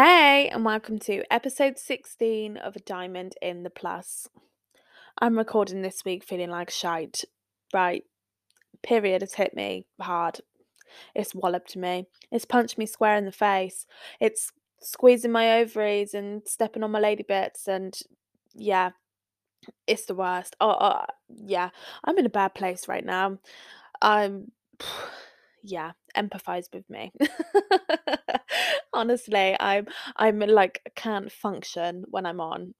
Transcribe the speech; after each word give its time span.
Hey, 0.00 0.48
and 0.48 0.64
welcome 0.64 1.00
to 1.00 1.24
episode 1.28 1.76
16 1.76 2.56
of 2.56 2.76
A 2.76 2.78
Diamond 2.78 3.34
in 3.42 3.64
the 3.64 3.68
Plus. 3.68 4.28
I'm 5.20 5.36
recording 5.36 5.82
this 5.82 6.04
week 6.04 6.22
feeling 6.22 6.50
like 6.50 6.70
shite. 6.70 7.24
Right, 7.74 8.04
period 8.80 9.22
has 9.22 9.34
hit 9.34 9.56
me 9.56 9.86
hard. 10.00 10.38
It's 11.16 11.34
walloped 11.34 11.76
me. 11.76 12.06
It's 12.30 12.44
punched 12.44 12.78
me 12.78 12.86
square 12.86 13.16
in 13.16 13.24
the 13.24 13.32
face. 13.32 13.86
It's 14.20 14.52
squeezing 14.80 15.32
my 15.32 15.58
ovaries 15.58 16.14
and 16.14 16.42
stepping 16.46 16.84
on 16.84 16.92
my 16.92 17.00
lady 17.00 17.24
bits, 17.24 17.66
and 17.66 17.98
yeah, 18.54 18.90
it's 19.88 20.06
the 20.06 20.14
worst. 20.14 20.54
Oh, 20.60 20.76
oh 20.80 21.06
yeah, 21.28 21.70
I'm 22.04 22.18
in 22.18 22.26
a 22.26 22.30
bad 22.30 22.54
place 22.54 22.86
right 22.86 23.04
now. 23.04 23.38
I'm. 24.00 24.52
Yeah, 25.70 25.92
empathize 26.16 26.66
with 26.72 26.88
me. 26.88 27.12
Honestly, 28.92 29.56
I'm 29.60 29.86
I'm 30.16 30.38
like 30.40 30.92
can't 30.96 31.30
function 31.30 32.04
when 32.10 32.26
I'm 32.26 32.40
on. 32.40 32.74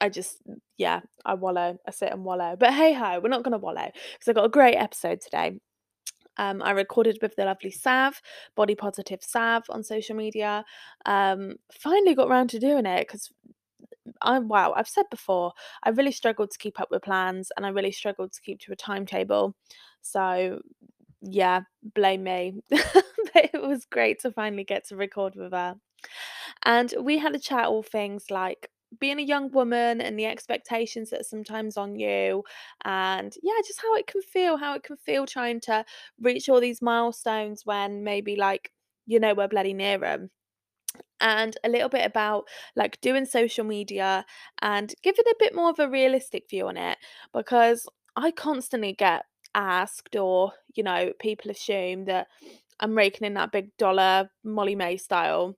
I 0.00 0.08
just 0.08 0.38
yeah, 0.76 1.00
I 1.24 1.34
wallow. 1.34 1.78
I 1.86 1.90
sit 1.90 2.12
and 2.12 2.24
wallow. 2.24 2.56
But 2.58 2.74
hey 2.74 2.92
ho, 2.94 3.20
we're 3.22 3.28
not 3.28 3.42
gonna 3.44 3.58
wallow 3.58 3.90
because 4.12 4.28
I 4.28 4.32
got 4.32 4.44
a 4.46 4.50
great 4.50 4.76
episode 4.76 5.20
today. 5.20 5.58
Um, 6.36 6.62
I 6.62 6.70
recorded 6.70 7.18
with 7.20 7.34
the 7.34 7.44
lovely 7.44 7.72
Sav, 7.72 8.20
body 8.54 8.76
positive 8.76 9.20
Sav 9.22 9.64
on 9.70 9.82
social 9.82 10.14
media. 10.14 10.64
Um, 11.04 11.56
finally 11.72 12.14
got 12.14 12.28
around 12.28 12.50
to 12.50 12.60
doing 12.60 12.86
it 12.86 13.08
because 13.08 13.30
I 14.22 14.38
wow, 14.38 14.72
I've 14.76 14.88
said 14.88 15.06
before, 15.10 15.52
I 15.82 15.90
really 15.90 16.12
struggled 16.12 16.50
to 16.52 16.58
keep 16.58 16.80
up 16.80 16.90
with 16.90 17.02
plans 17.02 17.50
and 17.56 17.66
I 17.66 17.70
really 17.70 17.92
struggled 17.92 18.32
to 18.32 18.40
keep 18.40 18.60
to 18.60 18.72
a 18.72 18.76
timetable. 18.76 19.54
So 20.02 20.60
yeah, 21.20 21.62
blame 21.94 22.24
me. 22.24 22.54
but 22.70 23.50
it 23.52 23.62
was 23.62 23.84
great 23.84 24.20
to 24.20 24.32
finally 24.32 24.64
get 24.64 24.86
to 24.88 24.96
record 24.96 25.34
with 25.36 25.52
her. 25.52 25.76
And 26.64 26.92
we 27.00 27.18
had 27.18 27.34
a 27.34 27.38
chat 27.38 27.66
all 27.66 27.82
things 27.82 28.30
like 28.30 28.70
being 29.00 29.18
a 29.18 29.22
young 29.22 29.50
woman 29.50 30.00
and 30.00 30.18
the 30.18 30.26
expectations 30.26 31.10
that 31.10 31.20
are 31.20 31.24
sometimes 31.24 31.76
on 31.76 31.94
you 31.94 32.42
and 32.86 33.34
yeah 33.42 33.52
just 33.66 33.82
how 33.82 33.94
it 33.96 34.06
can 34.06 34.22
feel 34.22 34.56
how 34.56 34.74
it 34.74 34.82
can 34.82 34.96
feel 34.96 35.26
trying 35.26 35.60
to 35.60 35.84
reach 36.22 36.48
all 36.48 36.58
these 36.58 36.80
milestones 36.80 37.66
when 37.66 38.02
maybe 38.02 38.34
like 38.34 38.72
you 39.06 39.20
know 39.20 39.34
we're 39.34 39.46
bloody 39.46 39.74
near 39.74 39.98
them 39.98 40.30
and 41.20 41.56
a 41.64 41.68
little 41.68 41.88
bit 41.88 42.06
about 42.06 42.44
like 42.76 43.00
doing 43.00 43.26
social 43.26 43.64
media 43.64 44.24
and 44.62 44.94
giving 45.02 45.24
a 45.30 45.34
bit 45.38 45.54
more 45.54 45.70
of 45.70 45.78
a 45.78 45.88
realistic 45.88 46.48
view 46.48 46.68
on 46.68 46.76
it 46.76 46.98
because 47.34 47.86
I 48.16 48.30
constantly 48.30 48.94
get 48.94 49.24
asked 49.54 50.16
or 50.16 50.52
you 50.74 50.82
know 50.82 51.12
people 51.18 51.50
assume 51.50 52.04
that 52.04 52.28
I'm 52.80 52.96
raking 52.96 53.26
in 53.26 53.34
that 53.34 53.52
big 53.52 53.76
dollar 53.76 54.30
Molly-Mae 54.44 54.96
style 54.98 55.56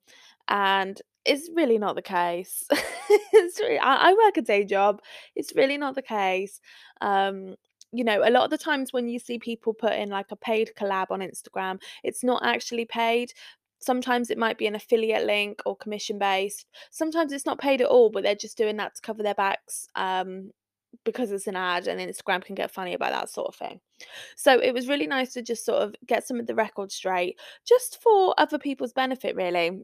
and 0.49 1.01
it's 1.25 1.51
really 1.55 1.79
not 1.79 1.97
the 1.97 2.03
case. 2.03 2.65
it's 2.71 3.61
really, 3.61 3.79
I, 3.79 4.11
I 4.11 4.13
work 4.13 4.37
a 4.37 4.43
day 4.43 4.65
job. 4.65 5.03
It's 5.37 5.55
really 5.55 5.77
not 5.77 5.95
the 5.95 6.03
case. 6.03 6.61
Um, 7.01 7.57
you 7.93 8.05
know, 8.05 8.23
a 8.25 8.31
lot 8.31 8.45
of 8.45 8.51
the 8.51 8.59
times 8.59 8.93
when 8.93 9.09
you 9.09 9.19
see 9.19 9.39
people 9.39 9.75
put 9.75 9.93
in 9.93 10.09
like 10.09 10.31
a 10.31 10.37
paid 10.37 10.73
collab 10.79 11.07
on 11.11 11.21
Instagram, 11.21 11.81
it's 12.05 12.25
not 12.25 12.45
actually 12.45 12.85
paid. 12.85 13.33
Sometimes 13.81 14.31
it 14.31 14.39
might 14.39 14.59
be 14.59 14.67
an 14.67 14.75
affiliate 14.75 15.27
link 15.27 15.61
or 15.67 15.77
commission 15.77 16.19
based. 16.19 16.67
Sometimes 16.91 17.33
it's 17.33 17.47
not 17.47 17.59
paid 17.59 17.81
at 17.81 17.89
all, 17.89 18.11
but 18.11 18.23
they're 18.23 18.35
just 18.35 18.59
doing 18.59 18.77
that 18.77 18.95
to 18.95 19.03
cover 19.03 19.23
their 19.23 19.35
backs 19.35 19.89
um, 19.97 20.53
because 21.05 21.31
it's 21.33 21.47
an 21.47 21.57
ad 21.57 21.87
and 21.87 22.01
Instagram 22.01 22.45
can 22.45 22.55
get 22.55 22.71
funny 22.71 22.95
about 22.95 23.13
that 23.13 23.31
sort 23.31 23.49
of 23.49 23.55
thing. 23.55 23.81
So 24.37 24.59
it 24.59 24.73
was 24.75 24.89
really 24.89 25.07
nice 25.07 25.33
to 25.35 25.43
just 25.43 25.65
sort 25.65 25.83
of 25.83 25.95
get 26.07 26.27
some 26.27 26.41
of 26.41 26.47
the 26.47 26.55
records 26.55 26.95
straight, 26.95 27.39
just 27.67 28.03
for 28.03 28.35
other 28.39 28.59
people's 28.59 28.93
benefit, 28.93 29.37
really, 29.37 29.83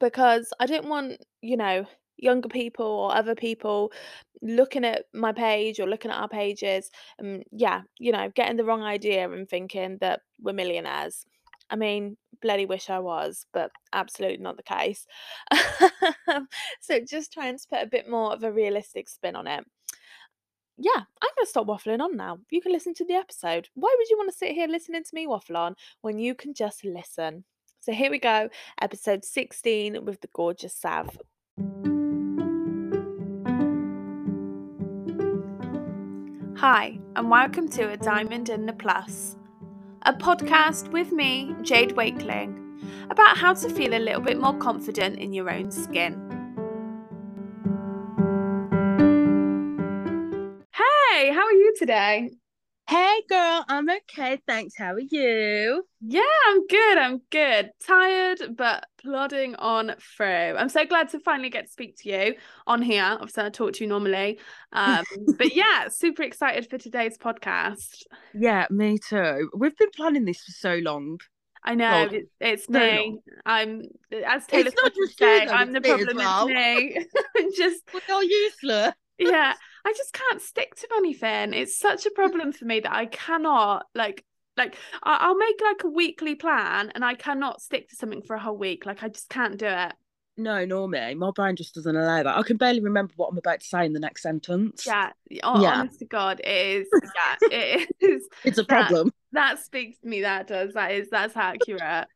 because 0.00 0.52
I 0.60 0.66
didn't 0.66 0.88
want, 0.88 1.24
you 1.42 1.56
know, 1.56 1.86
younger 2.16 2.48
people 2.48 2.86
or 2.86 3.14
other 3.14 3.34
people 3.34 3.92
looking 4.42 4.84
at 4.84 5.04
my 5.14 5.32
page 5.32 5.80
or 5.80 5.86
looking 5.86 6.10
at 6.10 6.18
our 6.18 6.28
pages 6.28 6.90
and 7.18 7.44
yeah, 7.52 7.82
you 7.98 8.12
know, 8.12 8.30
getting 8.34 8.56
the 8.56 8.64
wrong 8.64 8.82
idea 8.82 9.30
and 9.30 9.48
thinking 9.48 9.98
that 10.00 10.20
we're 10.40 10.52
millionaires. 10.52 11.24
I 11.70 11.76
mean, 11.76 12.16
bloody 12.40 12.66
wish 12.66 12.88
I 12.88 12.98
was, 12.98 13.46
but 13.52 13.70
absolutely 13.92 14.38
not 14.38 14.56
the 14.56 14.62
case. 14.62 15.06
so 16.80 17.00
just 17.06 17.32
trying 17.32 17.58
to 17.58 17.66
put 17.70 17.82
a 17.82 17.86
bit 17.86 18.08
more 18.08 18.32
of 18.32 18.42
a 18.42 18.52
realistic 18.52 19.08
spin 19.08 19.36
on 19.36 19.46
it. 19.46 19.64
Yeah, 20.80 20.92
I'm 20.94 21.30
going 21.34 21.44
to 21.44 21.46
stop 21.46 21.66
waffling 21.66 22.00
on 22.00 22.16
now. 22.16 22.38
You 22.50 22.60
can 22.60 22.70
listen 22.70 22.94
to 22.94 23.04
the 23.04 23.14
episode. 23.14 23.68
Why 23.74 23.92
would 23.98 24.08
you 24.08 24.16
want 24.16 24.30
to 24.30 24.36
sit 24.36 24.52
here 24.52 24.68
listening 24.68 25.02
to 25.02 25.10
me 25.12 25.26
waffle 25.26 25.56
on 25.56 25.74
when 26.02 26.20
you 26.20 26.36
can 26.36 26.54
just 26.54 26.84
listen? 26.84 27.42
So 27.80 27.90
here 27.90 28.12
we 28.12 28.20
go, 28.20 28.48
episode 28.80 29.24
16 29.24 30.04
with 30.04 30.20
the 30.20 30.28
gorgeous 30.32 30.76
Sav. 30.76 31.18
Hi, 36.58 37.00
and 37.16 37.28
welcome 37.28 37.68
to 37.70 37.90
A 37.90 37.96
Diamond 37.96 38.48
in 38.48 38.66
the 38.66 38.72
Plus, 38.72 39.36
a 40.02 40.12
podcast 40.12 40.92
with 40.92 41.10
me, 41.10 41.56
Jade 41.62 41.96
Wakeling, 41.96 42.80
about 43.10 43.36
how 43.36 43.52
to 43.52 43.68
feel 43.68 43.94
a 43.94 43.98
little 43.98 44.20
bit 44.20 44.40
more 44.40 44.56
confident 44.56 45.18
in 45.18 45.32
your 45.32 45.50
own 45.50 45.72
skin. 45.72 46.27
Hey, 51.18 51.32
how 51.32 51.44
are 51.46 51.52
you 51.52 51.74
today? 51.76 52.30
Hey 52.88 53.22
girl, 53.28 53.64
I'm 53.68 53.88
okay, 53.90 54.40
thanks. 54.46 54.74
How 54.78 54.92
are 54.92 55.00
you? 55.00 55.82
Yeah, 56.00 56.22
I'm 56.46 56.64
good. 56.68 56.96
I'm 56.96 57.20
good. 57.32 57.70
Tired, 57.84 58.56
but 58.56 58.86
plodding 59.02 59.56
on 59.56 59.96
through. 59.98 60.54
I'm 60.56 60.68
so 60.68 60.86
glad 60.86 61.08
to 61.08 61.18
finally 61.18 61.50
get 61.50 61.66
to 61.66 61.72
speak 61.72 61.96
to 62.02 62.08
you 62.08 62.34
on 62.68 62.82
here. 62.82 63.02
Obviously, 63.02 63.42
I 63.42 63.48
talk 63.48 63.72
to 63.72 63.84
you 63.84 63.88
normally. 63.88 64.38
Um, 64.72 65.02
but 65.38 65.56
yeah, 65.56 65.88
super 65.88 66.22
excited 66.22 66.70
for 66.70 66.78
today's 66.78 67.18
podcast. 67.18 68.04
Yeah, 68.32 68.68
me 68.70 68.98
too. 68.98 69.50
We've 69.56 69.76
been 69.76 69.90
planning 69.96 70.24
this 70.24 70.44
for 70.44 70.52
so 70.52 70.74
long. 70.76 71.18
I 71.64 71.74
know 71.74 72.10
it, 72.12 72.26
it's 72.40 72.68
me. 72.68 72.78
Long. 72.78 73.18
I'm 73.44 73.82
as 74.24 74.46
Taylor 74.46 74.70
Swift 74.70 74.96
would 74.96 75.18
say, 75.18 75.48
I'm 75.48 75.72
the 75.72 75.80
problem. 75.80 76.16
Well. 76.16 76.46
It's 76.48 77.12
me. 77.34 77.50
just 77.56 77.82
we 77.92 78.14
are 78.14 78.22
useless. 78.22 78.92
yeah, 79.18 79.54
I 79.88 79.94
just 79.96 80.12
can't 80.12 80.42
stick 80.42 80.74
to 80.76 80.88
anything. 80.98 81.54
It's 81.54 81.78
such 81.78 82.04
a 82.04 82.10
problem 82.10 82.52
for 82.52 82.66
me 82.66 82.80
that 82.80 82.92
I 82.92 83.06
cannot 83.06 83.86
like 83.94 84.22
like 84.58 84.76
I'll 85.02 85.36
make 85.36 85.58
like 85.62 85.82
a 85.84 85.88
weekly 85.88 86.34
plan 86.34 86.92
and 86.94 87.02
I 87.02 87.14
cannot 87.14 87.62
stick 87.62 87.88
to 87.88 87.96
something 87.96 88.20
for 88.20 88.36
a 88.36 88.38
whole 88.38 88.58
week. 88.58 88.84
Like 88.84 89.02
I 89.02 89.08
just 89.08 89.30
can't 89.30 89.56
do 89.56 89.66
it. 89.66 89.92
No, 90.36 90.66
nor 90.66 90.90
me. 90.90 91.14
My 91.14 91.30
brain 91.30 91.56
just 91.56 91.74
doesn't 91.74 91.96
allow 91.96 92.22
that. 92.22 92.36
I 92.36 92.42
can 92.42 92.58
barely 92.58 92.80
remember 92.80 93.14
what 93.16 93.28
I'm 93.28 93.38
about 93.38 93.60
to 93.60 93.66
say 93.66 93.86
in 93.86 93.94
the 93.94 93.98
next 93.98 94.22
sentence. 94.22 94.86
Yeah, 94.86 95.10
oh, 95.42 95.62
yeah. 95.62 95.80
honest 95.80 96.00
to 96.00 96.04
God, 96.04 96.40
it 96.44 96.46
is. 96.46 96.88
Yeah, 97.02 97.36
it 97.50 97.88
is. 97.98 98.28
It's 98.44 98.58
a 98.58 98.64
problem. 98.64 99.10
That, 99.32 99.56
that 99.56 99.64
speaks 99.64 99.98
to 100.00 100.06
me. 100.06 100.20
That 100.20 100.46
does. 100.46 100.74
That 100.74 100.92
is. 100.92 101.08
That's 101.10 101.34
accurate 101.34 102.08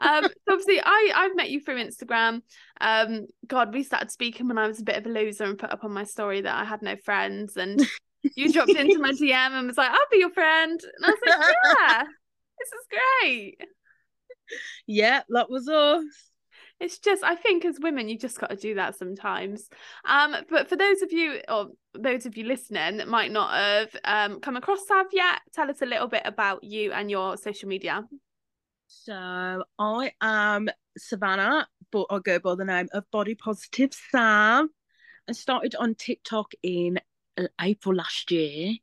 um, 0.00 0.24
so 0.24 0.52
obviously 0.52 0.80
I 0.80 1.12
I've 1.14 1.36
met 1.36 1.50
you 1.50 1.60
through 1.60 1.84
Instagram. 1.84 2.42
Um, 2.80 3.26
God, 3.46 3.72
we 3.72 3.82
started 3.82 4.10
speaking 4.10 4.48
when 4.48 4.58
I 4.58 4.66
was 4.66 4.80
a 4.80 4.84
bit 4.84 4.96
of 4.96 5.06
a 5.06 5.08
loser 5.08 5.44
and 5.44 5.58
put 5.58 5.72
up 5.72 5.84
on 5.84 5.92
my 5.92 6.04
story 6.04 6.40
that 6.40 6.54
I 6.54 6.64
had 6.64 6.82
no 6.82 6.96
friends, 7.04 7.56
and 7.56 7.80
you 8.36 8.52
dropped 8.52 8.70
into 8.70 8.98
my 8.98 9.12
DM 9.20 9.32
and 9.32 9.66
was 9.66 9.76
like, 9.76 9.90
"I'll 9.90 9.98
be 10.10 10.18
your 10.18 10.30
friend," 10.30 10.80
and 10.80 11.04
I 11.04 11.10
was 11.10 11.18
like, 11.26 11.56
"Yeah, 11.78 12.02
this 12.58 12.68
is 12.68 12.86
great." 13.22 13.56
Yeah, 14.86 15.22
that 15.28 15.50
was 15.50 15.68
us. 15.68 16.04
It's 16.80 16.98
just 16.98 17.22
I 17.22 17.34
think 17.34 17.66
as 17.66 17.78
women 17.78 18.08
you 18.08 18.18
just 18.18 18.40
got 18.40 18.50
to 18.50 18.56
do 18.56 18.76
that 18.76 18.96
sometimes. 18.96 19.68
Um, 20.08 20.34
but 20.48 20.68
for 20.68 20.76
those 20.76 21.02
of 21.02 21.12
you 21.12 21.40
or 21.46 21.68
those 21.94 22.24
of 22.24 22.38
you 22.38 22.44
listening 22.44 22.96
that 22.96 23.08
might 23.08 23.30
not 23.30 23.52
have 23.52 23.96
um 24.04 24.40
come 24.40 24.56
across 24.56 24.86
Sav 24.86 25.06
yet, 25.12 25.40
tell 25.52 25.70
us 25.70 25.82
a 25.82 25.86
little 25.86 26.08
bit 26.08 26.22
about 26.24 26.64
you 26.64 26.92
and 26.92 27.10
your 27.10 27.36
social 27.36 27.68
media. 27.68 28.02
So 28.92 29.62
I 29.78 30.12
am 30.20 30.68
Savannah, 30.98 31.68
but 31.92 32.06
I 32.10 32.18
go 32.18 32.40
by 32.40 32.56
the 32.56 32.64
name 32.64 32.88
of 32.92 33.08
Body 33.12 33.36
Positive 33.36 33.92
Sav. 34.10 34.66
I 35.28 35.32
started 35.32 35.76
on 35.76 35.94
TikTok 35.94 36.50
in 36.64 36.98
April 37.60 37.94
last 37.94 38.32
year, 38.32 38.74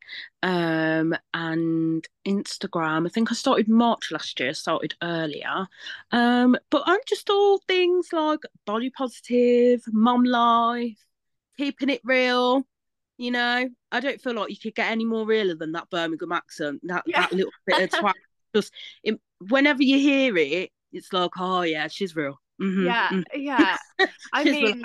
um, 0.44 1.14
and 1.34 2.08
Instagram. 2.26 3.06
I 3.06 3.10
think 3.10 3.34
I 3.34 3.36
started 3.36 3.68
March 3.68 4.10
last 4.10 4.40
year. 4.40 4.54
Started 4.54 4.96
earlier, 5.04 5.68
um, 6.14 6.56
but 6.72 6.84
I'm 6.86 7.02
just 7.06 7.30
all 7.30 7.60
things 7.68 8.14
like 8.14 8.40
body 8.66 8.90
positive, 8.90 9.84
mom 9.92 10.24
life, 10.24 11.04
keeping 11.58 11.90
it 11.90 12.02
real. 12.06 12.66
You 13.18 13.32
know, 13.32 13.70
I 13.92 14.00
don't 14.00 14.22
feel 14.22 14.36
like 14.36 14.52
you 14.52 14.58
could 14.58 14.76
get 14.76 14.90
any 14.90 15.04
more 15.04 15.26
realer 15.26 15.56
than 15.56 15.74
that 15.74 15.90
Birmingham 15.90 16.32
accent. 16.32 16.80
That 16.84 17.04
yeah. 17.06 17.24
that 17.24 17.34
little 17.34 17.52
bit 17.66 17.94
of 17.94 18.00
twat. 18.02 18.14
Just 18.56 18.74
it, 19.04 19.20
whenever 19.50 19.84
you 19.84 20.00
hear 20.00 20.38
it, 20.38 20.72
it's 20.92 21.14
like, 21.14 21.32
oh 21.38 21.62
yeah, 21.62 21.88
she's 21.88 22.16
real. 22.16 22.40
Mm-hmm. 22.62 22.86
Yeah, 22.86 23.10
mm-hmm. 23.10 23.40
yeah. 23.40 23.78
I 24.34 24.44
mean, 24.44 24.84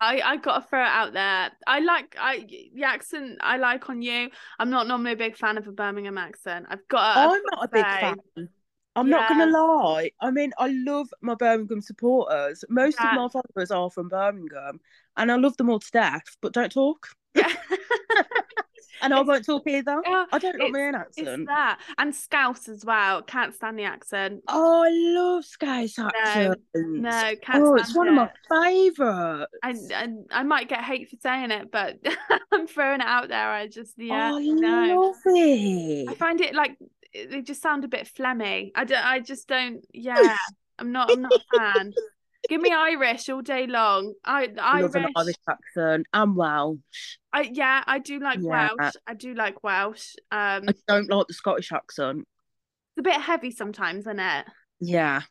I 0.00 0.20
I 0.20 0.36
gotta 0.36 0.66
throw 0.66 0.82
it 0.82 0.88
out 0.88 1.12
there. 1.12 1.50
I 1.66 1.80
like 1.80 2.16
I 2.18 2.46
the 2.74 2.84
accent 2.84 3.38
I 3.40 3.56
like 3.56 3.88
on 3.88 4.02
you. 4.02 4.30
I'm 4.58 4.70
not 4.70 4.86
normally 4.86 5.12
a 5.12 5.16
big 5.16 5.36
fan 5.36 5.58
of 5.58 5.66
a 5.66 5.72
Birmingham 5.72 6.18
accent. 6.18 6.66
I've 6.68 6.86
got. 6.88 7.16
I'm 7.16 7.42
not 7.52 7.64
a 7.64 7.68
big 7.68 7.84
fan. 7.84 8.48
I'm 8.94 9.08
not 9.08 9.28
gonna 9.28 9.46
lie. 9.46 10.10
I 10.20 10.30
mean, 10.30 10.52
I 10.58 10.68
love 10.68 11.08
my 11.22 11.34
Birmingham 11.34 11.80
supporters. 11.80 12.64
Most 12.68 12.98
Yeah. 13.00 13.10
of 13.10 13.14
my 13.14 13.28
followers 13.28 13.70
are 13.70 13.90
from 13.90 14.08
Birmingham, 14.08 14.80
and 15.16 15.32
I 15.32 15.36
love 15.36 15.56
them 15.56 15.70
all 15.70 15.78
to 15.78 15.90
death. 15.90 16.36
But 16.42 16.52
don't 16.52 16.72
talk, 16.72 17.08
Yeah. 17.34 17.48
and 19.02 19.14
I 19.14 19.20
won't 19.20 19.44
talk 19.44 19.62
either. 19.66 20.00
Yeah, 20.06 20.24
I 20.32 20.38
don't 20.38 20.58
like 20.58 20.72
my 20.72 20.80
own 20.88 21.04
It's 21.16 21.46
that. 21.46 21.80
And 21.98 22.14
Scouse 22.14 22.68
as 22.68 22.84
well. 22.84 23.22
Can't 23.22 23.54
stand 23.54 23.78
the 23.78 23.84
accent. 23.84 24.42
Oh, 24.48 24.82
I 24.84 24.90
love 24.90 25.44
Scouse 25.44 25.98
accent. 25.98 26.60
No, 26.74 27.34
can't 27.42 27.64
Oh, 27.64 27.74
it's 27.76 27.94
one 27.94 28.08
of 28.08 28.14
my 28.14 28.24
it. 28.24 28.30
favourites. 28.48 29.52
I, 29.62 29.74
I 29.94 30.40
I 30.40 30.42
might 30.42 30.68
get 30.68 30.82
hate 30.84 31.10
for 31.10 31.16
saying 31.22 31.50
it, 31.50 31.70
but 31.70 31.98
I'm 32.52 32.66
throwing 32.66 33.00
it 33.00 33.06
out 33.06 33.28
there. 33.28 33.50
I 33.50 33.66
just 33.66 33.94
oh, 34.00 34.02
yeah, 34.04 34.30
oh, 34.32 34.38
I 34.38 34.44
no. 34.44 35.00
love 35.00 35.16
it. 35.26 36.08
I 36.08 36.14
find 36.14 36.40
it 36.40 36.54
like 36.54 36.76
they 37.14 37.42
just 37.42 37.62
sound 37.62 37.84
a 37.84 37.88
bit 37.88 38.08
phlegmy. 38.16 38.70
I 38.74 38.84
don't. 38.84 39.04
I 39.04 39.20
just 39.20 39.48
don't. 39.48 39.84
Yeah, 39.92 40.36
I'm 40.78 40.92
not. 40.92 41.10
I'm 41.10 41.22
not 41.22 41.32
a 41.32 41.58
fan. 41.58 41.92
Give 42.48 42.60
me 42.60 42.72
Irish 42.72 43.28
all 43.28 43.42
day 43.42 43.66
long. 43.66 44.14
I 44.24 44.48
I 44.60 44.80
love 44.80 44.96
Irish. 44.96 45.06
an 45.06 45.12
Irish 45.16 45.36
accent 45.48 46.06
and 46.12 46.36
Welsh. 46.36 47.18
I 47.32 47.42
yeah. 47.52 47.82
I 47.86 47.98
do 47.98 48.18
like 48.18 48.40
Yeah. 48.40 48.70
Welsh. 48.78 48.94
I 49.06 49.14
do 49.14 49.34
like 49.34 49.62
Welsh. 49.62 50.14
Um, 50.30 50.64
I 50.68 50.72
don't 50.88 51.10
like 51.10 51.26
the 51.28 51.34
Scottish 51.34 51.72
accent. 51.72 52.26
it's 52.96 52.98
a 52.98 53.02
bit 53.02 53.20
heavy 53.20 53.50
sometimes, 53.50 54.00
isn't 54.00 54.18
it? 54.20 54.46
Yeah. 54.80 55.22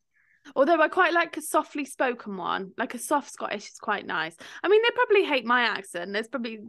Although 0.55 0.81
I 0.81 0.87
quite 0.87 1.13
like 1.13 1.37
a 1.37 1.41
softly 1.41 1.85
spoken 1.85 2.37
one, 2.37 2.71
like 2.77 2.95
a 2.95 2.99
soft 2.99 3.31
Scottish 3.31 3.67
is 3.69 3.77
quite 3.79 4.07
nice. 4.07 4.35
I 4.63 4.69
mean, 4.69 4.81
they 4.81 4.89
probably 4.95 5.23
hate 5.23 5.45
my 5.45 5.61
accent. 5.61 6.13
There's 6.13 6.27
probably 6.27 6.59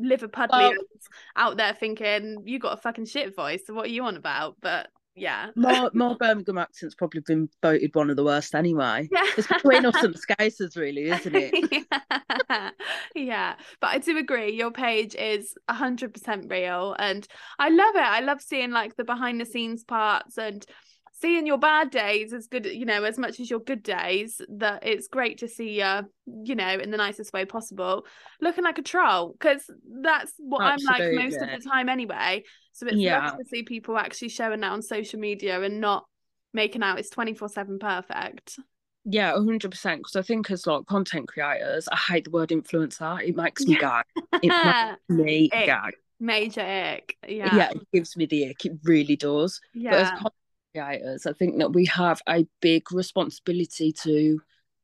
Liverpudlians 0.00 0.76
out 1.36 1.56
there 1.56 1.74
thinking 1.74 2.42
you 2.46 2.58
got 2.58 2.78
a 2.78 2.80
fucking 2.80 3.06
shit 3.06 3.34
voice. 3.34 3.62
So 3.66 3.74
what 3.74 3.86
are 3.86 3.90
you 3.90 4.04
on 4.04 4.16
about? 4.16 4.56
But 4.60 4.88
yeah, 5.14 5.50
My, 5.54 5.88
my 5.92 6.14
Birmingham 6.18 6.58
accent's 6.58 6.94
probably 6.94 7.20
been 7.20 7.48
voted 7.62 7.94
one 7.94 8.10
of 8.10 8.16
the 8.16 8.24
worst 8.24 8.54
anyway. 8.54 9.08
yeah. 9.12 9.24
It's 9.36 9.46
between 9.46 9.86
us 9.86 10.02
and 10.02 10.14
Scousers, 10.14 10.76
really, 10.76 11.10
isn't 11.10 11.34
it? 11.34 11.84
yeah. 12.50 12.70
yeah, 13.14 13.54
but 13.80 13.88
I 13.88 13.98
do 13.98 14.18
agree. 14.18 14.52
Your 14.52 14.70
page 14.72 15.14
is 15.14 15.54
hundred 15.70 16.14
percent 16.14 16.46
real, 16.50 16.96
and 16.98 17.26
I 17.58 17.68
love 17.68 17.94
it. 17.94 18.00
I 18.00 18.20
love 18.20 18.40
seeing 18.40 18.70
like 18.72 18.96
the 18.96 19.04
behind 19.04 19.40
the 19.40 19.46
scenes 19.46 19.84
parts 19.84 20.36
and 20.36 20.64
seeing 21.20 21.46
your 21.46 21.58
bad 21.58 21.90
days 21.90 22.32
as 22.32 22.46
good, 22.46 22.66
you 22.66 22.84
know, 22.84 23.04
as 23.04 23.18
much 23.18 23.40
as 23.40 23.48
your 23.50 23.60
good 23.60 23.82
days. 23.82 24.40
That 24.48 24.86
it's 24.86 25.08
great 25.08 25.38
to 25.38 25.48
see 25.48 25.80
you, 25.80 26.00
you 26.44 26.54
know, 26.54 26.78
in 26.78 26.90
the 26.90 26.96
nicest 26.96 27.32
way 27.32 27.44
possible, 27.44 28.06
looking 28.40 28.64
like 28.64 28.78
a 28.78 28.82
troll 28.82 29.32
because 29.32 29.62
that's 30.02 30.32
what 30.38 30.62
I'm 30.64 30.82
like 30.84 31.10
most 31.10 31.42
of 31.42 31.50
the 31.50 31.58
time 31.58 31.88
anyway. 31.88 32.44
So 32.72 32.86
it's 32.86 32.96
Yeah. 32.96 33.20
nice 33.20 33.32
to 33.34 33.44
see 33.44 33.62
people 33.62 33.96
actually 33.96 34.28
showing 34.28 34.60
that 34.60 34.72
on 34.72 34.82
social 34.82 35.20
media 35.20 35.60
and 35.60 35.80
not 35.80 36.04
making 36.52 36.82
out 36.82 36.98
it's 36.98 37.10
24 37.10 37.48
7 37.48 37.78
perfect 37.78 38.58
Yeah, 39.04 39.32
hundred 39.34 39.70
percent. 39.70 40.00
Because 40.00 40.16
I 40.16 40.22
think 40.22 40.50
as 40.50 40.66
like 40.66 40.86
content 40.86 41.28
creators, 41.28 41.88
I 41.88 41.96
hate 41.96 42.24
the 42.24 42.30
word 42.30 42.48
influencer. 42.50 43.22
It 43.26 43.36
makes 43.36 43.66
me 43.66 43.76
gag. 43.76 44.04
It 44.42 44.54
makes 44.62 44.78
me 45.08 45.52
Ick. 45.52 45.66
gag. 45.66 45.94
major 46.20 46.60
ick 46.62 47.16
yeah 47.28 47.56
Yeah. 47.56 47.70
it 47.70 47.86
gives 47.92 48.16
me 48.16 48.26
the 48.26 48.48
ick. 48.50 48.64
It 48.64 48.78
really 48.84 49.16
does. 49.16 49.60
But 49.88 50.00
as 50.00 50.10
yeah 50.10 50.16
content 50.18 50.34
creators, 50.84 51.26
I 51.26 51.32
think 51.32 51.58
that 51.58 51.72
we 51.72 51.86
have 51.86 52.20
a 52.28 52.46
big 52.60 52.92
responsibility 52.92 53.92
to 54.02 54.40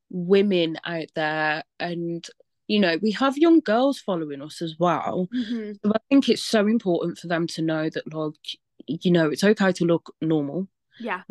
women 0.09 0.77
out 0.85 1.07
there, 1.15 1.63
and 1.79 2.25
you 2.67 2.79
know, 2.79 2.97
we 3.01 3.11
have 3.11 3.37
young 3.37 3.59
girls 3.59 3.99
following 3.99 4.41
us 4.41 4.61
as 4.61 4.75
well. 4.79 5.27
Mhm. 5.33 5.77
So 5.83 5.91
I 5.93 5.97
think 6.09 6.29
it's 6.29 6.43
so 6.43 6.67
important 6.67 7.17
for 7.17 7.27
them 7.27 7.45
to 7.47 7.61
know 7.61 7.89
that, 7.89 8.13
like, 8.13 8.35
you 8.87 9.11
know, 9.11 9.29
it's 9.29 9.43
okay 9.43 9.71
to 9.73 9.85
look 9.85 10.13
normal. 10.21 10.67
yeah 10.99 11.23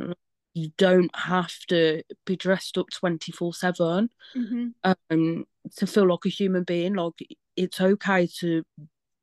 You 0.53 0.71
don't 0.77 1.15
have 1.17 1.53
to 1.69 2.03
be 2.27 2.37
dressed 2.37 2.77
up 2.77 2.91
twenty 2.91 3.33
four 3.33 3.55
seven. 3.55 4.11
Mhm. 4.37 4.75
um 4.85 5.47
to 5.77 5.87
feel 5.87 6.09
like 6.09 6.25
a 6.27 6.29
human 6.31 6.65
being 6.65 6.95
like 6.95 7.15
it's 7.57 7.81
okay 7.81 8.27
to 8.41 8.65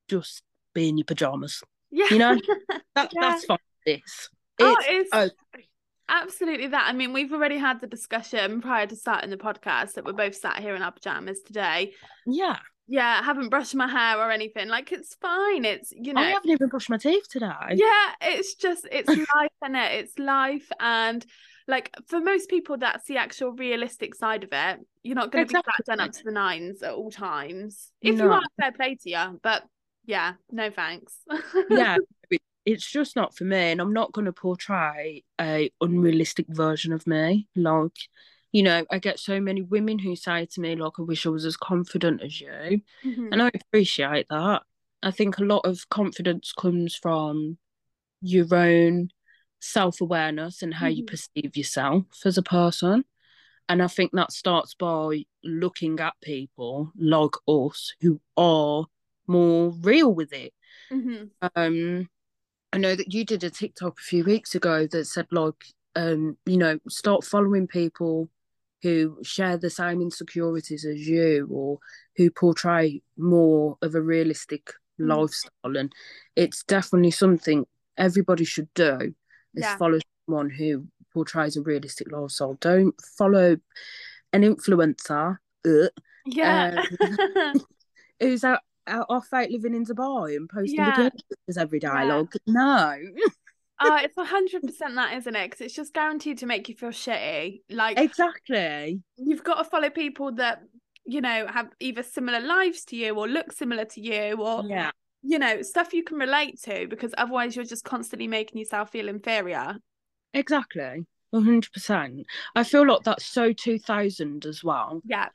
just 0.08 0.44
be 0.74 0.88
in 0.90 0.98
your 0.98 1.06
pajamas 1.06 1.64
yeah 1.92 2.06
you 2.12 2.20
know 2.20 2.36
that, 2.96 3.12
Yeah. 3.14 3.22
that's 3.22 3.46
fine 3.46 3.58
this 3.86 4.30
oh 4.60 4.76
it's 4.80 4.88
it's 4.90 5.10
oh, 5.14 5.30
absolutely 6.10 6.68
that. 6.68 6.86
I 6.88 6.94
mean 6.94 7.14
we've 7.14 7.34
already 7.34 7.58
had 7.58 7.82
the 7.82 7.88
discussion 7.88 8.62
prior 8.62 8.88
to 8.88 8.96
starting 8.96 9.30
the 9.30 9.38
podcast 9.38 9.94
that 9.94 10.06
we're 10.06 10.14
both 10.14 10.36
sat 10.36 10.60
here 10.60 10.76
in 10.76 10.82
our 10.82 10.92
pajamas 10.92 11.42
today. 11.42 11.94
Yeah. 12.26 12.58
Yeah 12.88 13.20
I 13.22 13.26
haven't 13.26 13.50
brushed 13.50 13.76
my 13.76 13.88
hair 13.88 14.18
or 14.18 14.32
anything. 14.32 14.68
Like 14.68 14.92
it's 14.92 15.16
fine. 15.16 15.66
It's 15.66 15.92
you 15.92 16.14
know 16.14 16.22
i 16.22 16.30
haven't 16.30 16.50
even 16.50 16.70
brushed 16.70 16.90
my 16.90 16.98
teeth 16.98 17.28
today. 17.30 17.52
Yeah 17.74 18.12
it's 18.22 18.56
just 18.56 18.88
it's 18.92 19.10
life 19.36 19.52
and 19.62 19.76
it 19.76 19.92
it's 19.94 20.18
life. 20.18 20.70
And 20.80 21.26
like 21.68 21.94
for 22.08 22.22
most 22.22 22.50
people 22.50 22.78
that's 22.78 23.06
the 23.06 23.18
actual 23.18 23.52
realistic 23.52 24.16
side 24.16 24.44
of 24.44 24.50
it. 24.52 24.80
You're 25.04 25.16
not 25.16 25.32
going 25.32 25.48
to 25.48 25.54
be 25.54 25.62
flat 25.62 25.86
done 25.86 26.00
up 26.00 26.12
to 26.12 26.24
the 26.24 26.32
nines 26.32 26.82
at 26.84 26.94
all 26.94 27.12
times. 27.12 27.92
If 28.02 28.18
you 28.18 28.32
are 28.32 28.42
fair 28.60 28.72
play 28.72 28.96
to 29.04 29.10
you 29.10 29.40
but 29.44 29.64
yeah 30.06 30.34
no 30.52 30.72
thanks. 30.72 31.18
Yeah 31.70 31.98
it's 32.68 32.90
just 32.92 33.16
not 33.16 33.36
for 33.36 33.46
me 33.46 33.72
and 33.72 33.80
i'm 33.82 33.94
not 33.94 34.12
going 34.12 34.26
to 34.26 34.34
portray 34.34 35.24
a 35.40 35.72
unrealistic 35.82 36.46
version 36.50 36.92
of 36.94 37.08
me 37.08 37.48
like 37.56 37.98
you 38.52 38.62
know 38.62 38.86
i 38.92 39.00
get 39.00 39.20
so 39.20 39.40
many 39.40 39.62
women 39.62 39.98
who 40.00 40.16
say 40.16 40.46
to 40.46 40.60
me 40.62 40.76
like 40.76 40.94
i 41.00 41.02
wish 41.02 41.26
i 41.26 41.30
was 41.30 41.46
as 41.46 41.58
confident 41.58 42.22
as 42.22 42.40
you 42.42 42.82
Mhm. 43.06 43.30
And 43.32 43.42
I 43.42 43.50
appreciate 43.54 44.28
that. 44.30 44.62
I 45.04 45.12
think 45.12 45.38
a 45.38 45.44
lot 45.44 45.66
of 45.66 45.88
confidence 45.90 46.54
comes 46.54 46.96
from 46.96 47.58
your 48.22 48.54
own 48.54 49.10
self 49.60 50.02
awareness 50.02 50.62
and 50.62 50.74
how 50.74 50.88
you 50.88 51.04
Mhm. 51.04 51.08
perceive 51.08 51.56
yourself 51.58 52.06
as 52.26 52.38
a 52.38 52.44
person. 52.44 53.06
And 53.70 53.84
I 53.84 53.88
think 53.88 54.12
that 54.14 54.32
starts 54.32 54.74
by 54.76 55.26
looking 55.44 56.00
at 56.00 56.14
people 56.22 56.92
like 56.98 57.36
us 57.48 57.94
who 58.02 58.20
are 58.38 58.86
more 59.28 59.72
real 59.82 60.14
with 60.14 60.32
it. 60.34 60.54
Mhm. 60.92 61.32
Um, 61.56 62.10
I 62.74 62.78
know 62.78 62.96
that 62.96 63.14
you 63.14 63.24
did 63.26 63.44
a 63.44 63.50
TikTok 63.50 63.98
a 64.00 64.04
few 64.04 64.24
weeks 64.24 64.56
ago 64.56 64.88
that 64.88 65.06
said, 65.06 65.28
like, 65.32 65.56
um, 65.96 66.38
you 66.46 66.58
know, 66.58 66.80
start 66.90 67.24
following 67.24 67.68
people 67.68 68.30
who 68.84 69.18
share 69.24 69.58
the 69.58 69.70
same 69.70 70.02
insecurities 70.02 70.86
as 70.86 71.08
you 71.08 71.48
or 71.50 71.80
who 72.16 72.30
portray 72.30 73.02
more 73.18 73.78
of 73.82 73.96
a 73.96 74.02
realistic 74.02 74.72
Mm. 75.00 75.10
lifestyle. 75.16 75.78
And 75.78 75.94
it's 76.36 76.64
definitely 76.64 77.12
something 77.12 77.66
everybody 77.98 78.44
should 78.46 78.74
do 78.74 79.14
is 79.56 79.64
Yeah. 79.64 79.78
follow 79.78 80.00
someone 80.26 80.50
who 80.50 80.88
portrays 81.14 81.56
a 81.56 81.62
realistic 81.62 82.12
lifestyle. 82.12 82.56
Don't 82.60 83.00
follow 83.18 83.58
an 84.34 84.42
influencer 84.42 85.38
uh, 85.66 85.88
yeah 86.26 86.84
who's 88.20 88.44
out, 88.44 88.60
off 89.10 89.28
out 89.34 89.50
living 89.52 89.74
in 89.76 89.86
Dubai 89.86 90.36
and 90.36 90.50
posting 90.50 90.76
Yeah. 90.80 91.10
pictures 91.10 91.58
every 91.58 91.80
day. 91.80 91.88
Yeah. 91.88 92.24
No. 92.48 92.96
oh 93.82 93.96
it's 94.04 94.18
a 94.18 94.24
hundred 94.26 94.64
percent 94.64 94.96
that 94.96 95.16
isn't 95.18 95.36
it 95.36 95.50
because 95.52 95.62
it's 95.62 95.76
just 95.76 95.94
guaranteed 95.94 96.38
to 96.40 96.46
make 96.46 96.68
you 96.70 96.76
feel 96.76 96.90
shitty 96.90 97.62
like 97.70 98.00
exactly. 98.00 99.02
you've 99.18 99.44
got 99.44 99.56
to 99.56 99.64
follow 99.64 99.90
people 99.90 100.32
that 100.34 100.64
you 101.06 101.22
know 101.22 101.48
have 101.48 101.70
either 101.80 102.04
similar 102.04 102.40
lives 102.40 102.84
to 102.86 102.96
you 102.96 103.14
or 103.16 103.28
look 103.28 103.52
similar 103.52 103.86
to 103.86 104.02
you 104.02 104.36
or 104.42 104.64
Yeah. 104.66 104.92
you 105.22 105.40
know 105.40 105.62
stuff 105.62 105.94
you 105.94 106.04
can 106.04 106.18
relate 106.18 106.60
to 106.64 106.88
because 106.88 107.14
otherwise 107.18 107.56
you're 107.56 107.66
just 107.66 107.84
constantly 107.84 108.28
making 108.28 108.58
yourself 108.60 108.92
feel 108.92 109.08
inferior 109.10 109.78
Exactly. 110.34 111.06
100%. 111.34 112.24
I 112.56 112.64
feel 112.64 112.88
like 112.88 113.04
that's 113.04 113.26
so 113.26 113.52
2000 113.54 114.46
as 114.46 114.64
well. 114.64 115.02
yeah 115.06 115.28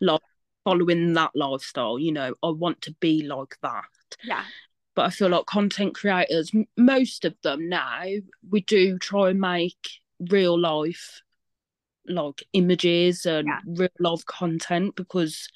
Following 0.64 1.12
that 1.14 1.32
lifestyle, 1.34 1.98
you 1.98 2.12
know, 2.12 2.34
I 2.42 2.50
want 2.50 2.82
to 2.82 2.92
be 3.00 3.22
like 3.24 3.56
that. 3.62 3.84
yeah 4.22 4.44
But 4.94 5.06
I 5.06 5.10
feel 5.10 5.28
like 5.28 5.46
content 5.46 5.94
creators, 5.94 6.52
most 6.76 7.24
of 7.24 7.34
them 7.42 7.68
now, 7.68 8.04
we 8.48 8.60
do 8.60 8.98
try 8.98 9.30
and 9.30 9.40
make 9.40 9.88
real 10.30 10.58
life 10.58 11.22
like 12.06 12.44
images 12.52 13.26
and 13.26 13.48
Yeah. 13.48 13.60
real 13.66 13.88
life 13.98 14.24
content 14.26 14.94
because 14.94 15.48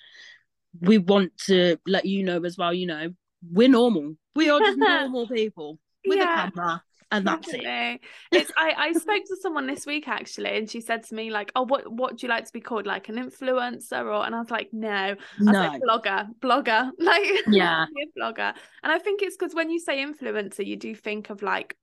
we 0.80 0.98
want 0.98 1.36
to 1.46 1.78
let 1.86 2.04
you 2.04 2.22
know 2.24 2.42
as 2.44 2.58
well, 2.58 2.74
you 2.74 2.86
know, 2.86 3.14
we're 3.50 3.68
normal. 3.68 4.16
We 4.34 4.50
are 4.50 4.60
just 4.60 4.78
normal 4.78 5.26
people 5.28 5.78
with 6.06 6.18
Yeah. 6.18 6.46
a 6.46 6.50
camera 6.50 6.82
and 7.12 7.26
that's 7.26 7.48
it. 7.52 8.00
It's 8.32 8.50
I, 8.56 8.74
I 8.76 8.92
spoke 8.92 9.24
to 9.26 9.36
someone 9.40 9.66
this 9.66 9.86
week 9.86 10.08
actually 10.08 10.56
and 10.56 10.70
she 10.70 10.80
said 10.80 11.04
to 11.04 11.14
me 11.14 11.30
like 11.30 11.52
oh 11.54 11.62
what 11.62 11.90
what 11.90 12.16
do 12.16 12.26
you 12.26 12.30
like 12.30 12.44
to 12.46 12.52
be 12.52 12.60
called 12.60 12.86
like 12.86 13.08
an 13.08 13.16
influencer 13.16 14.04
or 14.04 14.24
and 14.26 14.34
I 14.34 14.38
was 14.40 14.50
like 14.50 14.70
no 14.72 14.90
I 14.90 15.16
was 15.38 15.46
No. 15.46 15.52
like 15.52 15.80
blogger 15.82 16.28
blogger 16.40 16.90
like 16.98 17.24
Yeah. 17.46 17.86
blogger 18.18 18.54
and 18.82 18.92
I 18.92 18.98
think 18.98 19.22
it's 19.22 19.36
because 19.36 19.54
when 19.54 19.70
you 19.70 19.78
say 19.78 19.98
influencer 20.04 20.66
you 20.66 20.76
do 20.76 20.94
think 20.94 21.30
of 21.30 21.42
like 21.42 21.76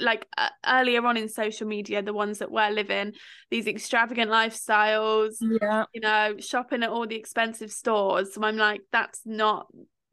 like 0.00 0.26
uh, 0.36 0.48
earlier 0.66 1.04
on 1.06 1.16
in 1.16 1.28
social 1.28 1.66
media 1.66 2.02
the 2.02 2.12
ones 2.12 2.38
that 2.40 2.50
were 2.50 2.70
living 2.70 3.12
these 3.50 3.66
extravagant 3.66 4.30
lifestyles 4.30 5.36
Yeah. 5.40 5.84
you 5.94 6.00
know 6.00 6.34
shopping 6.38 6.82
at 6.82 6.90
all 6.90 7.06
the 7.06 7.14
expensive 7.16 7.70
stores 7.70 8.34
so 8.34 8.42
I'm 8.42 8.56
like 8.56 8.80
that's 8.92 9.20
not 9.24 9.68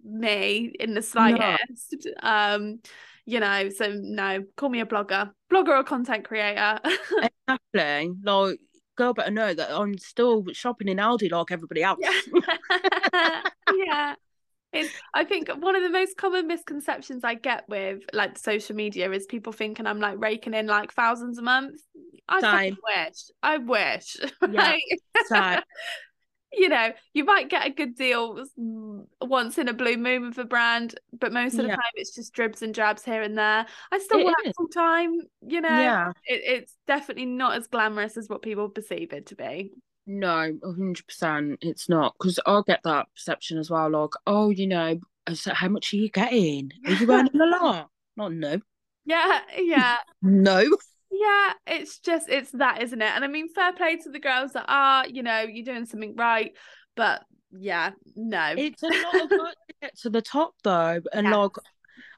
me 0.05 0.73
in 0.79 0.93
the 0.93 1.01
slightest 1.01 2.07
um 2.21 2.79
you 3.25 3.39
know. 3.39 3.69
So 3.69 3.93
no, 3.93 4.43
call 4.55 4.69
me 4.69 4.79
a 4.79 4.85
blogger, 4.85 5.31
blogger 5.51 5.79
or 5.79 5.83
content 5.83 6.25
creator. 6.25 6.79
exactly. 7.47 8.11
Like, 8.23 8.59
girl 8.95 9.13
better 9.13 9.31
know 9.31 9.53
that 9.53 9.71
I'm 9.71 9.97
still 9.97 10.45
shopping 10.53 10.87
in 10.87 10.97
Aldi 10.97 11.31
like 11.31 11.51
everybody 11.51 11.83
else. 11.83 11.99
Yeah. 12.01 13.41
yeah. 13.75 14.15
It's, 14.71 14.91
I 15.13 15.23
think 15.23 15.49
one 15.49 15.75
of 15.75 15.83
the 15.83 15.89
most 15.89 16.17
common 16.17 16.47
misconceptions 16.47 17.23
I 17.23 17.35
get 17.35 17.65
with 17.69 17.99
like 18.11 18.39
social 18.39 18.75
media 18.75 19.11
is 19.11 19.27
people 19.27 19.53
thinking 19.53 19.85
I'm 19.85 19.99
like 19.99 20.15
raking 20.17 20.55
in 20.55 20.65
like 20.65 20.91
thousands 20.91 21.37
a 21.37 21.43
month. 21.43 21.79
I 22.27 22.71
wish. 22.97 23.17
I 23.41 23.57
wish. 23.57 24.17
Yeah, 24.51 24.75
right? 25.29 25.63
You 26.55 26.69
know, 26.69 26.91
you 27.13 27.23
might 27.25 27.49
get 27.49 27.65
a 27.65 27.71
good 27.71 27.95
deal 27.95 28.43
mm, 28.59 29.05
once 29.21 29.57
in 29.57 29.67
a 29.67 29.73
blue 29.73 29.97
moon 29.97 30.27
with 30.27 30.37
a 30.37 30.45
brand, 30.45 30.95
but 31.19 31.33
most 31.33 31.53
of 31.53 31.63
the 31.63 31.69
Yeah. 31.69 31.75
time 31.75 31.91
it's 31.95 32.13
just 32.15 32.33
dribs 32.33 32.61
and 32.61 32.73
drabs 32.73 33.03
here 33.03 33.21
and 33.23 33.37
there. 33.37 33.65
I 33.91 33.99
still 33.99 34.19
It 34.19 34.25
work 34.25 34.35
is. 34.45 34.53
full 34.55 34.67
time, 34.67 35.19
you 35.41 35.61
know. 35.61 35.69
Yeah. 35.69 36.11
It, 36.25 36.41
it's 36.45 36.75
definitely 36.85 37.25
not 37.25 37.57
as 37.57 37.67
glamorous 37.67 38.17
as 38.17 38.29
what 38.29 38.41
people 38.43 38.69
perceive 38.69 39.13
it 39.13 39.27
to 39.27 39.35
be. 39.35 39.71
No, 40.05 40.57
hundred 40.63 41.07
percent. 41.07 41.59
It's 41.61 41.87
not 41.87 42.13
because 42.17 42.39
I 42.45 42.61
get 42.67 42.81
that 42.83 43.07
perception 43.15 43.57
as 43.57 43.69
well. 43.69 43.89
Like, 43.89 44.11
oh, 44.27 44.49
you 44.49 44.67
know, 44.67 44.99
I 45.27 45.35
how 45.53 45.69
much 45.69 45.93
are 45.93 45.97
you 45.97 46.09
getting? 46.09 46.71
Are 46.85 46.91
you 46.91 47.11
earning 47.11 47.39
a 47.41 47.45
lot? 47.45 47.89
Not 48.17 48.33
no, 48.33 48.59
Yeah, 49.05 49.39
yeah. 49.57 49.97
no. 50.21 50.77
Yeah, 51.13 51.53
it's 51.67 51.99
just 51.99 52.27
it's 52.27 52.51
that, 52.51 52.81
isn't 52.81 53.01
it? 53.01 53.11
And 53.15 53.23
I 53.23 53.27
mean, 53.27 53.47
fair 53.53 53.71
play 53.73 53.97
to 53.97 54.09
the 54.09 54.19
girls 54.19 54.53
that 54.53 54.65
are, 54.67 55.07
you 55.07 55.21
know, 55.23 55.41
you're 55.41 55.65
doing 55.65 55.85
something 55.85 56.15
right, 56.15 56.53
but 56.95 57.23
yeah, 57.51 57.91
no. 58.15 58.53
It's 58.55 58.83
a 58.83 58.87
lot 58.89 59.21
of 59.21 59.29
work 59.35 59.55
to 59.69 59.75
get 59.81 59.97
to 59.99 60.09
the 60.09 60.21
top, 60.21 60.53
though, 60.63 61.01
and 61.13 61.27
Yeah. 61.27 61.35
like, 61.35 61.51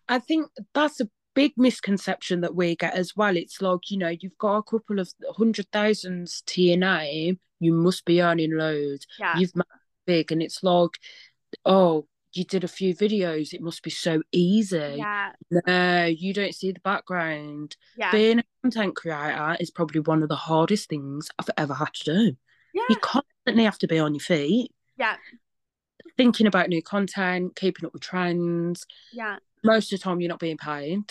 I 0.07 0.19
think 0.19 0.47
that's 0.73 0.99
a 1.01 1.09
big 1.33 1.53
misconception 1.57 2.41
that 2.41 2.55
we 2.55 2.75
get 2.75 2.93
as 2.95 3.15
well. 3.15 3.35
It's 3.35 3.61
like, 3.61 3.91
you 3.91 3.97
know, 3.97 4.09
you've 4.17 4.37
got 4.37 4.57
a 4.57 4.63
couple 4.63 4.99
of 4.99 5.11
hundred 5.37 5.67
thousands 5.71 6.41
to 6.47 6.61
your 6.61 6.77
name, 6.77 7.39
you 7.59 7.73
must 7.73 8.05
be 8.05 8.21
earning 8.21 8.55
loads. 8.57 9.05
yeah, 9.17 9.39
You've 9.39 9.55
made 9.55 9.65
big, 10.05 10.31
and 10.31 10.41
it's 10.41 10.63
like, 10.63 10.91
oh, 11.65 12.07
you 12.35 12.43
did 12.43 12.63
a 12.63 12.67
few 12.67 12.93
videos, 12.95 13.53
it 13.53 13.61
must 13.61 13.81
be 13.83 13.89
so 13.89 14.21
easy. 14.31 14.95
yeah, 14.97 15.31
No, 15.67 16.05
you 16.05 16.33
don't 16.33 16.53
see 16.53 16.71
the 16.71 16.79
background. 16.81 17.75
yeah, 17.97 18.11
Being 18.11 18.39
a 18.39 18.43
content 18.61 18.95
creator 18.95 19.55
is 19.59 19.71
probably 19.71 20.01
one 20.01 20.21
of 20.23 20.29
the 20.29 20.35
hardest 20.35 20.89
things 20.89 21.29
I've 21.39 21.49
ever 21.57 21.73
had 21.73 21.93
to 21.93 22.03
do. 22.13 22.37
yeah, 22.73 22.83
You 22.89 22.97
constantly 22.97 23.63
have 23.63 23.77
to 23.79 23.87
be 23.87 23.99
on 23.99 24.13
your 24.13 24.19
feet, 24.21 24.71
yeah, 24.97 25.15
thinking 26.17 26.47
about 26.47 26.69
new 26.69 26.81
content, 26.81 27.55
keeping 27.55 27.85
up 27.85 27.93
with 27.93 28.01
trends. 28.03 28.85
yeah. 29.13 29.37
Most 29.63 29.91
of 29.91 29.99
the 29.99 30.03
time, 30.03 30.21
you're 30.21 30.29
not 30.29 30.39
being 30.39 30.57
paid. 30.57 31.01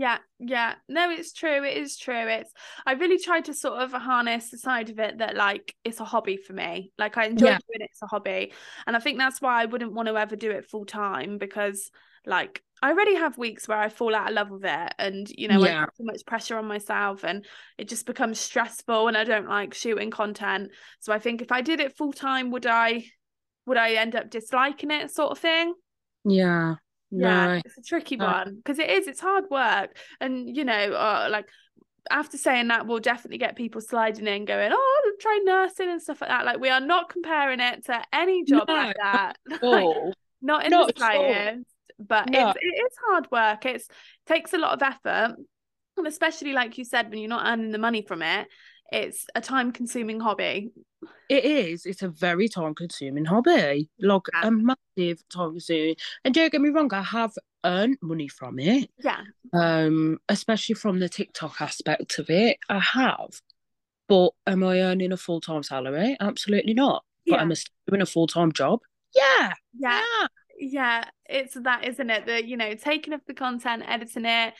Yeah, 0.00 0.16
yeah. 0.38 0.76
No, 0.88 1.10
it's 1.10 1.34
true. 1.34 1.62
It 1.62 1.76
is 1.76 1.98
true. 1.98 2.26
It's 2.26 2.50
I 2.86 2.92
really 2.92 3.18
try 3.18 3.42
to 3.42 3.52
sort 3.52 3.82
of 3.82 3.92
harness 3.92 4.48
the 4.48 4.56
side 4.56 4.88
of 4.88 4.98
it 4.98 5.18
that 5.18 5.36
like 5.36 5.74
it's 5.84 6.00
a 6.00 6.06
hobby 6.06 6.38
for 6.38 6.54
me. 6.54 6.90
Like 6.96 7.18
I 7.18 7.26
enjoy 7.26 7.48
Yeah. 7.48 7.58
doing 7.58 7.80
it, 7.82 7.90
it's 7.90 8.00
a 8.00 8.06
hobby. 8.06 8.54
And 8.86 8.96
I 8.96 9.00
think 9.00 9.18
that's 9.18 9.42
why 9.42 9.60
I 9.60 9.66
wouldn't 9.66 9.92
want 9.92 10.08
to 10.08 10.16
ever 10.16 10.36
do 10.36 10.52
it 10.52 10.64
full 10.64 10.86
time 10.86 11.36
because 11.36 11.90
like 12.24 12.62
I 12.82 12.92
already 12.92 13.14
have 13.16 13.36
weeks 13.36 13.68
where 13.68 13.76
I 13.76 13.90
fall 13.90 14.14
out 14.14 14.28
of 14.30 14.34
love 14.34 14.48
with 14.48 14.64
it 14.64 14.94
and 14.98 15.28
you 15.36 15.48
know 15.48 15.62
I 15.62 15.66
Yeah. 15.66 15.84
put 15.84 15.94
too 15.98 16.04
much 16.04 16.24
pressure 16.26 16.56
on 16.56 16.64
myself 16.64 17.22
and 17.22 17.44
it 17.76 17.86
just 17.86 18.06
becomes 18.06 18.40
stressful 18.40 19.06
and 19.06 19.18
I 19.18 19.24
don't 19.24 19.50
like 19.50 19.74
shooting 19.74 20.10
content. 20.10 20.70
So 21.00 21.12
I 21.12 21.18
think 21.18 21.42
if 21.42 21.52
I 21.52 21.60
did 21.60 21.78
it 21.78 21.94
full 21.98 22.14
time, 22.14 22.50
would 22.52 22.64
I 22.64 23.04
would 23.66 23.76
I 23.76 23.96
end 23.96 24.16
up 24.16 24.30
disliking 24.30 24.92
it 24.92 25.10
sort 25.10 25.32
of 25.32 25.38
thing? 25.38 25.74
Yeah. 26.24 26.76
Yeah, 27.10 27.46
No. 27.46 27.62
it's 27.64 27.78
a 27.78 27.82
tricky 27.82 28.16
No. 28.16 28.26
one 28.26 28.56
because 28.56 28.78
it 28.78 28.88
is. 28.90 29.06
It's 29.06 29.20
hard 29.20 29.44
work, 29.50 29.96
and 30.20 30.54
you 30.54 30.64
know, 30.64 30.92
uh, 30.92 31.28
like 31.30 31.48
after 32.10 32.38
saying 32.38 32.68
that, 32.68 32.86
we'll 32.86 33.00
definitely 33.00 33.38
get 33.38 33.56
people 33.56 33.80
sliding 33.80 34.26
in, 34.26 34.44
going, 34.44 34.70
"Oh, 34.72 35.02
I'll 35.06 35.16
try 35.20 35.40
nursing 35.44 35.90
and 35.90 36.00
stuff 36.00 36.20
like 36.20 36.30
that." 36.30 36.46
Like 36.46 36.60
we 36.60 36.68
are 36.70 36.80
not 36.80 37.08
comparing 37.08 37.60
it 37.60 37.84
to 37.86 38.02
any 38.12 38.44
job 38.44 38.68
like 38.68 38.96
No, 38.96 39.02
that. 39.02 39.36
Like, 39.62 40.14
not 40.42 40.64
in 40.64 40.70
not 40.70 40.88
the 40.94 40.94
slightest. 40.98 41.66
But 41.98 42.30
No. 42.30 42.48
it's 42.50 42.58
it 42.62 42.66
is 42.66 42.96
hard 43.08 43.30
work. 43.30 43.66
It's 43.66 43.88
takes 44.26 44.52
a 44.54 44.58
lot 44.58 44.72
of 44.72 44.82
effort, 44.82 45.36
and 45.96 46.06
especially 46.06 46.52
like 46.52 46.78
you 46.78 46.84
said, 46.84 47.10
when 47.10 47.18
you're 47.18 47.28
not 47.28 47.46
earning 47.46 47.72
the 47.72 47.78
money 47.78 48.02
from 48.02 48.22
it, 48.22 48.48
it's 48.92 49.26
a 49.34 49.40
time-consuming 49.40 50.20
hobby. 50.20 50.72
it 51.28 51.44
is. 51.44 51.86
It's 51.86 52.02
a 52.02 52.08
very 52.08 52.48
time 52.48 52.74
consuming 52.74 53.24
hobby. 53.24 53.88
Like 54.00 54.22
Yeah. 54.34 54.48
a 54.48 54.50
massive 54.50 55.22
time 55.28 55.52
consuming. 55.52 55.96
And 56.24 56.34
don't 56.34 56.50
get 56.52 56.60
me 56.60 56.68
wrong, 56.70 56.92
I 56.92 57.02
have 57.02 57.32
earned 57.64 57.98
money 58.02 58.28
from 58.28 58.58
it. 58.58 58.90
Yeah, 59.02 59.22
um, 59.52 60.18
especially 60.28 60.74
from 60.74 60.98
the 60.98 61.08
TikTok 61.08 61.60
aspect 61.60 62.18
of 62.18 62.30
it. 62.30 62.58
I 62.68 62.80
have, 62.80 63.30
but 64.08 64.32
am 64.46 64.64
I 64.64 64.80
earning 64.80 65.12
a 65.12 65.16
full 65.16 65.40
time 65.40 65.62
salary? 65.62 66.16
Absolutely 66.20 66.74
not. 66.74 67.04
But 67.26 67.36
yeah, 67.36 67.42
am 67.42 67.50
I 67.50 67.54
still 67.54 67.74
doing 67.88 68.02
a 68.02 68.06
full 68.06 68.26
time 68.26 68.52
job? 68.52 68.80
Yeah, 69.14 69.52
yeah. 69.78 70.02
yeah, 70.02 70.26
yeah 70.58 71.04
it's 71.26 71.54
that 71.54 71.86
isn't 71.86 72.10
it 72.10 72.26
the 72.26 72.44
you 72.46 72.56
know 72.56 72.74
taking 72.74 73.14
up 73.14 73.22
the 73.26 73.34
content 73.34 73.82
editing 73.86 74.24
it 74.26 74.54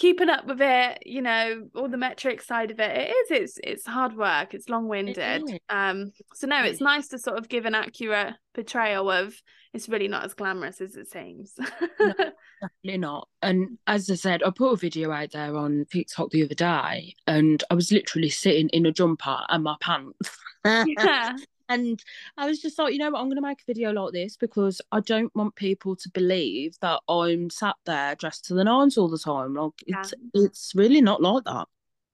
keeping 0.00 0.30
up 0.30 0.46
with 0.46 0.60
it 0.62 0.98
you 1.04 1.20
know 1.20 1.68
all 1.76 1.88
the 1.88 1.96
metric 1.96 2.40
side 2.40 2.70
of 2.70 2.80
it 2.80 2.90
it 2.90 3.10
is 3.10 3.30
it's 3.30 3.60
it's 3.62 3.86
hard 3.86 4.16
work 4.16 4.54
it's 4.54 4.68
long-winded 4.68 5.60
um 5.68 6.10
so 6.34 6.46
no 6.46 6.64
it's 6.64 6.80
nice 6.80 7.08
to 7.08 7.18
sort 7.18 7.38
of 7.38 7.48
give 7.48 7.66
an 7.66 7.74
accurate 7.74 8.34
portrayal 8.54 9.10
of 9.10 9.34
it's 9.74 9.90
really 9.90 10.08
not 10.08 10.24
as 10.24 10.32
glamorous 10.32 10.80
as 10.80 10.96
it 10.96 11.08
seems 11.08 11.54
definitely 12.60 12.98
not. 12.98 13.28
And 13.42 13.78
as 13.86 14.10
I 14.10 14.14
said, 14.14 14.42
I 14.42 14.50
put 14.50 14.72
a 14.72 14.76
video 14.76 15.10
out 15.10 15.32
there 15.32 15.56
on 15.56 15.86
TikTok 15.90 16.30
the 16.30 16.44
other 16.44 16.54
day, 16.54 17.14
and 17.26 17.62
I 17.70 17.74
was 17.74 17.92
literally 17.92 18.30
sitting 18.30 18.68
in 18.70 18.86
a 18.86 18.92
jumper 18.92 19.38
and 19.48 19.64
my 19.64 19.76
pants. 19.80 20.30
yeah 20.64 21.36
And 21.70 22.02
I 22.36 22.46
was 22.46 22.60
just 22.60 22.78
like, 22.78 22.92
you 22.92 22.98
know 22.98 23.10
what, 23.10 23.20
I'm 23.20 23.26
going 23.26 23.36
to 23.36 23.42
make 23.42 23.62
a 23.62 23.66
video 23.66 23.92
like 23.92 24.12
this 24.12 24.36
because 24.36 24.80
I 24.92 25.00
don't 25.00 25.34
want 25.34 25.54
people 25.54 25.96
to 25.96 26.10
believe 26.10 26.76
that 26.80 27.00
I'm 27.08 27.48
sat 27.50 27.76
there 27.86 28.14
dressed 28.16 28.44
to 28.46 28.54
the 28.54 28.64
nines 28.64 28.98
all 28.98 29.08
the 29.08 29.18
time. 29.18 29.54
Like 29.54 29.72
Yeah. 29.86 30.00
it's 30.00 30.14
it's 30.34 30.72
really 30.74 31.00
not 31.00 31.22
like 31.22 31.44
that. 31.44 31.66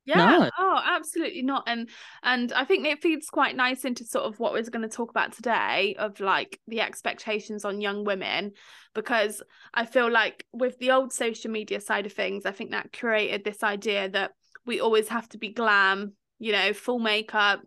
Yeah. 0.04 0.38
No. 0.38 0.50
Oh, 0.56 0.80
absolutely 0.84 1.42
not. 1.42 1.64
And 1.66 1.88
and 2.22 2.52
I 2.52 2.64
think 2.64 2.86
it 2.86 3.02
feeds 3.02 3.28
quite 3.28 3.56
nice 3.56 3.84
into 3.84 4.04
sort 4.04 4.24
of 4.24 4.38
what 4.38 4.52
we're 4.52 4.62
going 4.62 4.88
to 4.88 4.94
talk 4.94 5.10
about 5.10 5.32
today 5.32 5.96
of 5.98 6.20
like 6.20 6.60
the 6.68 6.80
expectations 6.80 7.64
on 7.64 7.80
young 7.80 8.04
women 8.04 8.52
because 8.94 9.42
I 9.74 9.84
feel 9.84 10.10
like 10.10 10.46
with 10.52 10.78
the 10.78 10.92
old 10.92 11.12
social 11.12 11.50
media 11.50 11.80
side 11.80 12.06
of 12.06 12.12
things, 12.12 12.46
I 12.46 12.52
think 12.52 12.70
that 12.70 12.92
created 12.92 13.42
this 13.44 13.64
idea 13.64 14.08
that 14.10 14.30
we 14.64 14.80
always 14.80 15.08
have 15.08 15.28
to 15.30 15.38
be 15.38 15.52
glam, 15.52 16.12
you 16.38 16.52
know, 16.52 16.72
full 16.72 17.00
makeup, 17.00 17.60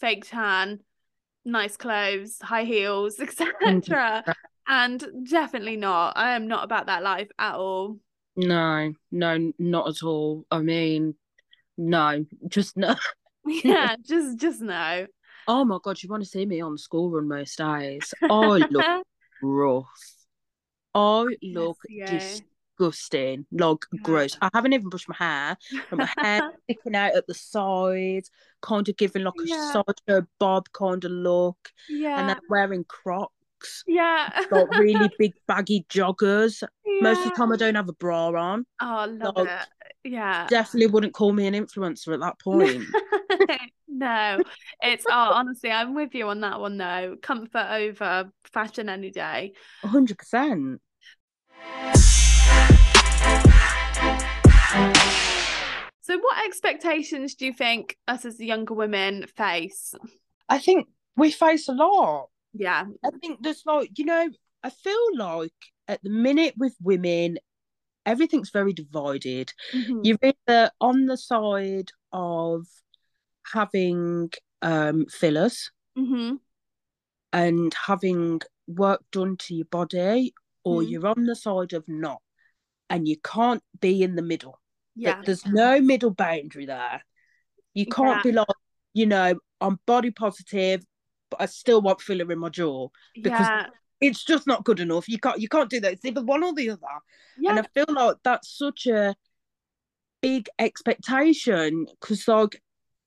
fake 0.00 0.28
tan, 0.28 0.80
nice 1.44 1.76
clothes, 1.76 2.38
high 2.42 2.64
heels, 2.64 3.18
etc. 3.20 3.52
Mm-hmm. 3.62 4.32
And 4.66 5.04
definitely 5.28 5.76
not. 5.76 6.16
I 6.16 6.36
am 6.36 6.48
not 6.48 6.64
about 6.64 6.86
that 6.86 7.02
life 7.02 7.28
at 7.38 7.54
all. 7.54 7.98
No, 8.36 8.92
no, 9.12 9.52
not 9.58 9.88
at 9.88 10.02
all. 10.02 10.46
I 10.50 10.60
mean, 10.60 11.14
no, 11.76 12.24
just 12.48 12.76
no. 12.76 12.94
Yeah, 13.46 13.96
just 14.02 14.38
just 14.38 14.62
no. 14.62 15.06
Oh 15.46 15.66
my 15.66 15.78
God, 15.82 16.02
you 16.02 16.08
want 16.08 16.22
to 16.22 16.28
see 16.28 16.46
me 16.46 16.62
on 16.62 16.78
school 16.78 17.10
run 17.10 17.28
most 17.28 17.58
days? 17.58 18.14
I 18.22 18.28
look 18.70 19.06
rough. 19.42 19.86
I 20.94 21.26
look 21.42 21.76
yeah. 21.90 22.38
disgusting, 22.78 23.44
like 23.52 23.80
gross. 24.02 24.38
I 24.40 24.48
haven't 24.54 24.72
even 24.72 24.88
brushed 24.88 25.10
my 25.10 25.16
hair. 25.16 25.58
and 25.90 25.98
my 25.98 26.08
hair 26.16 26.52
sticking 26.62 26.94
out 26.94 27.14
at 27.14 27.26
the 27.26 27.34
sides, 27.34 28.30
kind 28.64 28.88
of 28.88 28.96
giving 28.96 29.22
like 29.24 29.34
a 29.38 29.46
Yeah. 29.46 29.72
sideshow 29.72 30.26
bob 30.40 30.66
kind 30.72 31.04
of 31.04 31.10
look, 31.10 31.70
Yeah. 31.88 32.18
and 32.18 32.28
then 32.30 32.38
wearing 32.48 32.84
Crocs, 32.84 33.84
yeah. 33.86 34.30
like 34.50 34.70
really 34.78 35.10
big 35.18 35.34
baggy 35.46 35.86
joggers. 35.90 36.62
Most 37.00 37.18
of 37.18 37.24
the 37.30 37.30
time, 37.36 37.52
I 37.52 37.56
don't 37.56 37.74
have 37.74 37.88
a 37.88 37.92
bra 37.94 38.28
on. 38.28 38.66
Oh, 38.80 38.86
I 38.96 39.06
love 39.06 39.36
it. 39.38 39.48
Yeah. 40.04 40.46
Definitely 40.48 40.88
wouldn't 40.88 41.12
call 41.14 41.32
me 41.32 41.46
an 41.46 41.54
influencer 41.54 42.14
at 42.14 42.20
that 42.20 42.38
point. 42.42 42.84
no, 43.88 44.42
it's 44.82 45.04
oh 45.08 45.30
honestly, 45.34 45.70
I'm 45.70 45.94
with 45.94 46.14
you 46.14 46.28
on 46.28 46.40
that 46.40 46.60
one 46.60 46.76
though. 46.78 47.16
Comfort 47.20 47.66
over 47.70 48.30
fashion 48.52 48.88
any 48.88 49.10
day. 49.10 49.52
hundred 49.82 50.18
percent. 50.18 50.80
So 56.06 56.18
what 56.18 56.44
expectations 56.44 57.34
do 57.34 57.46
you 57.46 57.54
think 57.54 57.96
us 58.06 58.26
as 58.26 58.38
younger 58.38 58.74
women 58.74 59.26
face? 59.36 59.94
I 60.50 60.58
think 60.58 60.88
we 61.16 61.30
face 61.30 61.66
a 61.68 61.72
lot. 61.72 62.28
Yeah. 62.52 62.84
I 63.02 63.08
think 63.22 63.42
there's 63.42 63.62
like, 63.64 63.90
you 63.98 64.04
know, 64.04 64.28
I 64.62 64.68
feel 64.68 65.06
like 65.16 65.52
at 65.88 66.02
the 66.02 66.10
minute 66.10 66.54
with 66.58 66.76
women, 66.82 67.38
everything's 68.04 68.50
very 68.50 68.74
divided. 68.74 69.54
Mhm. 69.72 70.00
You're 70.04 70.18
either 70.46 70.70
on 70.78 71.06
the 71.06 71.16
side 71.16 71.90
of 72.12 72.66
having 73.54 74.30
um 74.60 75.06
fillers 75.06 75.70
Mhm. 75.96 76.38
and 77.32 77.72
having 77.72 78.40
work 78.66 79.02
done 79.10 79.38
to 79.38 79.54
your 79.54 79.66
body, 79.66 80.34
or 80.64 80.82
Mm. 80.82 80.90
you're 80.90 81.06
on 81.06 81.24
the 81.24 81.36
side 81.36 81.72
of 81.72 81.88
not. 81.88 82.20
and 82.90 83.08
you 83.08 83.16
can't 83.16 83.62
be 83.80 84.02
in 84.02 84.14
the 84.14 84.22
middle. 84.22 84.60
Yeah. 84.96 85.22
There's 85.24 85.44
no 85.46 85.80
middle 85.80 86.10
boundary 86.10 86.66
there. 86.66 87.02
You 87.74 87.86
can't 87.86 88.16
Yeah. 88.24 88.30
be 88.30 88.32
like, 88.32 88.46
you 88.92 89.06
know, 89.06 89.34
I'm 89.60 89.78
body 89.86 90.10
positive, 90.10 90.84
but 91.30 91.40
I 91.40 91.46
still 91.46 91.80
want 91.82 92.00
filler 92.00 92.30
in 92.30 92.38
my 92.38 92.48
jaw. 92.48 92.88
because- 93.14 93.30
yeah. 93.48 93.66
It's 94.00 94.22
just 94.24 94.46
not 94.46 94.64
good 94.64 94.80
enough. 94.80 95.08
You 95.08 95.18
can't 95.18 95.40
you 95.40 95.48
can't 95.48 95.70
do 95.70 95.80
that. 95.80 95.92
It's 95.92 96.04
either 96.04 96.22
one 96.22 96.42
or 96.44 96.52
the 96.52 96.68
other. 96.70 96.80
Yeah. 97.38 97.50
And 97.50 97.60
I 97.60 97.62
feel 97.72 97.86
like 97.88 98.16
that's 98.22 98.50
such 98.58 98.86
a 98.86 99.14
big 100.20 100.48
expectation 100.58 101.86
because, 101.86 102.26
like, 102.28 102.60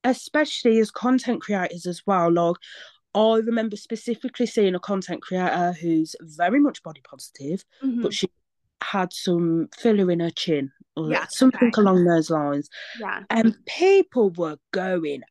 especially 0.04 0.80
as 0.80 0.90
content 0.90 1.42
creators 1.42 1.86
as 1.86 2.02
well, 2.08 2.32
like, 2.32 2.56
I 3.14 3.36
remember 3.36 3.76
specifically 3.76 4.46
seeing 4.48 4.76
a 4.76 4.80
content 4.80 5.22
creator 5.22 5.74
who's 5.74 6.16
very 6.22 6.60
much 6.60 6.82
body 6.84 7.02
positive, 7.08 7.64
Mhm. 7.84 8.02
but 8.02 8.14
she 8.14 8.30
had 8.92 9.12
some 9.14 9.68
filler 9.78 10.10
in 10.12 10.20
her 10.20 10.30
chin 10.32 10.72
or 10.96 11.12
Yeah, 11.12 11.26
something 11.30 11.70
okay. 11.70 11.82
along 11.82 12.06
those 12.06 12.30
lines. 12.30 12.70
yeah. 13.00 13.24
And 13.30 13.56
people 13.66 14.32
were 14.32 14.58
going 14.72 15.24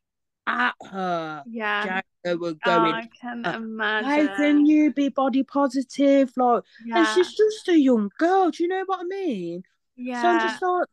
at 0.45 0.75
her. 0.91 1.43
Yeah. 1.45 2.01
They 2.23 2.35
were 2.35 2.49
Oh, 2.49 2.65
going, 2.65 2.93
I 2.93 3.09
can 3.21 3.45
uh, 3.45 3.53
imagine. 3.55 4.27
how 4.27 4.35
can 4.35 4.65
you 4.65 4.93
be 4.93 5.09
body 5.09 5.43
positive? 5.43 6.31
Like, 6.37 6.63
Yeah. 6.85 6.97
and 6.99 7.07
she's 7.07 7.33
just 7.33 7.67
a 7.69 7.77
young 7.79 8.09
girl. 8.17 8.51
Do 8.51 8.63
you 8.63 8.69
know 8.69 8.83
what 8.85 8.99
I 9.01 9.03
mean? 9.03 9.63
yeah. 9.95 10.21
So 10.21 10.27
I'm 10.29 10.39
just 10.39 10.61
like, 10.61 10.87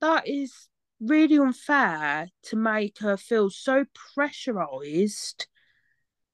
that 0.00 0.28
is 0.28 0.68
really 1.00 1.38
unfair 1.38 2.28
to 2.44 2.56
make 2.56 2.98
her 3.00 3.16
feel 3.16 3.50
so 3.50 3.84
pressurized 4.14 5.46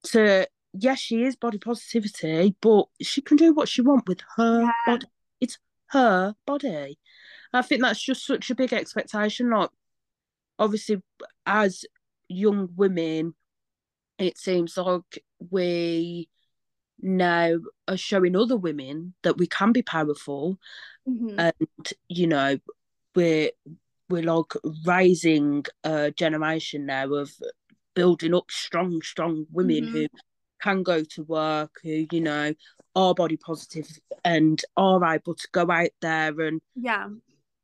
to, 0.05 0.47
yes, 0.73 0.99
she 0.99 1.25
is 1.25 1.37
body 1.37 1.59
positivity, 1.59 2.55
but 2.61 2.87
she 3.01 3.21
can 3.21 3.37
do 3.37 3.53
what 3.53 3.69
she 3.69 3.83
wants 3.83 4.05
with 4.07 4.21
her 4.37 4.63
Yeah. 4.63 4.73
body. 4.87 5.07
Her 5.93 6.35
body. 6.47 6.99
I 7.53 7.63
think 7.63 7.83
that's 7.83 8.03
just 8.03 8.27
such 8.27 8.51
a 8.51 8.55
big 8.55 8.73
expectation. 8.73 9.51
Like, 9.51 9.71
obviously, 10.59 11.03
as 11.47 11.85
young 12.29 12.71
women, 12.77 13.35
it 14.19 14.39
seems 14.39 14.77
like 14.77 15.23
we 15.51 16.29
now 17.01 17.57
are 17.89 17.97
showing 17.97 18.37
other 18.37 18.57
women 18.57 19.15
that 19.23 19.37
we 19.37 19.47
can 19.47 19.73
be 19.73 19.83
powerful 19.83 20.59
Mhm. 21.09 21.37
and 21.37 21.93
you 22.09 22.29
know 22.29 22.57
we're 23.17 23.51
we're 24.09 24.23
like 24.23 24.53
raising 24.87 25.65
a 25.83 26.13
generation 26.13 26.87
now 26.87 27.13
of 27.15 27.33
building 27.95 28.35
up 28.35 28.51
strong 28.51 29.03
strong 29.03 29.47
women 29.51 29.85
Mhm. 29.87 29.93
who 29.93 30.09
can 30.61 30.83
go 30.85 31.03
to 31.03 31.25
work 31.25 31.81
who 31.83 32.07
you 32.13 32.21
know 32.21 32.55
are 32.95 33.15
body 33.15 33.37
positive 33.37 33.89
and 34.25 34.63
are 34.77 35.05
able 35.05 35.35
to 35.35 35.49
go 35.53 35.71
out 35.71 35.91
there 36.01 36.41
and 36.41 36.61
yeah. 36.75 37.09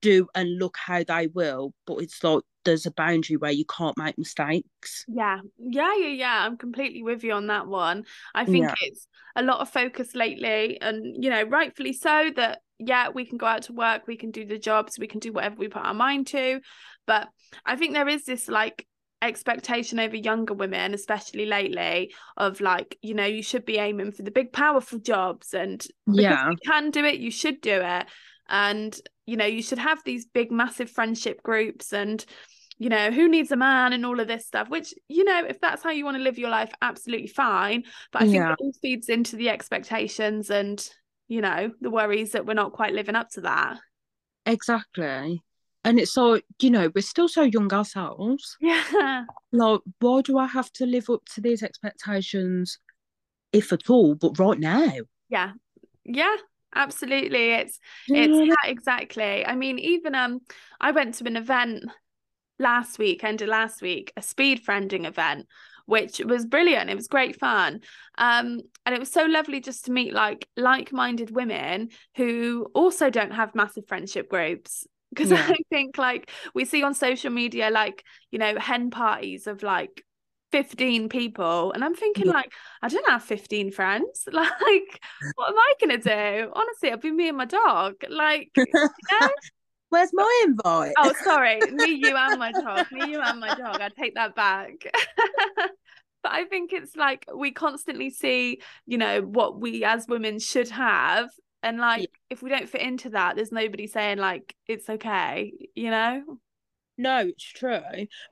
do 0.01 0.29
and 0.35 0.59
look 0.59 0.77
how 0.79 1.03
they 1.05 1.27
will 1.29 1.73
but 1.87 1.99
it's 1.99 2.23
like 2.25 2.43
there's 2.65 2.87
a 2.87 2.91
boundary 2.91 3.37
where 3.37 3.51
you 3.51 3.65
can't 3.65 3.97
make 3.97 4.19
mistakes 4.19 5.05
Yeah, 5.09 5.41
yeah, 5.59 5.95
yeah, 5.97 6.09
yeah. 6.09 6.47
I'm 6.47 6.57
completely 6.59 7.03
with 7.03 7.25
you 7.25 7.33
on 7.33 7.47
that 7.47 7.67
one. 7.67 8.05
I 8.35 8.45
think 8.45 8.65
Yeah. 8.67 8.75
it's 8.83 9.07
a 9.37 9.43
lot 9.43 9.61
of 9.61 9.71
focus 9.71 10.15
lately, 10.15 10.81
and 10.81 11.23
you 11.23 11.31
know, 11.31 11.45
rightfully 11.45 11.93
so, 11.93 12.31
that 12.37 12.61
yeah, 12.79 13.09
we 13.09 13.25
can 13.25 13.39
go 13.39 13.47
out 13.47 13.63
to 13.63 13.73
work, 13.73 14.07
we 14.07 14.17
can 14.17 14.31
do 14.31 14.45
the 14.45 14.59
jobs, 14.59 14.99
we 14.99 15.07
can 15.07 15.21
do 15.21 15.33
whatever 15.33 15.57
we 15.57 15.69
put 15.69 15.85
our 15.85 15.95
mind 15.95 16.27
to. 16.29 16.61
But 17.07 17.29
I 17.65 17.77
think 17.77 17.95
there 17.95 18.09
is 18.09 18.25
this 18.25 18.49
like 18.49 18.87
expectation 19.23 19.99
over 19.99 20.17
younger 20.17 20.55
women, 20.55 20.95
especially 20.95 21.47
lately, 21.47 22.13
of 22.37 22.61
like, 22.61 22.99
you 23.03 23.15
know, 23.15 23.25
you 23.27 23.43
should 23.43 23.65
be 23.65 23.79
aiming 23.79 24.13
for 24.13 24.23
the 24.23 24.31
big, 24.31 24.53
powerful 24.53 24.99
jobs, 24.99 25.55
and 25.55 25.85
yeah 26.07 26.51
you 26.51 26.57
can 26.67 26.91
do 26.91 27.05
it, 27.05 27.19
you 27.19 27.31
should 27.31 27.61
do 27.61 27.81
it. 27.83 28.07
And 28.49 28.99
you 29.27 29.37
know, 29.37 29.45
you 29.45 29.63
should 29.63 29.79
have 29.79 30.03
these 30.05 30.25
big, 30.27 30.51
massive 30.51 30.91
friendship 30.91 31.43
groups 31.43 31.93
and 31.93 32.25
you 32.81 32.89
know, 32.89 33.11
who 33.11 33.29
needs 33.29 33.51
a 33.51 33.57
man 33.57 33.93
and 33.93 34.07
all 34.07 34.21
of 34.21 34.29
this 34.29 34.47
stuff, 34.47 34.69
which, 34.69 34.95
you 35.09 35.25
know, 35.25 35.45
if 35.45 35.61
that's 35.61 35.83
how 35.83 35.91
you 35.91 36.05
want 36.05 36.17
to 36.17 36.23
live 36.23 36.39
your 36.39 36.49
life, 36.51 36.73
absolutely 36.81 37.27
fine. 37.27 37.83
But 38.13 38.23
I 38.23 38.27
think 38.27 38.45
Yeah. 38.45 38.51
it 38.51 38.57
all 38.61 38.73
feeds 38.81 39.09
into 39.09 39.35
the 39.35 39.49
expectations 39.49 40.49
and, 40.49 40.89
you 41.27 41.41
know, 41.41 41.73
the 41.81 41.91
worries 41.91 42.33
that 42.33 42.47
we're 42.47 42.55
not 42.55 42.73
quite 42.73 42.95
living 42.95 43.17
up 43.17 43.31
to 43.31 43.41
that. 43.41 43.79
exactly 44.47 45.43
and 45.89 45.99
it's 45.99 46.17
like 46.17 46.45
you 46.61 46.71
know 46.71 46.91
we're 46.95 47.01
still 47.01 47.29
so 47.29 47.43
young 47.43 47.73
ourselves 47.73 48.57
Yeah. 48.61 49.25
like 49.53 49.81
why 50.01 50.21
do 50.23 50.37
i 50.39 50.47
have 50.47 50.71
to 50.75 50.87
live 50.87 51.09
up 51.11 51.25
to 51.35 51.41
these 51.41 51.63
expectations 51.63 52.79
if 53.53 53.73
at 53.73 53.89
all 53.89 54.15
but 54.15 54.39
right 54.39 54.59
now 54.59 54.93
Yeah. 55.29 55.53
Yeah. 56.05 56.37
Absolutely. 56.75 57.53
It's 57.53 57.79
it's 58.09 58.49
yeah, 58.49 58.71
exactly. 58.71 59.45
I 59.47 59.55
mean, 59.57 59.79
even 59.79 60.15
um 60.15 60.41
I 60.79 60.91
went 60.91 61.15
to 61.15 61.27
an 61.27 61.37
event 61.37 61.85
last 62.59 62.99
week, 62.99 63.25
end 63.25 63.41
of 63.41 63.49
last 63.49 63.81
week, 63.81 64.13
a 64.17 64.23
speed 64.23 64.65
friending 64.67 65.07
event, 65.07 65.47
which 65.87 66.21
was 66.21 66.45
brilliant. 66.45 66.91
It 66.91 66.95
was 66.95 67.09
great 67.09 67.39
fun. 67.41 67.81
Um, 68.19 68.61
and 68.85 68.95
it 68.95 68.99
was 69.01 69.11
so 69.11 69.25
lovely 69.25 69.61
just 69.61 69.87
to 69.87 69.93
meet 69.93 70.13
like 70.13 70.47
like-minded 70.57 71.31
women 71.31 71.89
who 72.17 72.67
also 72.75 73.09
don't 73.09 73.33
have 73.33 73.55
massive 73.55 73.87
friendship 73.89 74.29
groups. 74.29 74.87
Because 75.11 75.31
Yeah. 75.33 75.47
I 75.49 75.57
think 75.71 75.99
like 75.99 76.31
we 76.55 76.65
see 76.65 76.83
on 76.83 76.95
social 76.95 77.31
media, 77.31 77.71
like, 77.71 78.05
you 78.31 78.39
know, 78.39 78.59
hen 78.59 78.91
parties 78.91 79.47
of 79.47 79.63
like 79.63 80.05
15 80.53 81.09
people. 81.09 81.73
And 81.73 81.85
I'm 81.85 81.95
thinking, 81.95 82.27
Yeah. 82.27 82.33
like, 82.33 82.53
I 82.83 82.89
don't 82.89 83.09
have 83.09 83.23
15 83.23 83.71
friends. 83.71 84.25
Like, 84.33 85.01
what 85.35 85.51
am 85.51 85.57
I 85.59 85.73
gonna 85.81 85.99
do? 85.99 86.51
Honestly, 86.55 86.89
it'll 86.89 87.01
be 87.01 87.11
me 87.11 87.29
and 87.29 87.37
my 87.37 87.45
dog. 87.45 87.95
Like, 88.09 88.51
you 88.57 88.65
know? 88.73 89.29
where's 89.91 90.11
my 90.13 90.45
invite 90.47 90.93
Oh, 90.99 91.13
sorry, 91.25 91.71
me, 91.71 91.93
you, 91.93 92.15
and 92.17 92.39
my 92.39 92.53
dog. 92.53 92.87
Me, 92.93 93.11
you, 93.11 93.21
and 93.21 93.41
my 93.41 93.55
dog. 93.55 93.81
I 93.81 93.89
take 93.89 94.15
that 94.17 94.35
back. 94.35 94.73
but 96.23 96.33
I 96.33 96.45
think 96.45 96.73
it's 96.73 96.97
like 96.97 97.25
we 97.35 97.53
constantly 97.53 98.11
see, 98.11 98.61
you 98.87 98.99
know, 98.99 99.23
what 99.23 99.61
we 99.61 99.85
as 99.85 100.07
women 100.09 100.39
should 100.39 100.69
have. 100.71 101.31
And 101.63 101.79
like, 101.79 102.11
if 102.31 102.43
we 102.43 102.51
don't 102.51 102.69
fit 102.69 102.83
into 102.83 103.11
that, 103.11 103.37
there's 103.37 103.53
nobody 103.53 103.87
saying 103.87 104.19
like 104.19 104.55
it's 104.67 104.89
okay, 104.89 105.53
you 105.75 105.91
know? 105.91 106.39
No, 106.97 107.19
it's 107.29 107.45
true. 107.45 107.81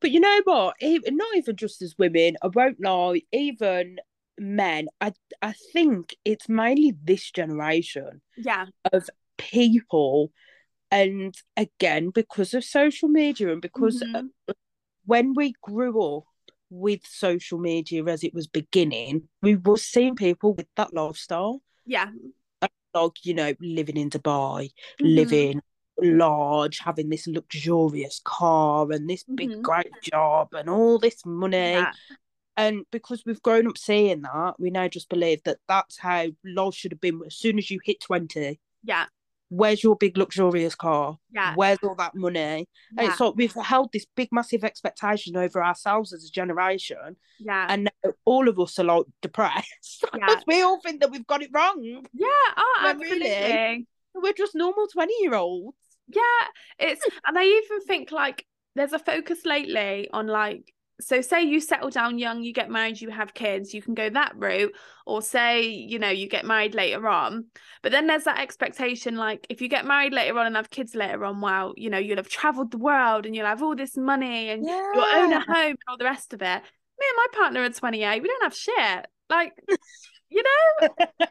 But 0.01 0.11
you 0.11 0.19
know 0.21 0.41
what? 0.45 0.77
Even 0.81 1.17
not 1.17 1.37
even 1.37 1.57
just 1.57 1.81
as 1.83 1.95
women, 1.99 2.37
I 2.43 2.49
won't 2.49 2.81
lie, 2.83 3.23
even 3.33 3.99
men, 4.39 4.89
I 5.01 5.13
I 5.41 5.53
think 5.73 6.17
it's 6.25 6.49
mainly 6.49 6.95
this 7.03 7.31
generation 7.31 8.23
Yeah, 8.37 8.67
of 8.93 9.11
people 9.39 10.33
and 10.91 11.35
again 11.57 12.11
because 12.11 12.55
of 12.55 12.65
social 12.65 13.09
media 13.09 13.53
and 13.53 13.63
because 13.63 14.03
Mhm. 14.05 14.31
when 15.05 15.35
we 15.35 15.55
grew 15.63 16.17
up 16.19 16.25
with 16.71 17.07
social 17.07 17.59
media 17.59 18.05
as 18.05 18.25
it 18.25 18.35
was 18.35 18.47
beginning, 18.49 19.29
we 19.43 19.57
were 19.57 19.77
seeing 19.77 20.17
people 20.17 20.55
with 20.55 20.67
that 20.77 20.93
lifestyle, 20.95 21.63
yeah, 21.85 22.11
like, 22.97 23.25
you 23.25 23.35
know, 23.35 23.55
living 23.61 23.97
in 23.97 24.11
Dubai, 24.11 24.71
Mhm. 25.01 25.17
living 25.17 25.61
large, 26.01 26.79
having 26.79 27.09
this 27.09 27.27
luxurious 27.27 28.21
car 28.25 28.91
and 28.93 29.09
this 29.09 29.25
big 29.37 29.51
Mhm. 29.51 29.63
great 29.63 29.93
job 30.03 30.49
and 30.55 30.69
all 30.69 30.99
this 30.99 31.25
money. 31.25 31.73
yeah, 31.73 31.93
And 32.57 32.85
because 32.91 33.25
we've 33.27 33.43
grown 33.43 33.67
up 33.67 33.79
seeing 33.79 34.23
that, 34.23 34.55
we 34.59 34.71
now 34.71 34.89
just 34.89 35.09
believe 35.09 35.43
that 35.45 35.59
that's 35.69 35.99
how 35.99 36.29
life 36.45 36.75
should 36.75 36.93
have 36.93 37.01
been. 37.01 37.21
As 37.27 37.37
soon 37.37 37.59
as 37.59 37.71
you 37.71 37.81
hit 37.85 38.01
20, 38.01 38.61
yeah, 38.83 39.07
where's 39.49 39.83
your 39.83 39.97
big 39.97 40.17
luxurious 40.17 40.75
car? 40.75 41.19
yeah. 41.33 41.55
Where's 41.55 41.79
all 41.83 41.95
that 41.97 42.15
money? 42.15 42.41
And 42.41 42.69
yeah, 42.99 43.11
it's 43.11 43.21
like 43.21 43.35
we've 43.37 43.53
held 43.55 43.91
this 43.93 44.07
big, 44.17 44.29
massive 44.33 44.65
expectation 44.65 45.37
over 45.37 45.63
ourselves 45.63 46.13
as 46.13 46.25
a 46.25 46.31
generation. 46.31 47.17
yeah. 47.39 47.67
And 47.69 47.85
now 48.05 48.13
all 48.25 48.49
of 48.49 48.59
us 48.59 48.79
are 48.79 48.85
like 48.85 49.05
depressed 49.23 50.05
Yeah. 50.17 50.41
we 50.47 50.63
all 50.63 50.81
think 50.81 51.01
that 51.01 51.11
we've 51.11 51.27
got 51.27 51.43
it 51.43 51.51
wrong. 51.53 51.81
Yeah, 52.13 52.27
oh, 52.57 52.81
Well, 52.83 52.97
really? 52.97 53.87
We're 54.15 54.33
just 54.33 54.55
normal 54.55 54.87
20 54.93 55.13
year 55.21 55.35
olds. 55.35 55.77
Yeah, 56.09 56.23
it's 56.79 57.03
and 57.27 57.39
I 57.39 57.45
even 57.45 57.81
think 57.87 58.13
like 58.13 58.47
there's 58.75 58.93
a 58.93 58.99
focus 58.99 59.45
lately 59.45 60.09
on 60.13 60.27
like 60.27 60.73
so 61.01 61.21
say 61.21 61.43
you 61.43 61.61
settle 61.61 61.91
down 61.91 62.19
young, 62.19 62.43
you 62.43 62.53
get 62.53 62.71
married, 62.71 63.01
you 63.01 63.11
have 63.11 63.35
kids, 63.35 63.75
you 63.75 63.83
can 63.83 63.95
go 63.95 64.09
that 64.09 64.33
route, 64.37 64.73
or 65.05 65.21
say, 65.21 65.63
you 65.63 65.99
know, 65.99 66.09
you 66.09 66.29
get 66.29 66.45
married 66.45 66.75
later 66.75 67.07
on. 67.09 67.47
But 67.83 67.93
then 67.93 68.07
there's 68.07 68.25
that 68.25 68.41
expectation 68.41 69.17
like 69.17 69.47
if 69.51 69.61
you 69.61 69.69
get 69.69 69.85
married 69.85 70.13
later 70.13 70.39
on 70.39 70.47
and 70.47 70.57
have 70.57 70.71
kids 70.71 70.95
later 70.95 71.25
on, 71.25 71.41
well, 71.41 71.75
you 71.77 71.91
know, 71.91 71.99
you'll 71.99 72.17
have 72.17 72.29
traveled 72.29 72.71
the 72.71 72.79
world 72.79 73.27
and 73.27 73.37
you'll 73.37 73.47
have 73.47 73.63
all 73.63 73.77
this 73.77 73.97
money 73.97 74.51
and 74.51 74.65
you'll 74.65 75.05
own 75.05 75.33
a 75.33 75.41
home 75.41 75.71
and 75.71 75.79
all 75.89 75.99
the 75.99 76.05
rest 76.05 76.33
of 76.33 76.41
it. 76.41 76.63
Me 76.99 77.07
and 77.09 77.17
my 77.17 77.27
partner 77.33 77.63
are 77.63 77.71
28, 77.71 78.23
we 78.23 78.29
don't 78.29 78.43
have 78.43 78.55
shit. 78.57 79.07
Like 79.29 79.53
you 80.29 80.43
know, 80.43 80.89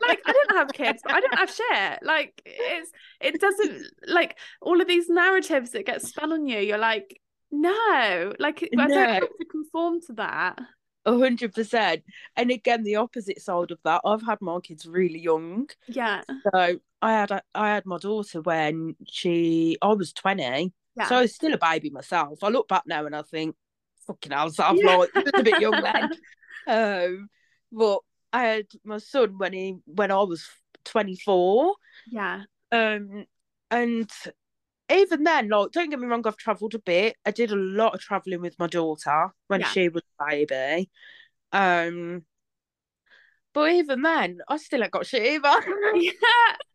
like 0.07 0.21
I 0.25 0.31
don't 0.31 0.57
have 0.57 0.73
kids, 0.73 1.01
but 1.03 1.13
I 1.13 1.19
don't 1.19 1.37
have 1.37 1.49
shit. 1.49 1.99
Like 2.03 2.41
it's 2.45 2.91
it 3.19 3.41
doesn't 3.41 3.83
like 4.07 4.37
all 4.61 4.79
of 4.79 4.87
these 4.87 5.09
narratives 5.09 5.71
that 5.71 5.85
get 5.85 6.01
spun 6.01 6.31
on 6.31 6.47
you. 6.47 6.59
You're 6.59 6.77
like, 6.77 7.19
no, 7.51 8.33
like 8.39 8.63
I 8.63 8.67
No. 8.73 8.87
don't 8.87 9.09
have 9.09 9.37
to 9.37 9.45
conform 9.45 10.01
to 10.07 10.13
that. 10.13 10.59
A 11.05 11.17
hundred 11.17 11.53
percent. 11.53 12.03
And 12.35 12.49
again, 12.49 12.83
the 12.83 12.95
opposite 12.95 13.39
side 13.41 13.69
of 13.71 13.79
that, 13.83 14.01
I've 14.03 14.23
had 14.25 14.41
my 14.41 14.59
kids 14.59 14.87
really 14.87 15.19
young. 15.19 15.69
Yeah. 15.87 16.23
So 16.51 16.79
I 17.01 17.11
had 17.11 17.41
I 17.53 17.69
had 17.69 17.85
my 17.85 17.97
daughter 17.99 18.41
when 18.41 18.95
she 19.07 19.77
I 19.81 19.93
was 19.93 20.13
twenty. 20.13 20.73
Yeah. 20.97 21.07
So 21.07 21.17
I 21.17 21.21
was 21.21 21.35
still 21.35 21.53
a 21.53 21.57
baby 21.59 21.89
myself. 21.91 22.43
I 22.43 22.49
look 22.49 22.67
back 22.67 22.83
now 22.87 23.05
and 23.05 23.15
I 23.15 23.21
think, 23.21 23.55
fucking 24.07 24.31
hell, 24.31 24.49
so 24.49 24.63
I'm 24.63 24.77
Yeah. 24.77 24.95
like 24.95 25.09
a 25.35 25.43
bit 25.43 25.61
young 25.61 25.81
then. 25.81 26.09
Um, 26.67 27.29
but 27.71 27.99
I 28.33 28.41
had 28.43 28.65
my 28.83 28.97
son 28.97 29.37
when 29.37 29.53
he 29.53 29.75
when 29.85 30.09
I 30.09 30.23
was 30.23 30.47
twenty 30.83 31.15
four. 31.15 31.75
Yeah. 32.07 32.41
Um, 32.71 33.25
and 33.69 34.09
even 34.91 35.23
then, 35.23 35.49
like, 35.49 35.71
don't 35.71 35.89
get 35.89 35.99
me 35.99 36.07
wrong, 36.07 36.25
I've 36.25 36.37
travelled 36.37 36.75
a 36.75 36.79
bit. 36.79 37.15
I 37.25 37.31
did 37.31 37.51
a 37.51 37.55
lot 37.55 37.95
of 37.95 38.01
travelling 38.01 38.41
with 38.41 38.57
my 38.59 38.67
daughter 38.67 39.29
when 39.47 39.61
Yeah. 39.61 39.69
she 39.71 39.89
was 39.89 40.03
a 40.19 40.25
baby. 40.25 40.89
Um, 41.51 42.25
but 43.53 43.71
even 43.71 44.01
then, 44.01 44.39
I 44.49 44.57
still 44.57 44.83
ain't 44.83 44.91
got 44.91 45.05
shit 45.05 45.23
either. 45.23 45.65
yeah 45.95 46.11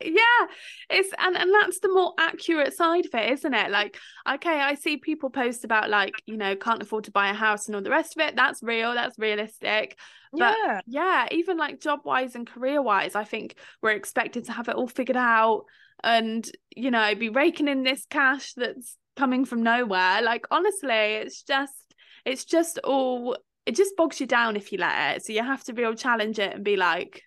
yeah 0.03 0.47
it's 0.89 1.13
and 1.19 1.37
and 1.37 1.53
that's 1.53 1.81
the 1.81 1.93
more 1.93 2.15
accurate 2.19 2.73
side 2.73 3.05
of 3.05 3.15
it 3.15 3.33
isn't 3.33 3.53
it 3.53 3.71
like 3.71 3.99
okay 4.27 4.61
i 4.63 4.75
see 4.75 4.97
people 4.97 5.29
post 5.29 5.63
about 5.63 5.91
like 5.91 6.15
you 6.25 6.39
know 6.39 6.57
can't 6.57 6.81
afford 6.83 7.05
to 7.05 7.11
buy 7.11 7.29
a 7.29 7.35
house 7.35 7.67
and 7.67 7.77
all 7.77 7.83
the 7.83 7.91
rest 7.91 8.17
of 8.17 8.27
it 8.27 8.35
that's 8.35 8.63
real 8.63 8.95
that's 8.95 9.19
realistic 9.19 9.99
But- 10.33 10.57
yeah, 10.65 10.81
yeah 10.87 11.29
even 11.33 11.57
like 11.57 11.81
job 11.81 12.01
wise 12.05 12.37
and 12.37 12.47
career 12.47 12.81
wise 12.81 13.17
i 13.17 13.25
think 13.25 13.57
we're 13.83 13.91
expected 13.91 14.45
to 14.45 14.53
have 14.53 14.69
it 14.69 14.77
all 14.77 14.87
figured 14.87 15.17
out 15.17 15.65
and 16.03 16.49
you 16.75 16.91
know 16.91 17.15
be 17.15 17.29
raking 17.29 17.69
in 17.69 17.83
this 17.83 18.07
cash 18.09 18.53
that's 18.55 18.97
coming 19.17 19.45
from 19.45 19.63
nowhere. 19.63 20.23
Like 20.23 20.47
honestly 20.51 20.89
it's 20.91 21.43
just 21.43 21.95
it's 22.25 22.45
just 22.45 22.79
all 22.79 23.37
it 23.67 23.77
just 23.77 23.97
bogs 23.97 24.21
you 24.21 24.27
down 24.27 24.57
if 24.57 24.73
you 24.73 24.79
let 24.79 25.17
it. 25.17 25.25
So 25.25 25.33
you 25.33 25.45
have 25.45 25.65
to 25.65 25.73
be 25.73 25.83
able 25.83 25.95
to 25.95 26.03
challenge 26.03 26.39
it 26.39 26.55
and 26.55 26.65
be 26.65 26.77
like 26.77 27.23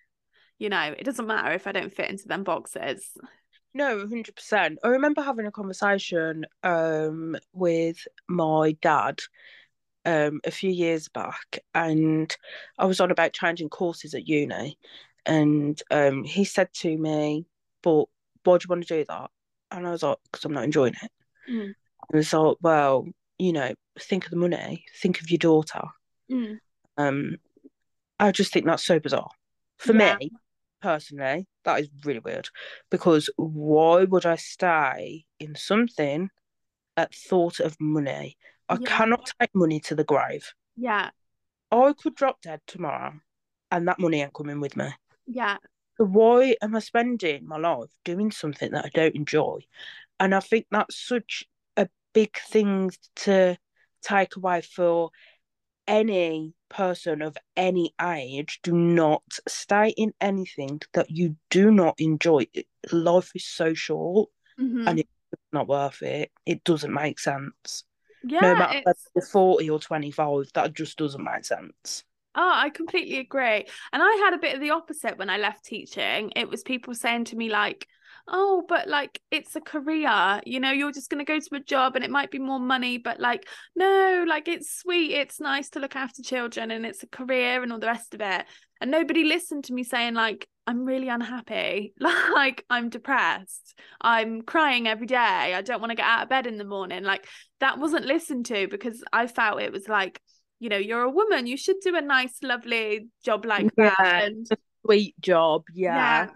you 0.58 0.68
know 0.68 0.94
it 0.96 1.04
doesn't 1.04 1.26
matter 1.26 1.52
if 1.52 1.66
i 1.66 1.72
don't 1.72 1.92
fit 1.92 2.10
into 2.10 2.28
them 2.28 2.44
boxes. 2.44 3.10
No, 3.76 3.98
hundred 4.06 4.36
percent. 4.36 4.78
I 4.84 4.88
remember 4.88 5.22
having 5.22 5.46
a 5.46 5.52
conversation 5.52 6.46
um 6.62 7.36
with 7.52 8.06
my 8.28 8.76
dad 8.80 9.20
um 10.06 10.40
a 10.44 10.50
few 10.50 10.70
years 10.70 11.08
back, 11.08 11.60
and 11.74 12.34
I 12.78 12.86
was 12.86 13.00
on 13.00 13.10
about 13.10 13.32
changing 13.32 13.68
courses 13.70 14.14
at 14.14 14.28
uni, 14.28 14.78
and 15.26 15.80
um 15.90 16.24
he 16.24 16.44
said 16.44 16.72
to 16.74 16.96
me, 16.98 17.46
"But 17.82 18.06
why 18.44 18.58
do 18.58 18.64
you 18.64 18.68
want 18.68 18.86
to 18.86 18.98
do 18.98 19.04
that?" 19.08 19.30
And 19.70 19.86
I 19.86 19.90
was 19.90 20.02
like, 20.02 20.18
"Because 20.24 20.44
I'm 20.44 20.52
not 20.52 20.64
enjoying 20.64 20.94
it." 21.02 21.10
Mm. 21.50 21.74
And 22.10 22.20
it's 22.20 22.32
like, 22.32 22.56
well, 22.60 23.06
you 23.38 23.52
know, 23.52 23.74
think 23.98 24.24
of 24.24 24.30
the 24.30 24.36
money, 24.36 24.84
think 25.00 25.20
of 25.20 25.30
your 25.30 25.38
daughter. 25.38 25.82
Mm. 26.30 26.58
Um, 26.96 27.36
I 28.18 28.30
just 28.30 28.52
think 28.52 28.66
that's 28.66 28.84
so 28.84 29.00
bizarre. 29.00 29.30
For 29.78 29.92
Yeah. 29.92 30.16
me, 30.18 30.32
personally, 30.80 31.46
that 31.64 31.80
is 31.80 31.88
really 32.04 32.20
weird. 32.20 32.48
Because 32.90 33.28
why 33.36 34.04
would 34.04 34.26
I 34.26 34.36
stay 34.36 35.24
in 35.40 35.56
something 35.56 36.30
at 36.96 37.14
thought 37.14 37.60
of 37.60 37.76
money? 37.80 38.36
I 38.68 38.76
Yeah. 38.76 38.86
cannot 38.96 39.30
take 39.40 39.54
money 39.54 39.80
to 39.80 39.94
the 39.94 40.04
grave. 40.04 40.52
yeah 40.76 41.10
I 41.70 41.92
could 41.92 42.14
drop 42.14 42.40
dead 42.40 42.60
tomorrow 42.66 43.14
and 43.70 43.88
that 43.88 43.98
money 43.98 44.22
ain't 44.22 44.32
coming 44.34 44.60
with 44.60 44.76
me. 44.76 44.90
yeah 45.26 45.58
So 45.98 46.04
why 46.04 46.56
am 46.62 46.74
I 46.76 46.80
spending 46.80 47.46
my 47.46 47.58
life 47.58 47.90
doing 48.04 48.30
something 48.30 48.70
that 48.72 48.84
I 48.86 48.90
don't 48.94 49.14
enjoy? 49.16 49.60
And 50.20 50.34
I 50.34 50.40
think 50.40 50.66
that's 50.70 50.96
such 50.96 51.44
a 51.76 51.88
big 52.12 52.36
thing 52.38 52.90
to 53.16 53.56
take 54.02 54.36
away 54.36 54.60
for 54.62 55.10
any 55.86 56.54
person 56.68 57.22
of 57.22 57.36
any 57.56 57.94
age. 58.00 58.60
Do 58.62 58.72
not 58.72 59.22
stay 59.48 59.90
in 59.90 60.12
anything 60.20 60.80
that 60.92 61.10
you 61.10 61.36
do 61.50 61.70
not 61.70 61.94
enjoy. 61.98 62.46
Life 62.92 63.32
is 63.34 63.44
so 63.44 63.74
short 63.74 64.30
Mhm. 64.58 64.88
and 64.88 64.98
it's 65.00 65.10
not 65.52 65.68
worth 65.68 66.02
it. 66.02 66.30
It 66.46 66.64
doesn't 66.64 66.92
make 66.92 67.18
sense. 67.18 67.84
Yeah 68.26 68.40
no 68.40 68.54
matter 68.54 68.82
whether 68.84 68.98
you're 69.14 69.24
40 69.24 69.70
or 69.70 69.78
25, 69.78 70.50
that 70.54 70.74
just 70.74 70.98
doesn't 70.98 71.22
make 71.22 71.44
sense. 71.44 72.04
Oh, 72.36 72.52
I 72.52 72.70
completely 72.70 73.18
agree. 73.18 73.66
And 73.92 74.02
I 74.02 74.22
had 74.24 74.34
a 74.34 74.38
bit 74.38 74.54
of 74.54 74.60
the 74.60 74.70
opposite 74.70 75.18
when 75.18 75.30
I 75.30 75.36
left 75.36 75.64
teaching. 75.64 76.32
It 76.34 76.48
was 76.48 76.62
people 76.62 76.94
saying 76.94 77.26
to 77.26 77.36
me, 77.36 77.48
like, 77.48 77.86
oh, 78.26 78.64
but 78.66 78.88
like 78.88 79.20
it's 79.30 79.54
a 79.54 79.60
career, 79.60 80.40
you 80.44 80.58
know, 80.58 80.70
you're 80.70 80.92
just 80.92 81.10
going 81.10 81.24
to 81.24 81.30
go 81.30 81.38
to 81.38 81.54
a 81.56 81.60
job 81.60 81.94
and 81.94 82.04
it 82.04 82.10
might 82.10 82.30
be 82.30 82.38
more 82.38 82.58
money, 82.58 82.98
but 82.98 83.20
like, 83.20 83.46
no, 83.76 84.24
like 84.26 84.48
it's 84.48 84.74
sweet. 84.74 85.12
It's 85.12 85.40
nice 85.40 85.70
to 85.70 85.78
look 85.78 85.94
after 85.94 86.22
children 86.22 86.70
and 86.70 86.86
it's 86.86 87.02
a 87.02 87.08
career 87.08 87.62
and 87.62 87.72
all 87.72 87.78
the 87.78 87.86
rest 87.86 88.14
of 88.14 88.20
it. 88.20 88.46
And 88.80 88.90
nobody 88.90 89.24
listened 89.24 89.64
to 89.64 89.72
me 89.72 89.84
saying, 89.84 90.14
like, 90.14 90.48
I'm 90.66 90.84
really 90.84 91.08
unhappy. 91.08 91.94
Like, 92.34 92.64
I'm 92.68 92.88
depressed. 92.88 93.78
I'm 94.00 94.42
crying 94.42 94.88
every 94.88 95.06
day. 95.06 95.16
I 95.54 95.62
don't 95.62 95.80
want 95.80 95.90
to 95.90 95.96
get 95.96 96.06
out 96.06 96.24
of 96.24 96.28
bed 96.28 96.46
in 96.46 96.58
the 96.58 96.64
morning. 96.64 97.04
Like, 97.04 97.26
that 97.60 97.78
wasn't 97.78 98.06
listened 98.06 98.46
to 98.46 98.66
because 98.68 99.02
I 99.12 99.26
felt 99.26 99.62
it 99.62 99.72
was 99.72 99.88
like, 99.88 100.20
you 100.58 100.68
know, 100.68 100.76
you're 100.76 101.02
a 101.02 101.10
woman, 101.10 101.46
you 101.46 101.56
should 101.56 101.76
do 101.82 101.96
a 101.96 102.00
nice, 102.00 102.38
lovely 102.42 103.08
job 103.24 103.44
like 103.44 103.74
that. 103.76 103.94
Yeah. 103.98 104.24
And 104.24 104.46
Sweet 104.84 105.14
job, 105.20 105.64
yeah. 105.72 106.26
yeah. 106.26 106.30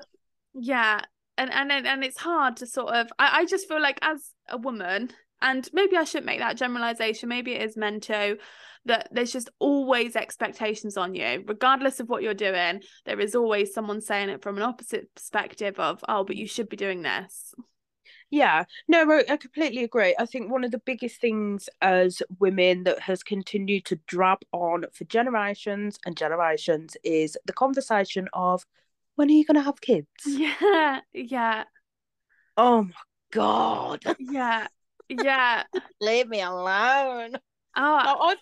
Yeah. 0.55 1.01
And 1.37 1.53
and 1.53 1.70
and 1.70 1.87
and 1.87 2.05
it's 2.05 2.18
hard 2.18 2.57
to 2.57 2.66
sort 2.66 2.94
of 2.94 3.09
I, 3.18 3.40
I 3.40 3.44
just 3.44 3.68
feel 3.68 3.81
like 3.81 3.98
as 4.03 4.31
a 4.48 4.57
woman, 4.57 5.11
and 5.40 5.68
maybe 5.72 5.96
I 5.96 6.05
shouldn't 6.05 6.27
make 6.27 6.40
that 6.40 6.57
generalization, 6.57 7.29
maybe 7.29 7.53
it 7.53 7.62
is 7.62 7.77
meant 7.77 8.05
to, 8.05 8.38
that 8.85 9.09
there's 9.12 9.33
just 9.33 9.51
always 9.59 10.16
expectations 10.16 10.96
on 10.96 11.14
you, 11.14 11.44
regardless 11.46 12.01
of 12.01 12.09
what 12.09 12.22
you're 12.22 12.35
doing. 12.35 12.83
There 13.05 13.20
is 13.20 13.35
always 13.35 13.72
someone 13.72 14.01
saying 14.01 14.31
it 14.31 14.42
from 14.42 14.57
an 14.57 14.62
opposite 14.62 15.14
perspective 15.14 15.79
of, 15.79 16.05
oh, 16.09 16.24
but 16.24 16.37
you 16.37 16.46
should 16.46 16.68
be 16.68 16.77
doing 16.77 17.03
this. 17.03 17.55
Yeah, 18.31 18.64
no, 18.88 19.22
I 19.29 19.37
completely 19.38 19.85
agree. 19.85 20.14
I 20.18 20.27
think 20.27 20.51
one 20.51 20.64
of 20.64 20.70
the 20.70 20.79
biggest 20.79 21.20
things 21.20 21.68
as 21.81 22.22
women 22.38 22.85
that 22.85 23.01
has 23.01 23.22
continued 23.22 23.87
to 23.87 24.01
drab 24.07 24.40
on 24.53 24.85
for 24.92 25.05
generations 25.05 25.98
and 26.05 26.16
generations 26.16 26.96
is 27.03 27.38
the 27.46 27.55
conversation 27.55 28.29
of 28.35 28.66
when 29.16 29.29
are 29.29 29.33
you 29.33 29.46
going 29.46 29.57
to 29.57 29.62
have 29.62 29.81
kids? 29.81 30.07
Yeah, 30.27 31.01
yeah, 31.12 31.64
Oh 32.59 32.83
my 32.83 32.90
God, 33.31 34.03
yeah, 34.18 34.66
yeah. 35.09 35.64
leave 36.01 36.29
me 36.29 36.40
alone. 36.40 37.37
Oh, 37.77 38.03
Like, 38.05 38.16
I've 38.21 38.38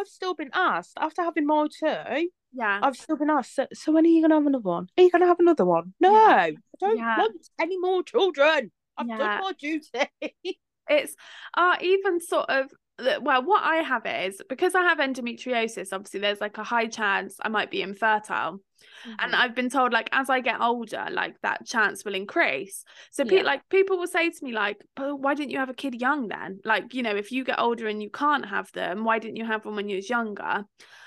I've 0.00 0.06
still 0.08 0.34
been 0.34 0.50
asked 0.52 0.92
after 0.98 1.22
having 1.22 1.46
my 1.46 1.66
two. 1.66 2.28
yeah. 2.52 2.80
I've 2.82 2.96
still 2.96 3.16
been 3.16 3.30
asked. 3.30 3.54
So, 3.54 3.66
so 3.72 3.92
when 3.92 4.04
are 4.04 4.08
you 4.08 4.20
going 4.20 4.30
to 4.30 4.36
have 4.36 4.46
another 4.46 4.62
one? 4.62 4.88
Are 4.98 5.02
you 5.02 5.10
going 5.10 5.22
to 5.22 5.28
have 5.28 5.40
another 5.40 5.64
one? 5.64 5.94
No, 6.00 6.12
Yeah. 6.12 6.34
I 6.36 6.56
don't 6.80 6.98
Yeah. 6.98 7.18
want 7.18 7.48
any 7.60 7.78
more 7.78 8.02
children. 8.02 8.70
I've 8.96 9.06
Yeah. 9.08 9.16
done 9.18 9.40
my 9.42 9.52
duty. 9.58 9.90
it's 10.90 11.14
uh 11.56 11.76
even 11.82 12.20
sort 12.20 12.48
of 12.48 12.68
the- 12.70 12.76
well 13.22 13.44
what 13.44 13.62
i 13.62 13.76
have 13.76 14.04
is 14.06 14.40
because 14.48 14.74
i 14.74 14.82
have 14.82 14.98
endometriosis 14.98 15.92
obviously 15.92 16.20
there's 16.20 16.40
like 16.40 16.58
a 16.58 16.64
high 16.64 16.86
chance 16.86 17.36
i 17.42 17.48
might 17.48 17.70
be 17.70 17.82
infertile. 17.82 18.60
And 19.04 19.32
mm-hmm. 19.32 19.34
i've 19.34 19.54
been 19.54 19.70
told 19.70 19.92
like 19.92 20.08
as 20.12 20.28
i 20.28 20.40
get 20.40 20.60
older 20.60 21.06
like 21.10 21.40
that 21.42 21.66
chance 21.66 22.04
will 22.04 22.14
increase. 22.14 22.84
So 23.10 23.24
pe- 23.24 23.42
like 23.42 23.68
people 23.68 23.98
will 23.98 24.06
say 24.06 24.30
to 24.30 24.44
me 24.44 24.52
like 24.52 24.78
but 24.96 25.16
why 25.16 25.34
didn't 25.34 25.50
you 25.50 25.58
have 25.58 25.70
a 25.70 25.74
kid 25.74 26.00
young 26.00 26.28
then? 26.28 26.60
Like 26.64 26.94
you 26.94 27.02
know 27.02 27.14
if 27.14 27.30
you 27.30 27.44
get 27.44 27.60
older 27.60 27.86
and 27.86 28.02
you 28.02 28.10
can't 28.10 28.46
have 28.46 28.70
them 28.72 29.04
why 29.04 29.18
didn't 29.18 29.36
you 29.36 29.44
have 29.44 29.64
one 29.64 29.76
when 29.76 29.88
you 29.88 29.96
was 29.96 30.10
younger? 30.10 30.64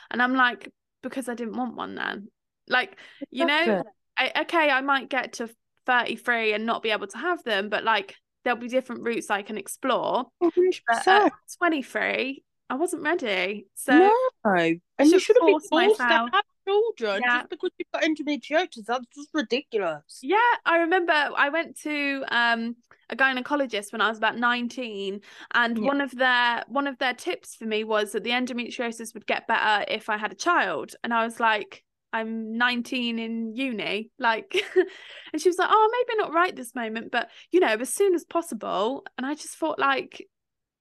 And 0.10 0.22
i'm 0.22 0.36
like 0.36 0.70
because 1.04 1.28
i 1.28 1.34
didn't 1.34 1.58
want 1.58 1.76
one 1.76 1.96
then. 1.96 2.28
Like 2.68 2.98
you 3.30 3.46
know 3.46 3.84
I, 4.18 4.32
okay 4.42 4.70
i 4.70 4.82
might 4.82 5.10
get 5.10 5.34
to 5.34 5.50
33 5.86 6.54
and 6.54 6.66
not 6.66 6.84
be 6.84 6.92
able 6.92 7.08
to 7.08 7.18
have 7.18 7.44
them 7.44 7.70
but 7.70 7.84
like 7.84 8.16
there'll 8.44 8.60
be 8.60 8.68
different 8.68 9.04
routes 9.04 9.30
i 9.30 9.42
can 9.42 9.58
explore 9.58 10.26
but 10.40 10.54
100%. 10.54 11.08
at 11.08 11.32
23 11.58 12.44
i 12.70 12.76
wasn't 12.76 13.02
ready 13.02 13.68
so 13.76 13.98
no, 13.98 14.12
and 14.46 14.80
you 15.00 15.06
should 15.12 15.22
shouldn't 15.22 15.46
be 15.46 15.52
force 15.54 15.68
forced 15.70 16.00
myself. 16.00 16.30
to 16.30 16.36
have 16.36 16.46
children 16.68 17.22
Yeah. 17.26 17.40
just 17.40 17.50
because 17.50 17.72
you've 17.80 17.92
got 17.92 18.04
endometriosis. 18.04 18.86
That's 18.86 19.06
just 19.16 19.30
ridiculous. 19.34 20.20
yeah 20.22 20.38
i 20.66 20.78
remember 20.78 21.12
i 21.14 21.50
went 21.50 21.78
to 21.82 22.24
um 22.30 22.76
a 23.10 23.16
gynecologist 23.16 23.92
when 23.92 24.00
i 24.02 24.08
was 24.08 24.18
about 24.18 24.38
19 24.38 25.20
and 25.54 25.78
Yeah. 25.78 25.84
one 25.84 26.02
of 26.02 26.12
their 26.16 26.64
one 26.68 26.88
of 26.88 26.98
their 27.00 27.14
tips 27.14 27.56
for 27.56 27.66
me 27.66 27.84
was 27.84 28.12
that 28.14 28.24
the 28.24 28.30
endometriosis 28.30 29.14
would 29.14 29.26
get 29.28 29.48
better 29.48 29.84
if 29.90 30.08
i 30.10 30.18
had 30.18 30.32
a 30.32 30.36
child 30.36 30.94
and 31.04 31.14
i 31.14 31.24
was 31.26 31.40
like 31.40 31.84
i'm 32.14 32.58
19 32.58 33.20
in 33.20 33.56
uni 33.56 34.10
like 34.20 34.56
and 35.34 35.42
she 35.42 35.50
was 35.50 35.58
like 35.58 35.70
oh 35.72 35.90
maybe 35.92 36.18
not 36.18 36.34
right 36.34 36.56
this 36.56 36.76
moment 36.76 37.12
but 37.12 37.30
you 37.52 37.60
know 37.60 37.68
as 37.80 37.94
soon 37.94 38.14
as 38.16 38.26
possible 38.26 39.04
and 39.18 39.26
i 39.26 39.34
just 39.34 39.56
thought 39.56 39.80
like 39.80 40.22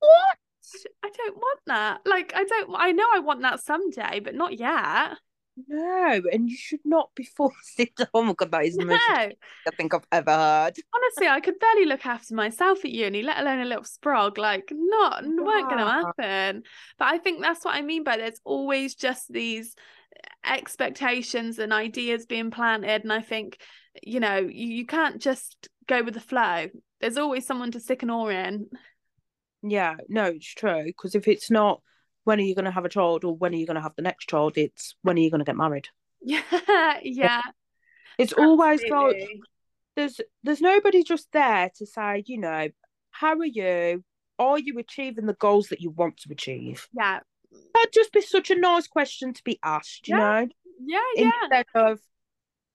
What? 0.00 0.38
I 1.02 1.10
don't 1.16 1.36
want 1.36 1.60
that. 1.66 2.00
Like, 2.06 2.32
I 2.34 2.44
don't, 2.44 2.70
I 2.76 2.92
know 2.92 3.06
I 3.12 3.18
want 3.18 3.42
that 3.42 3.60
someday, 3.60 4.20
but 4.20 4.34
not 4.34 4.58
yet. 4.58 5.16
No, 5.68 6.20
and 6.32 6.48
you 6.48 6.56
should 6.56 6.80
not 6.84 7.10
be 7.14 7.24
forced 7.36 7.78
into. 7.78 8.08
Oh 8.14 8.22
my 8.22 8.34
god, 8.34 8.52
that 8.52 8.64
is 8.64 8.76
the 8.76 8.84
most 8.84 9.02
No. 9.08 9.14
I 9.16 9.70
think 9.76 9.94
I've 9.94 10.06
ever 10.12 10.32
heard. 10.32 10.76
Honestly, 10.94 11.28
I 11.28 11.40
could 11.40 11.58
barely 11.58 11.86
look 11.86 12.06
after 12.06 12.34
myself 12.34 12.84
at 12.84 12.90
uni, 12.90 13.22
let 13.22 13.40
alone 13.40 13.60
a 13.60 13.64
little 13.64 13.84
sprog. 13.84 14.38
Like, 14.38 14.70
not, 14.72 15.24
n- 15.24 15.44
weren't 15.44 15.68
going 15.68 15.84
to 15.84 15.90
happen. 15.90 16.62
But 16.98 17.08
I 17.08 17.18
think 17.18 17.42
that's 17.42 17.64
what 17.64 17.74
I 17.74 17.82
mean 17.82 18.04
by 18.04 18.16
there's 18.16 18.40
always 18.44 18.94
just 18.94 19.32
these 19.32 19.74
expectations 20.44 21.58
and 21.58 21.72
ideas 21.72 22.26
being 22.26 22.50
planted. 22.50 23.02
And 23.02 23.12
I 23.12 23.20
think, 23.20 23.58
you 24.02 24.20
know, 24.20 24.38
you, 24.38 24.68
you 24.68 24.86
can't 24.86 25.20
just 25.20 25.68
go 25.86 26.02
with 26.02 26.14
the 26.14 26.20
flow. 26.20 26.68
There's 27.00 27.16
always 27.16 27.46
someone 27.46 27.72
to 27.72 27.80
stick 27.80 28.02
an 28.02 28.10
oar 28.10 28.30
in. 28.30 28.66
Yeah, 29.62 29.96
no, 30.08 30.26
it's 30.26 30.54
true. 30.54 30.84
Because 30.84 31.14
if 31.14 31.28
it's 31.28 31.50
not 31.50 31.82
when 32.24 32.38
are 32.38 32.42
you 32.42 32.54
going 32.54 32.64
to 32.64 32.70
have 32.70 32.84
a 32.84 32.90
child 32.90 33.24
or 33.24 33.36
when 33.36 33.52
are 33.52 33.56
you 33.56 33.66
going 33.66 33.76
to 33.76 33.82
have 33.82 33.96
the 33.96 34.02
next 34.02 34.28
child, 34.28 34.56
it's 34.56 34.94
when 35.02 35.16
are 35.16 35.20
you 35.20 35.30
going 35.30 35.40
to 35.40 35.44
get 35.44 35.56
married. 35.56 35.88
Yeah, 36.22 36.42
yeah. 37.02 37.42
It's 38.18 38.32
always 38.32 38.82
like 38.88 39.26
there's 39.96 40.20
there's 40.42 40.60
nobody 40.60 41.02
just 41.02 41.28
there 41.32 41.70
to 41.76 41.86
say, 41.86 42.22
you 42.26 42.38
know, 42.38 42.68
how 43.10 43.38
are 43.38 43.44
you? 43.44 44.04
Are 44.38 44.58
you 44.58 44.78
achieving 44.78 45.26
the 45.26 45.34
goals 45.34 45.68
that 45.68 45.80
you 45.80 45.90
want 45.90 46.18
to 46.18 46.32
achieve? 46.32 46.88
Yeah, 46.96 47.20
That'd 47.74 47.92
just 47.92 48.12
be 48.12 48.20
such 48.20 48.50
a 48.50 48.58
nice 48.58 48.86
question 48.86 49.32
to 49.32 49.42
be 49.44 49.58
asked, 49.62 50.08
you 50.08 50.16
Yeah, 50.16 50.18
know, 50.18 50.48
yeah, 50.84 50.98
yeah, 51.16 51.30
instead 51.42 51.66
of 51.74 52.00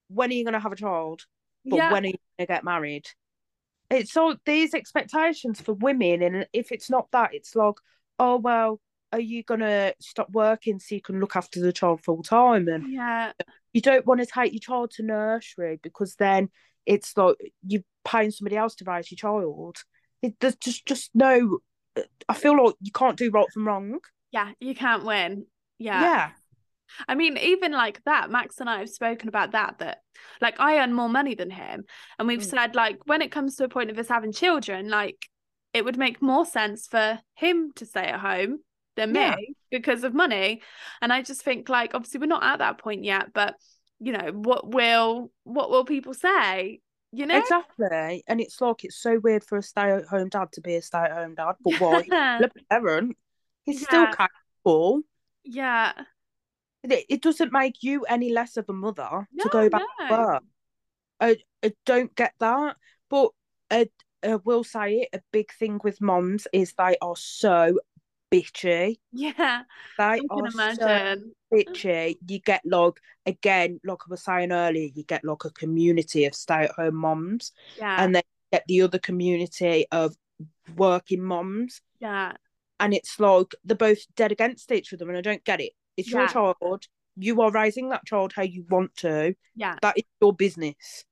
when 0.08 0.30
are 0.30 0.34
you 0.34 0.44
going 0.44 0.54
to 0.54 0.60
have 0.60 0.72
a 0.72 0.78
child, 0.78 1.26
but 1.70 1.78
yeah. 1.78 1.92
when 1.92 2.04
are 2.04 2.08
you 2.08 2.14
going 2.38 2.48
to 2.48 2.54
get 2.54 2.64
married? 2.64 3.08
It's 3.90 4.18
all 4.18 4.36
these 4.46 4.74
expectations 4.74 5.62
for 5.62 5.74
women, 5.74 6.22
and 6.22 6.48
if 6.54 6.72
it's 6.72 6.90
not 6.90 7.10
that, 7.12 7.34
it's 7.34 7.56
like, 7.56 7.76
oh 8.20 8.38
well, 8.38 8.80
are 9.12 9.20
you 9.20 9.44
going 9.44 9.60
to 9.60 9.94
stop 10.00 10.30
working 10.32 10.80
so 10.80 10.96
you 10.96 11.02
can 11.02 11.20
look 11.20 11.36
after 11.36 11.62
the 11.62 11.72
child 11.72 12.04
full 12.04 12.24
time? 12.24 12.68
And 12.68 12.92
Yeah, 12.92 13.32
you 13.74 13.82
don't 13.82 14.06
want 14.06 14.22
to 14.22 14.26
take 14.26 14.54
your 14.54 14.60
child 14.60 14.92
to 14.92 15.04
nursery 15.04 15.80
because 15.82 16.16
then 16.16 16.50
it's 16.86 17.16
like 17.16 17.36
you're 17.66 17.84
paying 18.04 18.32
somebody 18.32 18.58
else 18.58 18.76
to 18.76 18.86
raise 18.86 19.12
your 19.12 19.18
child. 19.18 19.78
It, 20.22 20.36
there's 20.40 20.56
just 20.56 20.86
just 20.86 21.12
no. 21.14 21.60
I 22.28 22.34
feel 22.34 22.62
like 22.62 22.76
you 22.82 22.92
can't 22.92 23.18
do 23.18 23.30
right 23.30 23.52
from 23.54 23.68
wrong. 23.68 24.00
Yeah, 24.36 24.52
you 24.60 24.76
can't 24.76 25.06
win. 25.06 25.46
Yeah. 25.80 26.02
Yeah, 26.02 26.30
I 27.08 27.16
mean, 27.16 27.38
even 27.38 27.72
like 27.72 28.04
that, 28.04 28.30
Max 28.30 28.60
and 28.60 28.70
I 28.70 28.80
have 28.80 28.90
spoken 28.90 29.30
about 29.30 29.52
that, 29.52 29.78
that 29.80 30.00
like 30.42 30.60
I 30.60 30.80
earn 30.80 30.94
more 30.94 31.08
money 31.08 31.36
than 31.36 31.50
him. 31.50 31.86
And 32.20 32.28
we've 32.28 32.42
Mm. 32.42 32.50
said, 32.50 32.76
like, 32.76 32.98
when 33.06 33.22
it 33.22 33.32
comes 33.32 33.56
to 33.56 33.64
a 33.64 33.70
point 33.70 33.90
of 33.92 33.98
us 33.98 34.10
having 34.10 34.34
children, 34.34 34.90
like, 34.90 35.30
it 35.74 35.86
would 35.86 35.98
make 35.98 36.22
more 36.22 36.46
sense 36.46 36.86
for 36.88 37.20
him 37.36 37.72
to 37.76 37.86
stay 37.86 38.04
at 38.06 38.20
home 38.20 38.60
than 38.98 39.14
me 39.14 39.20
Yeah. 39.22 39.36
because 39.72 40.04
of 40.04 40.14
money. 40.14 40.62
And 41.02 41.14
I 41.14 41.22
just 41.22 41.42
think, 41.42 41.70
like, 41.70 41.96
obviously, 41.96 42.20
we're 42.20 42.28
not 42.28 42.44
at 42.44 42.60
that 42.60 42.78
point 42.78 43.06
yet, 43.06 43.32
but 43.34 43.56
you 44.00 44.12
know, 44.12 44.32
what 44.34 44.70
will 44.74 45.32
what 45.46 45.70
will 45.70 45.86
people 45.86 46.14
say? 46.14 46.82
You 47.14 47.26
know? 47.26 47.38
exactly. 47.38 48.24
And 48.28 48.42
it's 48.42 48.60
like 48.60 48.84
it's 48.84 48.98
so 48.98 49.20
weird 49.20 49.46
for 49.46 49.58
a 49.58 49.64
stay-at-home 49.64 50.28
dad 50.28 50.52
to 50.54 50.62
be 50.62 50.76
a 50.76 50.82
stay-at-home 50.82 51.36
dad, 51.36 51.56
but 51.64 51.80
why? 51.80 52.04
Parent, 52.70 53.18
he's 53.66 53.84
still 53.84 54.06
kind 54.08 54.30
of 54.30 54.64
cool. 54.64 55.02
yeah. 55.44 55.94
It, 56.84 57.06
it 57.10 57.22
doesn't 57.22 57.52
make 57.52 57.82
you 57.82 58.04
any 58.06 58.32
less 58.32 58.58
of 58.58 58.70
a 58.70 58.74
mother 58.74 59.28
No, 59.34 59.44
to 59.44 59.50
go 59.50 59.70
back 59.70 59.82
to 60.00 60.08
work. 60.16 60.44
I, 61.20 61.38
I 61.64 61.74
don't 61.86 62.14
get 62.16 62.34
that. 62.40 62.76
But 63.10 63.30
I, 63.72 63.90
I 64.24 64.36
will 64.36 64.64
say 64.64 64.98
it, 64.98 65.10
a 65.14 65.22
big 65.32 65.52
thing 65.54 65.80
with 65.84 66.00
moms 66.00 66.48
is 66.54 66.74
they 66.78 66.96
are 67.02 67.16
so 67.16 67.80
bitchy. 68.32 68.98
Yeah. 69.12 69.64
They 69.98 70.22
are 70.30 70.52
so 70.52 70.60
imagine. 70.60 71.32
bitchy. 71.52 72.18
You 72.28 72.40
get 72.40 72.62
like 72.66 73.00
again, 73.26 73.80
like 73.84 74.00
I 74.08 74.10
was 74.10 74.24
saying 74.24 74.52
earlier, 74.52 74.90
you 74.94 75.04
get 75.04 75.26
like 75.26 75.44
a 75.46 75.50
community 75.52 76.26
of 76.26 76.36
stay-at-home 76.36 76.96
moms, 76.96 77.52
Yeah. 77.80 78.04
and 78.04 78.14
then 78.14 78.22
you 78.26 78.58
get 78.60 78.66
the 78.68 78.82
other 78.84 79.00
community 79.00 79.88
of 79.92 80.16
working 80.76 81.24
moms, 81.24 81.82
yeah. 82.00 82.34
And 82.80 82.94
it's 82.94 83.20
like 83.20 83.54
they're 83.64 83.76
both 83.76 84.00
dead 84.16 84.32
against 84.32 84.72
each 84.72 84.94
other, 84.94 85.08
and 85.08 85.18
I 85.18 85.22
don't 85.22 85.44
get 85.44 85.62
it. 85.62 85.74
It's 85.98 86.10
your 86.10 86.28
child. 86.28 86.84
You 87.18 87.42
are 87.42 87.52
raising 87.52 87.90
that 87.90 88.06
child 88.06 88.34
how 88.36 88.44
you 88.44 88.66
want 88.70 88.96
to. 88.98 89.34
Yeah. 89.56 89.76
That 89.82 89.98
is 89.98 90.04
your 90.22 90.34
business. 90.34 91.06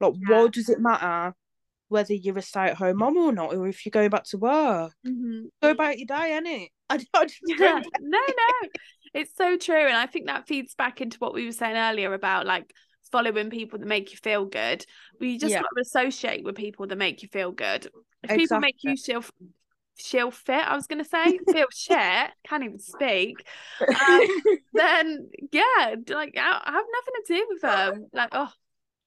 Like, 0.00 0.14
Yeah. 0.20 0.42
why 0.42 0.48
does 0.48 0.68
it 0.68 0.80
matter 0.80 1.34
whether 1.88 2.14
you're 2.14 2.38
a 2.38 2.42
stay-at-home 2.42 2.96
mom 2.96 3.16
or 3.16 3.32
not, 3.32 3.54
or 3.54 3.68
if 3.68 3.86
you're 3.86 3.90
going 3.90 4.10
back 4.10 4.24
to 4.24 4.38
work? 4.38 4.92
hmm 5.04 5.42
Go 5.62 5.70
about 5.70 5.98
your 5.98 6.06
day, 6.06 6.38
innit? 6.42 6.68
I, 6.90 7.04
I 7.14 7.26
Yeah, 7.46 7.80
no, 8.00 8.18
no, 8.18 8.68
it's 9.14 9.34
so 9.36 9.56
true, 9.56 9.86
and 9.86 9.96
I 9.96 10.06
think 10.06 10.26
that 10.26 10.48
feeds 10.48 10.74
back 10.74 11.00
into 11.00 11.18
what 11.18 11.34
we 11.34 11.46
were 11.46 11.52
saying 11.52 11.76
earlier 11.76 12.12
about 12.12 12.46
like 12.46 12.72
following 13.12 13.48
people 13.50 13.78
that 13.78 13.86
make 13.86 14.10
you 14.10 14.18
feel 14.18 14.44
good. 14.44 14.84
We 15.20 15.38
just 15.38 15.52
Yeah. 15.52 15.62
got 15.62 15.68
to 15.76 15.80
associate 15.82 16.44
with 16.44 16.56
people 16.56 16.88
that 16.88 16.98
make 16.98 17.22
you 17.22 17.28
feel 17.28 17.52
good. 17.52 17.86
If 18.24 18.36
people 18.36 18.58
make 18.58 18.76
you 18.82 18.96
feel 18.96 19.22
feel 19.98 20.30
fit, 20.30 20.66
I 20.66 20.74
was 20.74 20.86
gonna 20.86 21.04
say 21.04 21.38
feel 21.52 21.66
shit, 21.72 22.30
can't 22.46 22.64
even 22.64 22.78
speak. 22.78 23.46
Um, 23.80 24.26
then 24.74 25.30
yeah, 25.52 25.94
like 26.08 26.36
I, 26.36 26.60
I 26.64 26.72
have 26.72 26.84
nothing 26.92 27.14
to 27.14 27.34
do 27.34 27.46
with 27.48 27.62
them. 27.62 28.06
Like 28.12 28.30
oh, 28.32 28.50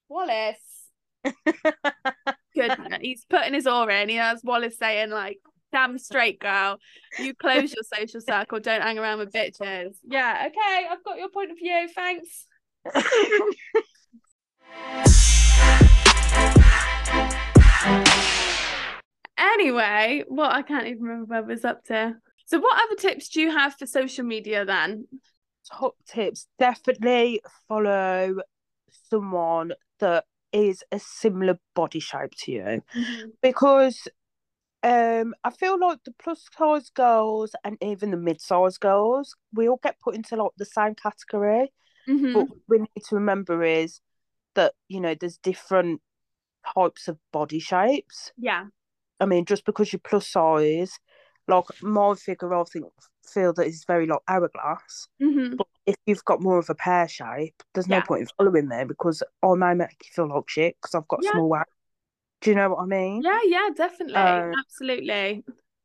Wallace, 0.10 0.90
good. 2.56 2.78
He's 3.02 3.26
putting 3.30 3.54
his 3.54 3.68
aura 3.68 4.02
in. 4.02 4.10
He 4.10 4.16
has 4.16 4.42
Wallace 4.44 4.78
saying 4.78 5.10
like. 5.10 5.40
Damn 5.74 5.98
straight, 5.98 6.40
girl. 6.40 6.78
You 7.20 7.36
close 7.36 7.74
your 7.74 7.84
social 7.84 8.22
circle. 8.22 8.62
Don't 8.62 8.82
hang 8.82 8.98
around 8.98 9.20
with 9.20 9.34
bitches. 9.34 9.98
Yeah, 10.06 10.48
okay. 10.48 10.88
I've 10.90 11.04
got 11.04 11.18
your 11.18 11.28
point 11.28 11.52
of 11.52 11.58
view. 11.58 11.90
Thanks. 11.94 12.48
Anyway, 19.38 20.24
what 20.28 20.52
I 20.52 20.62
can't 20.62 20.88
even 20.88 21.04
remember 21.04 21.26
where 21.26 21.40
I 21.40 21.42
was 21.42 21.66
up 21.66 21.84
to. 21.86 22.16
So, 22.46 22.60
what 22.60 22.82
other 22.84 22.96
tips 22.96 23.30
do 23.30 23.42
you 23.42 23.52
have 23.52 23.76
for 23.76 23.86
social 23.86 24.24
media 24.24 24.66
then? 24.66 25.08
top 25.70 25.96
tips 26.08 26.48
definitely 26.60 27.42
follow 27.68 28.38
someone 29.10 29.74
that 30.00 30.24
is 30.54 30.82
a 30.94 31.00
similar 31.00 31.60
body 31.76 32.00
shape 32.00 32.32
to 32.32 32.52
you 32.54 32.82
because 33.42 34.08
um 34.82 35.34
I 35.44 35.50
feel 35.50 35.78
like 35.78 36.00
the 36.06 36.14
plus 36.24 36.46
size 36.58 36.90
girls 36.90 37.54
and 37.66 37.78
even 37.82 38.12
the 38.12 38.18
mid 38.18 38.40
size 38.40 38.78
girls 38.78 39.36
we 39.54 39.68
all 39.68 39.80
get 39.84 40.00
put 40.00 40.16
into 40.16 40.38
like 40.38 40.52
the 40.58 40.64
same 40.64 40.96
category 40.96 41.74
Mhm. 42.08 42.34
but 42.34 42.48
we 42.70 42.78
need 42.80 43.04
to 43.10 43.16
remember 43.16 43.62
is 43.64 44.00
that 44.56 44.74
you 44.88 45.02
know 45.02 45.16
there's 45.20 45.38
different 45.38 46.02
types 46.76 47.10
of 47.10 47.18
body 47.34 47.60
shapes 47.60 48.32
Yeah. 48.38 48.68
I 49.20 49.26
mean 49.26 49.46
just 49.46 49.66
because 49.66 49.92
you're 49.94 50.00
plus 50.04 50.28
size 50.30 51.00
like 51.48 51.66
my 51.82 52.14
figure 52.16 52.54
I 52.54 52.64
think 52.66 52.86
feel 53.26 53.54
that 53.54 53.68
is 53.68 53.86
very 53.86 54.06
like 54.08 54.20
hourglass 54.28 55.08
hmm 55.20 55.58
but 55.58 55.68
if 55.86 55.96
you've 56.06 56.26
got 56.26 56.42
more 56.42 56.60
of 56.60 56.70
a 56.70 56.76
pear 56.76 57.08
shape, 57.08 57.56
there's 57.74 57.90
no 57.90 57.98
Yeah. 57.98 58.04
point 58.04 58.22
in 58.22 58.28
following 58.38 58.68
me 58.68 58.84
because 58.88 59.24
I 59.44 59.56
may 59.56 59.74
make 59.74 59.90
you 60.04 60.10
feel 60.14 60.30
like 60.30 60.48
shit 60.50 60.78
because 60.82 60.94
I've 60.96 61.08
got 61.08 61.24
Yeah. 61.24 61.32
small 61.32 61.50
waist. 61.50 61.66
Do 62.42 62.52
you 62.52 62.56
know 62.58 62.70
what 62.72 62.84
I 62.84 62.86
mean? 62.86 63.24
Yeah, 63.24 63.40
yeah, 63.46 63.70
definitely. 63.76 64.48
Uh, 64.52 64.56
Absolutely. 64.58 65.44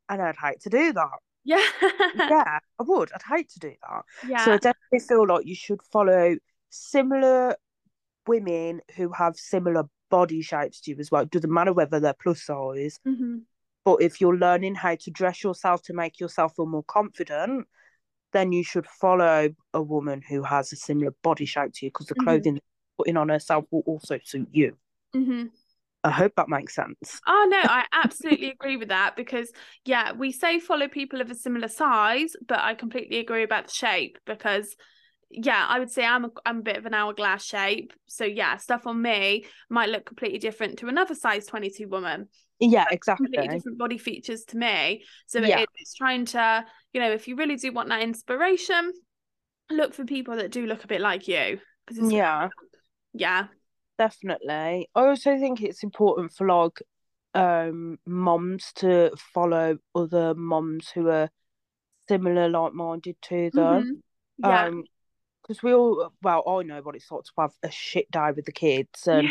And 0.09 0.21
I'd 0.21 0.37
hate 0.37 0.61
to 0.61 0.69
do 0.69 0.93
that. 0.93 1.19
Yeah. 1.43 1.61
yeah, 2.13 2.59
I 2.79 2.83
would. 2.83 3.11
I'd 3.13 3.21
hate 3.35 3.49
to 3.49 3.59
do 3.59 3.73
that. 3.81 4.03
yeah. 4.21 4.39
So 4.39 4.53
I 4.53 4.57
definitely 4.57 4.99
feel 5.07 5.27
like 5.27 5.45
you 5.45 5.55
should 5.55 5.81
follow 5.91 6.35
similar 6.69 7.55
women 8.27 8.81
who 8.97 9.11
have 9.13 9.37
similar 9.37 9.85
body 10.13 10.41
shapes 10.43 10.81
to 10.81 10.91
you 10.91 10.97
as 10.99 11.11
well. 11.11 11.23
It 11.23 11.31
doesn't 11.31 11.51
matter 11.51 11.73
whether 11.73 11.99
they're 11.99 12.13
plus 12.13 12.43
size, 12.43 12.99
hmm 13.05 13.45
but 13.85 14.01
if 14.01 14.21
you're 14.21 14.37
learning 14.37 14.75
how 14.75 14.95
to 14.95 15.11
dress 15.11 15.43
yourself 15.43 15.81
to 15.83 15.93
make 15.93 16.19
yourself 16.19 16.55
feel 16.55 16.67
more 16.67 16.83
confident, 16.83 17.67
then 18.33 18.51
you 18.51 18.63
should 18.63 18.87
follow 18.87 19.49
a 19.73 19.81
woman 19.81 20.21
who 20.29 20.43
has 20.43 20.71
a 20.73 20.75
similar 20.75 21.13
body 21.23 21.45
shape 21.45 21.73
to 21.75 21.85
you 21.85 21.91
because 21.91 22.07
the 22.07 22.15
Mhm. 22.15 22.23
clothing 22.23 22.59
putting 22.97 23.17
on 23.17 23.29
herself 23.29 23.65
will 23.71 23.83
also 23.85 24.19
suit 24.23 24.49
you. 24.51 24.77
hmm 25.13 25.45
I 26.03 26.11
hope 26.11 26.33
that 26.35 26.49
makes 26.49 26.75
sense. 26.75 27.21
Oh 27.25 27.47
no, 27.49 27.57
I 27.57 27.85
absolutely 27.93 28.51
agree 28.51 28.77
with 28.77 28.89
that 28.89 29.15
because 29.15 29.51
yeah, 29.85 30.11
we 30.11 30.31
say 30.31 30.59
follow 30.59 30.87
people 30.87 31.21
of 31.21 31.31
a 31.31 31.35
similar 31.35 31.69
size, 31.69 32.35
but 32.47 32.59
I 32.59 32.73
completely 32.75 33.19
agree 33.19 33.43
about 33.43 33.67
the 33.67 33.73
shape 33.73 34.17
because 34.25 34.75
yeah, 35.33 35.65
I 35.67 35.79
would 35.79 35.91
say 35.91 36.05
I'm 36.05 36.25
a 36.25 36.29
I'm 36.45 36.59
a 36.59 36.61
bit 36.61 36.77
of 36.77 36.85
an 36.85 36.93
hourglass 36.93 37.43
shape. 37.45 37.93
So 38.07 38.25
yeah, 38.25 38.57
stuff 38.57 38.87
on 38.87 39.01
me 39.01 39.45
might 39.69 39.89
look 39.89 40.05
completely 40.05 40.39
different 40.39 40.79
to 40.79 40.87
another 40.87 41.15
size 41.15 41.45
22 41.45 41.87
woman. 41.87 42.29
Yeah, 42.59 42.85
Completely 42.85 42.95
exactly. 42.95 43.47
different 43.47 43.77
body 43.77 43.97
features 43.97 44.45
to 44.45 44.57
me. 44.57 45.03
So 45.27 45.39
Yeah. 45.39 45.59
it, 45.59 45.69
it's 45.75 45.93
trying 45.95 46.25
to, 46.27 46.65
you 46.93 47.01
know, 47.01 47.11
if 47.11 47.27
you 47.27 47.35
really 47.35 47.55
do 47.57 47.71
want 47.71 47.89
that 47.89 48.01
inspiration, 48.01 48.93
look 49.69 49.93
for 49.93 50.05
people 50.05 50.37
that 50.37 50.51
do 50.51 50.65
look 50.65 50.83
a 50.83 50.87
bit 50.87 51.01
like 51.01 51.27
you. 51.27 51.59
Yeah, 51.91 52.49
yeah. 53.13 53.47
definitely. 53.97 54.89
I 54.95 55.05
also 55.07 55.37
think 55.37 55.61
it's 55.61 55.83
important 55.83 56.33
for 56.33 56.47
like 56.47 56.81
um 57.35 57.97
moms 58.05 58.71
to 58.75 59.11
follow 59.33 59.77
other 59.95 60.35
moms 60.35 60.89
who 60.89 61.09
are 61.09 61.29
similar 62.07 62.47
like 62.49 62.73
minded 62.73 63.15
to 63.23 63.49
them. 63.51 63.83
Mhm. 63.83 64.01
Yeah. 64.37 64.65
Um 64.67 64.83
because 65.43 65.61
we 65.61 65.73
all 65.73 66.11
well, 66.21 66.43
I 66.47 66.63
know 66.63 66.81
what 66.81 66.95
it's 66.95 67.11
like 67.11 67.23
to 67.23 67.31
have 67.37 67.53
a 67.63 67.71
shit 67.71 68.09
day 68.11 68.31
with 68.35 68.45
the 68.45 68.51
kids 68.51 69.07
and 69.07 69.29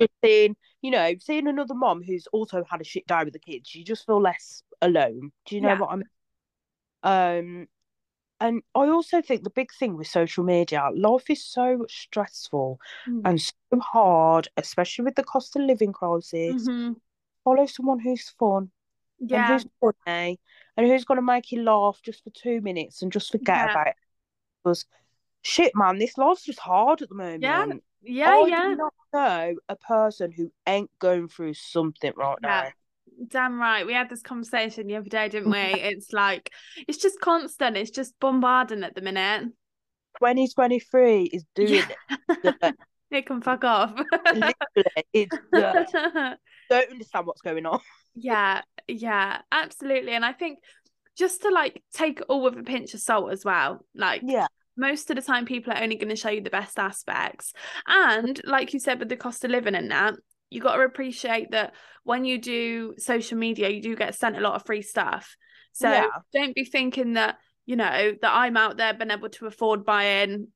Yeah. 0.00 0.08
seeing, 0.24 0.56
you 0.82 0.90
know, 0.90 1.14
seeing 1.20 1.48
another 1.48 1.74
mom 1.74 2.02
who's 2.02 2.26
also 2.32 2.64
had 2.70 2.80
a 2.80 2.84
shit 2.84 3.06
day 3.06 3.24
with 3.24 3.32
the 3.32 3.38
kids, 3.38 3.74
you 3.74 3.84
just 3.84 4.06
feel 4.06 4.20
less 4.20 4.62
alone. 4.80 5.32
Do 5.46 5.54
you 5.56 5.60
know 5.60 5.68
Yeah. 5.68 5.80
what 5.80 5.90
I 5.90 5.96
mean? 5.96 6.04
Um, 7.02 7.68
and 8.40 8.62
I 8.74 8.88
also 8.88 9.20
think 9.20 9.42
the 9.42 9.50
big 9.50 9.72
thing 9.72 9.96
with 9.96 10.06
social 10.06 10.44
media, 10.44 10.90
life 10.94 11.28
is 11.28 11.44
so 11.44 11.86
stressful 11.88 12.78
Mm. 13.08 13.22
and 13.24 13.40
so 13.40 13.52
hard, 13.80 14.48
especially 14.56 15.04
with 15.04 15.16
the 15.16 15.24
cost 15.24 15.56
of 15.56 15.62
living 15.62 15.92
crisis. 15.92 16.54
Mhm. 16.68 16.96
Follow 17.44 17.66
someone 17.66 17.98
who's 17.98 18.28
fun 18.38 18.70
and 19.20 19.28
Yeah. 19.30 19.48
who's 19.48 19.66
funny 19.80 20.38
and 20.76 20.86
who's 20.86 21.04
going 21.04 21.18
to 21.18 21.22
make 21.22 21.50
you 21.50 21.62
laugh 21.62 22.00
just 22.04 22.22
for 22.22 22.30
two 22.30 22.60
minutes 22.60 23.02
and 23.02 23.10
just 23.10 23.32
forget 23.32 23.56
Yeah. 23.56 23.70
about 23.72 23.86
it. 23.88 23.96
Because 24.62 24.84
shit, 25.48 25.72
man, 25.74 25.98
this 25.98 26.16
life's 26.18 26.44
just 26.44 26.58
hard 26.58 27.02
at 27.02 27.08
the 27.08 27.14
moment. 27.14 27.42
Yeah. 27.42 27.66
Yeah. 28.02 28.30
I 28.30 28.46
yeah. 28.46 28.62
do 28.64 28.76
not 28.76 28.94
know 29.12 29.54
a 29.68 29.76
person 29.76 30.30
who 30.30 30.52
ain't 30.66 30.90
going 30.98 31.28
through 31.28 31.54
something 31.54 32.12
right 32.16 32.36
Yeah. 32.42 32.64
now. 32.64 32.70
Damn 33.26 33.58
right. 33.58 33.84
We 33.84 33.94
had 33.94 34.08
this 34.10 34.22
conversation 34.22 34.86
the 34.86 34.96
other 34.96 35.08
day, 35.08 35.28
didn't 35.28 35.50
we? 35.50 35.58
It's 35.58 36.12
like 36.12 36.52
it's 36.86 36.98
just 36.98 37.20
constant. 37.20 37.76
It's 37.76 37.90
just 37.90 38.14
bombarding 38.20 38.84
at 38.84 38.94
the 38.94 39.00
minute. 39.00 39.44
2023 40.20 41.24
is 41.24 41.44
doing 41.54 41.82
it. 42.32 42.74
it 43.10 43.26
can 43.26 43.40
fuck 43.40 43.64
off. 43.64 43.92
Literally, 44.26 44.54
it's 45.12 45.36
don't 45.52 46.90
understand 46.90 47.26
what's 47.26 47.40
going 47.40 47.66
on. 47.66 47.80
yeah, 48.14 48.60
yeah, 48.86 49.40
absolutely. 49.50 50.12
And 50.12 50.24
I 50.24 50.32
think 50.32 50.58
just 51.16 51.42
to 51.42 51.48
like 51.50 51.82
take 51.92 52.20
it 52.20 52.26
all 52.28 52.42
with 52.42 52.56
a 52.58 52.62
pinch 52.62 52.94
of 52.94 53.00
salt 53.00 53.32
as 53.32 53.44
well. 53.44 53.84
Like 53.94 54.22
Yeah, 54.24 54.46
most 54.78 55.10
of 55.10 55.16
the 55.16 55.22
time 55.22 55.44
people 55.44 55.72
are 55.72 55.82
only 55.82 55.96
going 55.96 56.08
to 56.08 56.16
show 56.16 56.30
you 56.30 56.40
the 56.40 56.50
best 56.50 56.78
aspects. 56.78 57.52
And 57.86 58.40
like 58.44 58.72
you 58.72 58.80
said 58.80 58.98
with 58.98 59.08
the 59.08 59.16
cost 59.16 59.44
of 59.44 59.50
living 59.50 59.74
and 59.74 59.90
that, 59.90 60.14
you 60.50 60.60
got 60.60 60.76
to 60.76 60.82
appreciate 60.82 61.50
that 61.50 61.74
when 62.04 62.24
you 62.24 62.38
do 62.40 62.94
social 62.96 63.36
media, 63.36 63.68
you 63.68 63.82
do 63.82 63.94
get 63.96 64.14
sent 64.14 64.36
a 64.36 64.40
lot 64.40 64.54
of 64.54 64.64
free 64.64 64.82
stuff. 64.82 65.36
So 65.72 65.90
Yeah. 65.90 66.08
don't 66.32 66.54
be 66.54 66.64
thinking 66.64 67.14
that, 67.14 67.36
you 67.66 67.76
know, 67.76 68.14
that 68.22 68.32
I'm 68.32 68.56
out 68.56 68.78
there 68.78 68.94
being 68.94 69.10
able 69.10 69.28
to 69.28 69.46
afford 69.46 69.84
buying 69.84 70.48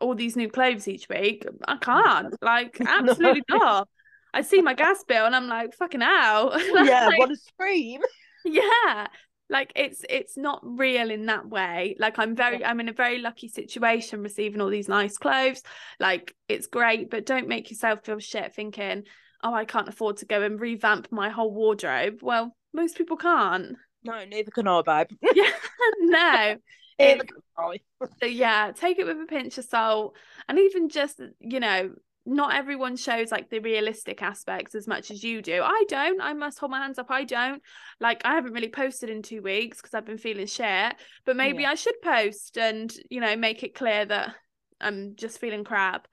all 0.00 0.14
these 0.14 0.34
new 0.36 0.48
clothes 0.48 0.88
each 0.88 1.08
week. 1.08 1.46
I 1.68 1.76
can't. 1.76 2.34
Like, 2.42 2.80
absolutely 2.80 3.42
not. 3.50 3.86
I 4.32 4.42
see 4.42 4.62
my 4.62 4.74
gas 4.74 5.04
bill 5.04 5.26
and 5.26 5.36
I'm 5.36 5.48
like, 5.48 5.74
fucking 5.74 6.02
out 6.02 6.60
yeah. 6.84 7.06
Like, 7.08 7.18
What 7.18 7.30
a 7.30 7.36
scream! 7.36 8.00
yeah 8.44 9.06
like 9.50 9.72
it's 9.76 10.04
it's 10.08 10.36
not 10.36 10.60
real 10.62 11.10
in 11.10 11.26
that 11.26 11.48
way. 11.48 11.96
Like 11.98 12.18
i'm 12.18 12.34
very 12.36 12.64
i'm 12.64 12.80
in 12.80 12.88
a 12.88 12.92
very 12.92 13.18
lucky 13.18 13.48
situation 13.48 14.22
receiving 14.22 14.60
all 14.60 14.68
these 14.70 14.88
nice 14.88 15.18
clothes. 15.18 15.62
Like 15.98 16.34
it's 16.48 16.66
great 16.68 17.10
but 17.10 17.26
don't 17.26 17.48
make 17.48 17.70
yourself 17.70 18.04
feel 18.04 18.18
shit 18.20 18.54
thinking 18.54 19.04
oh 19.42 19.52
i 19.54 19.64
can't 19.64 19.88
afford 19.88 20.18
to 20.18 20.26
go 20.26 20.42
and 20.42 20.60
revamp 20.60 21.08
my 21.10 21.28
whole 21.30 21.52
wardrobe. 21.52 22.20
Well 22.22 22.56
most 22.72 22.96
people 22.96 23.16
can't. 23.16 23.76
No, 24.04 24.24
neither 24.24 24.50
can 24.50 24.68
I, 24.68 24.82
babe. 24.82 25.08
yeah 25.34 25.50
no. 26.00 26.56
Neither 26.98 27.22
It- 27.22 27.28
can 27.28 27.42
I. 27.58 27.80
so 28.20 28.26
yeah 28.26 28.72
take 28.74 28.98
it 28.98 29.06
with 29.06 29.20
a 29.20 29.26
pinch 29.26 29.58
of 29.58 29.64
salt 29.64 30.14
and 30.48 30.58
even 30.58 30.88
just 30.88 31.20
you 31.40 31.60
know 31.60 31.90
not 32.26 32.54
everyone 32.54 32.96
shows 32.96 33.32
like 33.32 33.48
the 33.48 33.60
realistic 33.60 34.22
aspects 34.22 34.74
as 34.74 34.86
much 34.86 35.10
as 35.10 35.24
you 35.24 35.40
do. 35.42 35.62
I 35.62 35.84
don't. 35.88 36.20
I 36.20 36.32
must 36.34 36.58
hold 36.58 36.70
my 36.70 36.78
hands 36.80 36.98
up. 36.98 37.10
I 37.10 37.24
don't. 37.24 37.62
Like 37.98 38.22
i 38.24 38.34
haven't 38.34 38.52
really 38.52 38.68
posted 38.68 39.08
in 39.10 39.22
two 39.22 39.42
weeks 39.42 39.78
because 39.78 39.94
i've 39.94 40.06
been 40.06 40.18
feeling 40.18 40.46
shit 40.46 40.94
but 41.26 41.36
maybe 41.36 41.62
Yeah. 41.62 41.70
i 41.70 41.74
should 41.74 42.00
post 42.02 42.56
and 42.58 42.92
you 43.10 43.20
know 43.20 43.36
make 43.36 43.62
it 43.62 43.74
clear 43.74 44.04
that 44.06 44.34
i'm 44.80 45.14
just 45.16 45.38
feeling 45.40 45.64
crap. 45.64 46.06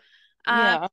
Um, 0.46 0.58
Yeah, 0.60 0.88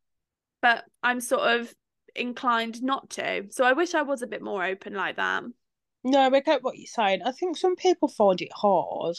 but 0.62 0.85
i'm 1.03 1.20
sort 1.20 1.42
of 1.61 1.72
inclined 2.16 2.83
not 2.83 3.11
to. 3.11 3.46
So 3.50 3.64
i 3.64 3.72
wish 3.72 3.94
i 3.94 4.03
was 4.03 4.22
a 4.22 4.27
bit 4.29 4.42
more 4.42 4.64
open 4.64 4.94
like 4.94 5.16
that. 5.16 5.42
No, 6.07 6.20
I 6.20 6.40
get 6.40 6.62
what 6.62 6.77
you're 6.77 6.87
saying. 6.87 7.20
I 7.24 7.33
think 7.33 7.57
some 7.57 7.77
people 7.77 8.09
find 8.09 8.40
it 8.40 8.53
hard 8.53 9.16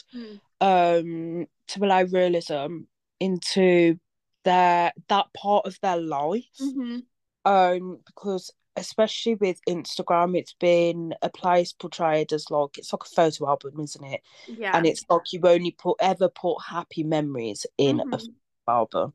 um 0.60 1.46
to 1.68 1.84
allow 1.84 2.02
realism 2.04 2.82
into 3.20 3.98
their 4.46 4.92
that 5.08 5.26
part 5.34 5.66
of 5.66 5.78
their 5.82 5.98
life. 5.98 6.58
Mhm. 6.60 7.02
um 7.44 8.00
because 8.06 8.50
especially 8.76 9.34
with 9.36 9.58
Instagram 9.68 10.36
it's 10.40 10.54
been 10.54 11.14
a 11.22 11.30
place 11.30 11.72
portrayed 11.72 12.32
as 12.32 12.50
like 12.50 12.76
it's 12.78 12.92
like 12.92 13.04
a 13.04 13.14
photo 13.18 13.48
album 13.48 13.80
isn't 13.80 14.04
it 14.14 14.20
yeah 14.58 14.76
and 14.76 14.86
it's 14.86 15.04
like 15.10 15.32
you 15.32 15.40
only 15.44 15.70
put 15.84 15.96
ever 16.00 16.28
put 16.28 16.56
happy 16.76 17.02
memories 17.04 17.66
in 17.78 18.00
a 18.00 18.04
Mhm. 18.04 18.34
photo 18.66 18.78
album 18.80 19.12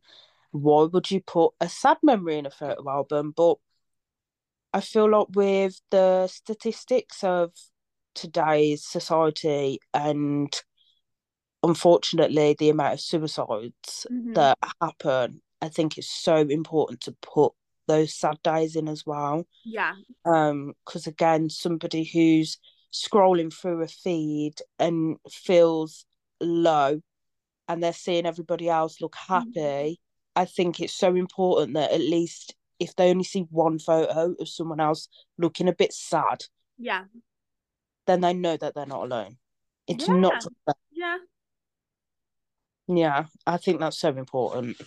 why 0.52 0.84
would 0.92 1.12
you 1.12 1.22
put 1.22 1.54
a 1.60 1.68
sad 1.70 1.98
memory 2.04 2.38
in 2.38 2.46
a 2.46 2.52
photo 2.62 2.90
album 2.90 3.34
but 3.36 3.58
I 4.74 4.82
feel 4.82 5.10
like 5.10 5.28
with 5.36 5.82
the 5.90 6.28
statistics 6.28 7.24
of 7.24 7.52
today's 8.16 8.86
society 8.86 9.80
and 9.94 10.52
unfortunately 11.64 12.56
the 12.58 12.70
amount 12.70 12.94
of 12.96 13.00
suicides 13.02 14.06
Mhm. 14.12 14.34
that 14.36 14.58
happen 14.82 15.42
I 15.64 15.70
think 15.70 15.98
it's 16.00 16.10
so 16.10 16.38
important 16.38 17.02
to 17.02 17.12
put 17.22 17.54
those 17.88 18.16
sad 18.16 18.42
days 18.42 18.76
in 18.76 18.88
as 18.88 19.06
well. 19.06 19.46
Yeah. 19.64 19.94
Um 20.26 20.74
because 20.86 21.06
again 21.08 21.50
somebody 21.50 22.04
who's 22.04 22.58
scrolling 22.92 23.54
through 23.54 23.82
a 23.82 23.88
feed 23.88 24.56
and 24.80 25.18
feels 25.30 26.06
low 26.42 27.02
and 27.68 27.82
they're 27.84 27.94
seeing 27.94 28.26
everybody 28.26 28.68
else 28.68 29.00
look 29.00 29.16
happy 29.16 30.00
i 30.36 30.44
think 30.44 30.80
it's 30.82 30.94
so 30.94 31.16
important 31.16 31.74
that 31.76 31.92
at 31.92 32.02
least 32.02 32.56
if 32.80 32.94
they 32.96 33.10
only 33.10 33.24
see 33.24 33.42
one 33.52 33.80
photo 33.80 34.36
of 34.40 34.50
someone 34.50 34.80
else 34.82 35.08
looking 35.38 35.70
a 35.70 35.74
bit 35.74 35.94
sad 35.94 36.44
yeah. 36.78 37.06
then 38.08 38.20
they 38.22 38.34
know 38.34 38.58
that 38.58 38.74
they're 38.76 38.86
not 38.88 39.04
alone. 39.04 39.38
It's 39.88 40.08
Yeah. 40.08 40.16
not 40.16 40.46
yeah 40.92 41.18
yeah 42.98 43.26
i 43.48 43.58
think 43.58 43.80
that's 43.80 44.00
so 44.00 44.10
important 44.10 44.78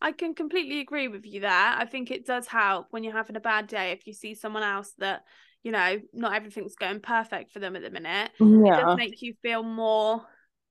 I 0.00 0.12
can 0.12 0.34
completely 0.34 0.80
agree 0.80 1.08
with 1.08 1.24
you 1.24 1.40
there. 1.40 1.50
I 1.50 1.86
think 1.86 2.10
it 2.10 2.26
does 2.26 2.46
help 2.46 2.88
when 2.90 3.04
you're 3.04 3.14
having 3.14 3.36
a 3.36 3.40
bad 3.40 3.66
day 3.66 3.92
if 3.92 4.06
you 4.06 4.12
see 4.12 4.34
someone 4.34 4.62
else 4.62 4.92
that, 4.98 5.24
you 5.62 5.72
know, 5.72 6.00
not 6.12 6.34
everything's 6.34 6.76
going 6.76 7.00
perfect 7.00 7.52
for 7.52 7.58
them 7.58 7.76
at 7.76 7.82
the 7.82 7.90
minute. 7.90 8.30
Yeah. 8.38 8.80
It 8.80 8.84
does 8.84 8.96
make 8.96 9.22
you 9.22 9.34
feel 9.40 9.62
more, 9.62 10.22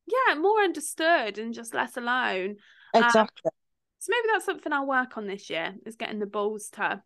yeah, 0.07 0.35
more 0.35 0.61
understood 0.61 1.37
and 1.37 1.53
just 1.53 1.73
less 1.73 1.97
alone. 1.97 2.57
um, 2.93 3.03
exactly 3.03 3.51
So 3.99 4.09
maybe 4.11 4.27
that's 4.31 4.45
something 4.45 4.73
I'll 4.73 4.87
work 4.87 5.17
on 5.17 5.27
this 5.27 5.49
year 5.49 5.73
is 5.85 5.95
getting 5.95 6.19
the 6.19 6.25
balls 6.27 6.69
to 6.73 7.01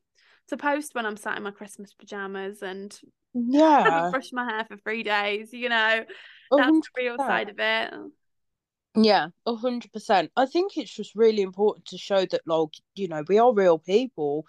to 0.49 0.57
post 0.57 0.95
when 0.95 1.05
I'm 1.05 1.17
sat 1.17 1.37
in 1.37 1.43
my 1.43 1.51
Christmas 1.51 1.93
pajamas 1.93 2.61
and 2.61 2.97
yeah 3.33 4.11
brushed 4.11 4.33
my 4.33 4.49
hair 4.49 4.65
for 4.65 4.77
three 4.77 5.03
days. 5.03 5.53
You 5.53 5.69
know, 5.69 6.03
that's 6.51 6.61
hundred 6.61 6.83
the 6.95 7.03
real 7.03 7.17
side 7.17 7.49
of 7.49 7.59
it. 7.59 7.93
Yeah, 8.99 9.27
a 9.45 9.55
hundred 9.55 9.93
percent. 9.93 10.31
I 10.35 10.47
think 10.47 10.75
it's 10.75 10.93
just 10.93 11.15
really 11.15 11.43
important 11.43 11.85
to 11.87 11.97
show 11.99 12.25
that, 12.25 12.41
like, 12.47 12.69
you 12.95 13.07
know, 13.07 13.23
we 13.27 13.37
are 13.37 13.53
real 13.53 13.77
people. 13.77 14.45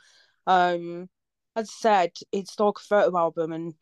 Um, 0.46 1.10
as 1.54 1.68
I 1.68 1.72
said, 1.80 2.12
it's 2.32 2.58
like 2.58 2.76
a 2.78 2.80
photo 2.80 3.18
album, 3.18 3.52
and 3.52 3.74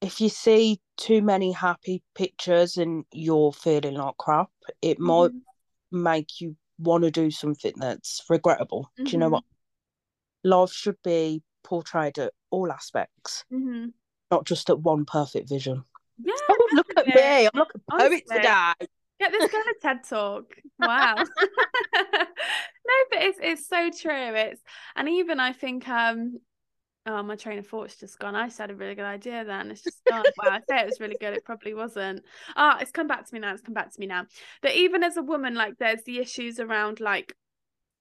if 0.00 0.20
you 0.20 0.28
see 0.28 0.80
too 0.96 1.22
many 1.22 1.50
happy 1.50 2.02
pictures 2.14 2.76
and 2.76 3.04
you're 3.10 3.52
feeling 3.52 3.94
like 3.94 4.16
crap, 4.18 4.50
it 4.80 5.00
might 5.00 5.32
Mhm. 5.32 5.42
make 5.90 6.40
you 6.40 6.56
want 6.78 7.02
to 7.02 7.10
do 7.10 7.30
something 7.30 7.72
that's 7.76 8.22
regrettable. 8.28 8.92
Do 9.02 9.10
you 9.10 9.18
know 9.18 9.26
Mhm. 9.28 9.32
what? 9.32 9.44
Life 10.44 10.72
should 10.72 11.02
be 11.02 11.42
portrayed 11.64 12.18
at 12.20 12.32
all 12.50 12.70
aspects, 12.70 13.44
Mhm. 13.50 13.92
not 14.30 14.44
just 14.44 14.70
at 14.70 14.78
one 14.78 15.04
perfect 15.04 15.48
vision. 15.48 15.84
Yeah, 16.22 16.34
Oh, 16.48 16.68
look 16.72 16.96
at 16.96 17.08
me! 17.08 17.46
I'm 17.46 17.58
like 17.58 17.74
a 17.74 17.78
poet 17.90 18.24
today. 18.28 18.72
Get 19.18 19.32
this 19.32 19.50
girl 19.50 19.62
a 19.62 19.80
TED 19.80 20.04
talk. 20.08 20.54
Wow. 20.78 21.14
no, 21.16 21.24
but 23.10 23.22
it's 23.22 23.38
it's 23.42 23.68
so 23.68 23.90
true. 23.90 24.34
It's 24.34 24.60
and 24.94 25.08
even 25.08 25.40
I 25.40 25.52
think 25.52 25.88
um 25.88 26.38
oh 27.06 27.22
my 27.22 27.36
train 27.36 27.58
of 27.58 27.66
thought's 27.66 27.96
just 27.96 28.18
gone. 28.18 28.34
I 28.34 28.46
just 28.46 28.58
had 28.58 28.70
a 28.70 28.74
really 28.74 28.94
good 28.94 29.04
idea 29.04 29.44
then. 29.44 29.70
It's 29.70 29.82
just 29.82 30.02
gone. 30.08 30.24
wow, 30.42 30.50
I 30.50 30.60
say 30.68 30.82
it 30.82 30.86
was 30.86 31.00
really 31.00 31.16
good. 31.18 31.34
It 31.34 31.44
probably 31.44 31.72
wasn't. 31.72 32.24
Ah, 32.56 32.78
it's 32.80 32.90
come 32.90 33.06
back 33.06 33.26
to 33.26 33.34
me 33.34 33.40
now. 33.40 33.54
It's 33.54 33.62
come 33.62 33.74
back 33.74 33.92
to 33.92 34.00
me 34.00 34.06
now. 34.06 34.26
But 34.60 34.74
even 34.74 35.02
as 35.02 35.16
a 35.16 35.22
woman, 35.22 35.54
like 35.54 35.78
there's 35.78 36.02
the 36.04 36.18
issues 36.18 36.60
around 36.60 37.00
like 37.00 37.34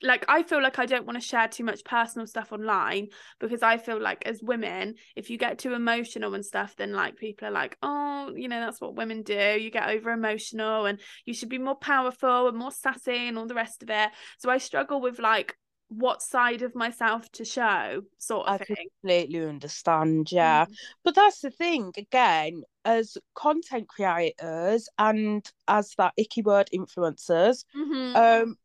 like 0.02 0.26
I 0.28 0.44
feel 0.44 0.62
like 0.62 0.78
I 0.78 0.86
don't 0.86 1.06
want 1.06 1.20
to 1.20 1.26
share 1.28 1.48
too 1.48 1.64
much 1.64 1.84
personal 1.84 2.28
stuff 2.28 2.52
online 2.52 3.08
because 3.40 3.64
I 3.64 3.78
feel 3.78 4.00
like 4.00 4.24
as 4.26 4.42
women, 4.44 4.96
if 5.16 5.30
you 5.30 5.38
get 5.38 5.58
too 5.60 5.74
emotional 5.74 6.36
and 6.36 6.46
stuff, 6.46 6.76
then 6.76 6.94
like 6.94 7.16
people 7.16 7.48
are 7.48 7.52
like, 7.52 7.78
oh, 7.82 8.34
you 8.36 8.48
know, 8.48 8.60
that's 8.60 8.82
what 8.82 8.96
women 8.96 9.24
do. 9.24 9.34
You 9.34 9.72
get 9.72 9.90
over 9.90 10.12
emotional 10.12 10.86
and 10.86 11.00
you 11.26 11.34
should 11.34 11.50
be 11.50 11.58
more 11.58 11.76
powerful 11.76 12.48
and 12.48 12.58
more 12.58 12.72
sassy 12.72 13.28
and 13.28 13.38
all 13.38 13.48
the 13.48 13.56
rest 13.56 13.84
of 13.84 13.90
it. 13.90 14.10
So 14.38 14.50
I 14.50 14.58
struggle 14.58 15.02
with 15.02 15.18
like 15.20 15.58
what 15.88 16.22
side 16.22 16.62
of 16.62 16.76
myself 16.76 17.32
to 17.34 17.46
show, 17.46 18.02
sort 18.18 18.48
I 18.48 18.56
of 18.56 18.68
thing. 18.68 18.88
completely 19.02 19.46
understand, 19.46 20.32
yeah. 20.32 20.66
But 21.04 21.16
that's 21.16 21.42
the 21.42 21.52
thing, 21.52 21.94
again, 21.98 22.64
as 22.84 23.18
content 23.36 23.88
creators 23.88 24.90
and 24.98 25.50
as 25.68 25.94
that 25.98 26.14
icky 26.18 26.42
word 26.42 26.70
influencers, 26.74 27.66
Mhm. 27.76 28.16
um, 28.16 28.58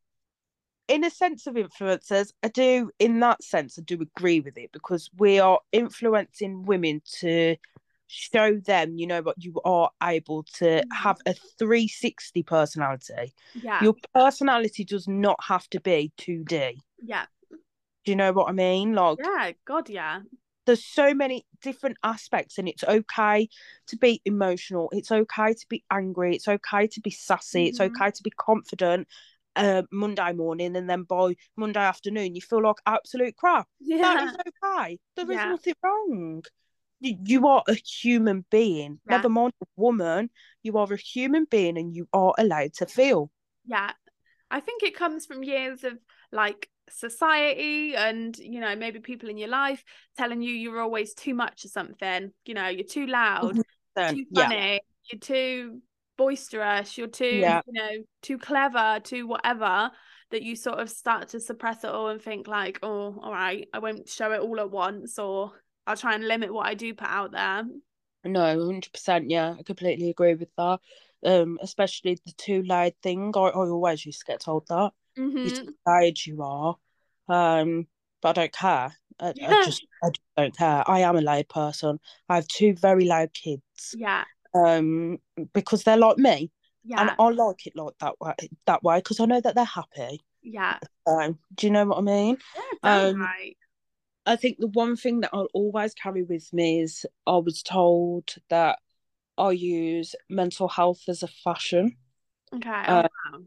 in 0.90 1.04
a 1.04 1.10
sense 1.10 1.46
of 1.46 1.54
influencers, 1.54 2.32
I 2.42 2.48
do, 2.48 2.90
in 2.98 3.20
that 3.20 3.42
sense, 3.44 3.78
I 3.78 3.82
do 3.82 4.02
agree 4.02 4.40
with 4.40 4.58
it 4.58 4.72
because 4.72 5.08
we 5.16 5.38
are 5.38 5.60
influencing 5.70 6.64
women 6.64 7.00
to 7.20 7.56
show 8.08 8.56
them, 8.56 8.98
you 8.98 9.06
know, 9.06 9.22
what 9.22 9.42
you 9.42 9.54
are 9.64 9.90
able 10.02 10.42
to 10.54 10.64
Mhm. 10.64 10.92
have 10.92 11.18
a 11.26 11.34
360 11.58 12.42
personality. 12.42 13.32
Yeah. 13.54 13.84
Your 13.84 13.94
personality 14.12 14.84
does 14.84 15.06
not 15.06 15.38
have 15.44 15.70
to 15.70 15.80
be 15.80 16.12
2D. 16.16 16.82
Yeah. 16.98 17.26
Do 18.04 18.10
you 18.10 18.16
know 18.16 18.32
what 18.32 18.48
I 18.48 18.52
mean? 18.52 18.92
Like, 18.94 19.18
Yeah. 19.20 19.52
God, 19.64 19.88
yeah. 19.88 20.22
there's 20.66 20.84
so 20.84 21.14
many 21.14 21.46
different 21.62 21.98
aspects, 22.02 22.58
and 22.58 22.68
it's 22.68 22.82
okay 22.84 23.48
to 23.86 23.96
be 23.96 24.20
emotional. 24.24 24.88
It's 24.92 25.12
okay 25.12 25.54
to 25.54 25.66
be 25.68 25.84
angry. 25.90 26.34
It's 26.34 26.48
okay 26.48 26.88
to 26.88 27.00
be 27.00 27.10
sassy. 27.10 27.68
It's 27.68 27.78
Mhm. 27.78 27.86
okay 27.86 28.10
to 28.10 28.22
be 28.24 28.30
confident. 28.30 29.06
Uh, 29.56 29.82
Monday 29.90 30.32
morning, 30.32 30.76
and 30.76 30.88
then 30.88 31.02
by 31.02 31.34
Monday 31.56 31.80
afternoon, 31.80 32.34
you 32.34 32.40
feel 32.40 32.62
like 32.62 32.76
absolute 32.86 33.36
crap. 33.36 33.66
Yeah. 33.80 33.98
That 34.02 34.22
is 34.24 34.36
okay. 34.62 34.98
There 35.16 35.30
is 35.30 35.36
Yeah. 35.36 35.50
nothing 35.50 35.74
wrong. 35.82 36.44
You, 37.00 37.16
you 37.24 37.46
are 37.48 37.64
a 37.68 37.74
human 37.74 38.44
being. 38.50 39.00
Yeah. 39.04 39.16
Never 39.16 39.28
mind 39.28 39.52
a 39.60 39.66
woman. 39.76 40.30
You 40.62 40.78
are 40.78 40.92
a 40.92 40.96
human 40.96 41.46
being, 41.50 41.76
and 41.78 41.94
you 41.94 42.06
are 42.12 42.32
allowed 42.38 42.74
to 42.74 42.86
feel. 42.86 43.30
Yeah. 43.66 43.92
I 44.50 44.60
think 44.60 44.82
it 44.82 44.96
comes 44.96 45.26
from 45.26 45.42
years 45.42 45.84
of 45.84 45.98
like 46.32 46.68
society 46.88 47.94
and, 47.96 48.36
you 48.38 48.60
know, 48.60 48.74
maybe 48.76 49.00
people 49.00 49.28
in 49.28 49.36
your 49.36 49.48
life 49.48 49.84
telling 50.16 50.42
you 50.42 50.52
you're 50.52 50.80
always 50.80 51.12
too 51.14 51.34
much 51.34 51.64
or 51.64 51.68
something. 51.68 52.32
You 52.44 52.54
know, 52.54 52.68
you're 52.68 52.84
too 52.84 53.06
loud, 53.06 53.56
too 53.56 54.24
yeah, 54.30 54.48
funny, 54.48 54.80
you're 55.10 55.20
too 55.20 55.82
boisterous, 56.20 56.98
you're 56.98 57.06
too, 57.08 57.26
Yeah. 57.26 57.62
you 57.66 57.72
know, 57.72 57.90
too 58.22 58.38
clever, 58.38 59.00
too 59.02 59.26
whatever, 59.26 59.90
that 60.30 60.42
you 60.42 60.54
sort 60.54 60.78
of 60.78 60.90
start 60.90 61.28
to 61.30 61.40
suppress 61.40 61.82
it 61.84 61.90
all 61.90 62.08
and 62.08 62.20
think 62.20 62.46
like, 62.46 62.78
oh, 62.82 63.18
all 63.22 63.32
right, 63.32 63.66
I 63.72 63.78
won't 63.78 64.08
show 64.08 64.32
it 64.32 64.40
all 64.40 64.60
at 64.60 64.70
once 64.70 65.18
or 65.18 65.52
I'll 65.86 65.96
try 65.96 66.14
and 66.14 66.28
limit 66.28 66.52
what 66.52 66.66
I 66.66 66.74
do 66.74 66.94
put 66.94 67.08
out 67.08 67.32
there. 67.32 67.64
no, 68.24 68.66
hundred 68.66 68.92
percent. 68.92 69.30
Yeah, 69.30 69.56
I 69.58 69.62
completely 69.62 70.10
agree 70.10 70.34
with 70.34 70.50
that. 70.56 70.80
Um, 71.24 71.58
especially 71.62 72.18
the 72.24 72.32
too 72.32 72.62
loud 72.62 72.94
thing. 73.02 73.32
I, 73.34 73.40
I 73.40 73.52
always 73.52 74.04
used 74.06 74.20
to 74.20 74.26
get 74.26 74.40
told 74.40 74.66
that. 74.68 74.92
hmm 75.16 75.36
It's 75.44 75.62
loud 75.86 76.18
you 76.26 76.42
are. 76.42 76.76
Um, 77.28 77.86
but 78.20 78.30
I 78.30 78.32
don't 78.42 78.52
care. 78.52 78.92
I, 79.18 79.34
I 79.46 79.54
just 79.60 79.86
I 80.02 80.08
just 80.10 80.20
don't 80.36 80.56
care. 80.56 80.84
I 80.88 81.00
am 81.00 81.16
a 81.16 81.20
loud 81.22 81.48
person. 81.48 81.98
I 82.28 82.36
have 82.36 82.48
two 82.48 82.74
very 82.74 83.04
loud 83.06 83.32
kids. 83.34 83.92
Yeah. 83.92 84.24
Um, 84.54 85.18
because 85.52 85.84
they're 85.84 85.96
like 85.96 86.18
me, 86.18 86.50
Yeah. 86.84 87.00
and 87.00 87.10
I 87.18 87.28
like 87.30 87.66
it 87.66 87.76
like 87.76 87.94
that 88.00 88.20
way. 88.20 88.34
That 88.66 88.82
way, 88.82 88.98
because 88.98 89.20
I 89.20 89.26
know 89.26 89.40
that 89.40 89.54
they're 89.54 89.64
happy. 89.64 90.22
Yeah. 90.42 90.78
Um, 91.06 91.38
do 91.54 91.66
you 91.66 91.72
know 91.72 91.84
what 91.86 91.98
I 91.98 92.02
mean? 92.02 92.38
Yeah. 92.84 92.90
Um, 93.08 93.20
right. 93.20 93.56
I 94.26 94.36
think 94.36 94.58
the 94.58 94.68
one 94.68 94.96
thing 94.96 95.20
that 95.20 95.30
I'll 95.32 95.48
always 95.54 95.94
carry 95.94 96.22
with 96.22 96.52
me 96.52 96.80
is 96.80 97.06
I 97.26 97.36
was 97.36 97.62
told 97.62 98.34
that 98.48 98.78
I 99.38 99.52
use 99.52 100.14
mental 100.28 100.68
health 100.68 101.02
as 101.08 101.22
a 101.22 101.28
fashion 101.28 101.96
Okay. 102.52 102.84
oh, 102.88 103.02
wow. 103.02 103.40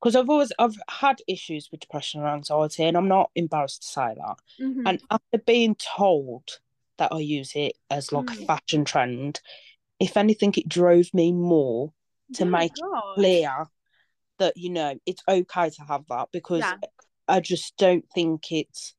because 0.00 0.16
I've 0.16 0.28
always 0.30 0.52
I've 0.58 0.76
had 0.88 1.20
issues 1.26 1.68
with 1.70 1.80
depression 1.80 2.20
and 2.20 2.28
anxiety, 2.30 2.84
and 2.84 2.96
I'm 2.96 3.08
not 3.08 3.30
embarrassed 3.34 3.82
to 3.82 3.88
say 3.88 4.14
that. 4.16 4.36
Mhm. 4.60 4.82
And 4.86 5.02
after 5.10 5.38
being 5.38 5.76
told 5.76 6.58
that 6.98 7.12
I 7.12 7.18
use 7.20 7.52
it 7.54 7.76
as 7.90 8.12
like 8.12 8.30
a 8.30 8.34
Mm. 8.34 8.46
fashion 8.46 8.84
trend, 8.84 9.40
if 9.98 10.16
anything, 10.16 10.52
it 10.56 10.68
drove 10.68 11.12
me 11.14 11.32
more 11.32 11.92
to 12.34 12.44
Yeah, 12.44 12.50
make 12.50 12.72
it 12.76 12.82
God. 12.82 13.14
clear 13.14 13.66
that 14.38 14.56
you 14.56 14.70
know 14.70 14.94
it's 15.06 15.22
okay 15.28 15.70
to 15.70 15.82
have 15.84 16.04
that 16.08 16.28
because 16.32 16.60
Yeah. 16.60 16.76
I 17.28 17.40
just 17.40 17.76
don't 17.76 18.04
think 18.14 18.52
it's 18.52 18.94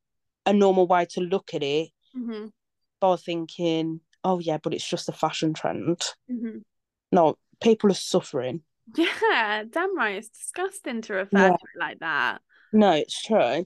a 0.45 0.53
normal 0.53 0.87
way 0.87 1.05
to 1.11 1.21
look 1.21 1.53
at 1.53 1.63
it 1.63 1.91
Mhm. 2.15 2.51
by 2.99 3.15
thinking, 3.17 4.01
oh 4.23 4.39
yeah, 4.39 4.57
but 4.57 4.73
it's 4.73 4.87
just 4.87 5.09
a 5.09 5.13
fashion 5.13 5.53
trend. 5.53 6.01
Mhm. 6.29 6.63
No, 7.11 7.37
people 7.61 7.91
are 7.91 7.95
suffering. 7.95 8.63
Yeah, 8.95 9.63
damn 9.69 9.95
right. 9.97 10.15
It's 10.15 10.29
disgusting 10.29 11.01
to 11.03 11.13
refer 11.13 11.37
Yeah. 11.37 11.49
to 11.49 11.53
it 11.53 11.79
like 11.79 11.99
that. 11.99 12.41
No, 12.73 12.91
it's 12.91 13.21
true. 13.21 13.65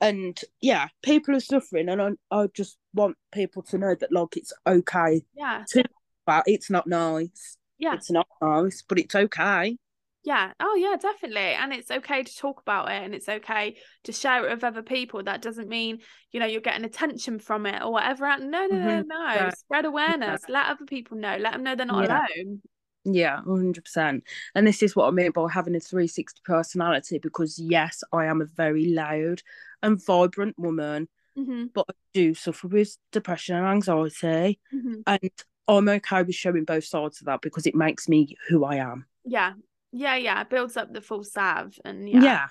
And 0.00 0.40
yeah, 0.60 0.88
people 1.02 1.36
are 1.36 1.40
suffering, 1.40 1.88
and 1.88 2.02
I, 2.02 2.10
I 2.30 2.46
just 2.48 2.76
want 2.92 3.16
people 3.30 3.62
to 3.64 3.78
know 3.78 3.94
that 3.94 4.10
like 4.12 4.36
it's 4.36 4.52
okay 4.66 5.22
Yeah. 5.34 5.64
to, 5.68 5.84
but 6.26 6.44
it's 6.46 6.70
not 6.70 6.86
nice. 6.86 7.56
Yeah. 7.78 7.94
It's 7.94 8.10
not 8.10 8.28
nice, 8.40 8.82
but 8.88 8.98
it's 8.98 9.14
okay. 9.14 9.76
Yeah. 10.24 10.52
Oh, 10.60 10.76
yeah, 10.76 10.96
definitely. 11.00 11.40
And 11.54 11.72
it's 11.72 11.90
okay 11.90 12.22
to 12.22 12.36
talk 12.36 12.60
about 12.60 12.88
it 12.92 13.02
and 13.02 13.12
it's 13.12 13.28
okay 13.28 13.76
to 14.04 14.12
share 14.12 14.46
it 14.46 14.50
with 14.54 14.62
other 14.62 14.82
people. 14.82 15.22
That 15.24 15.42
doesn't 15.42 15.68
mean, 15.68 15.98
you 16.30 16.38
know, 16.38 16.46
you're 16.46 16.60
getting 16.60 16.84
attention 16.84 17.40
from 17.40 17.66
it 17.66 17.82
or 17.82 17.92
whatever. 17.92 18.26
No, 18.38 18.66
no, 18.66 18.68
no, 18.68 19.00
Mhm. 19.00 19.04
no. 19.04 19.26
Yeah. 19.34 19.50
Spread 19.50 19.84
awareness. 19.84 20.48
Let 20.48 20.66
other 20.68 20.84
people 20.86 21.16
know. 21.16 21.36
Let 21.38 21.54
them 21.54 21.64
know 21.64 21.74
they're 21.74 21.86
not 21.86 22.04
Yeah. 22.04 22.20
alone. 22.36 22.62
Yeah, 23.04 23.40
100%. 23.42 24.22
And 24.54 24.64
this 24.66 24.82
is 24.82 24.94
what 24.94 25.08
I 25.08 25.10
mean 25.10 25.32
by 25.32 25.50
having 25.50 25.74
a 25.74 25.80
360 25.80 26.40
personality 26.44 27.18
because, 27.18 27.58
yes, 27.58 28.04
I 28.12 28.26
am 28.26 28.40
a 28.40 28.44
very 28.46 28.86
loud 28.86 29.42
and 29.82 30.02
vibrant 30.04 30.56
woman, 30.58 31.08
hmm 31.36 31.64
but 31.74 31.86
I 31.90 31.94
do 32.14 32.34
suffer 32.34 32.68
with 32.68 32.98
depression 33.12 33.56
and 33.56 33.66
anxiety. 33.66 34.60
hmm 34.72 35.02
And 35.06 35.30
I'm 35.78 35.88
okay 35.88 36.22
with 36.22 36.34
showing 36.34 36.64
both 36.64 36.84
sides 36.84 37.20
of 37.20 37.26
that 37.26 37.40
because 37.42 37.66
it 37.66 37.74
makes 37.74 38.08
me 38.08 38.36
who 38.48 38.64
I 38.64 38.76
am. 38.76 39.06
Yeah. 39.24 39.52
Yeah, 39.92 40.16
yeah. 40.16 40.40
It 40.40 40.50
builds 40.50 40.76
up 40.76 40.92
the 40.92 41.00
full 41.00 41.24
salve 41.24 41.78
and 41.84 42.08
yeah. 42.08 42.22
Yeah. 42.22 42.46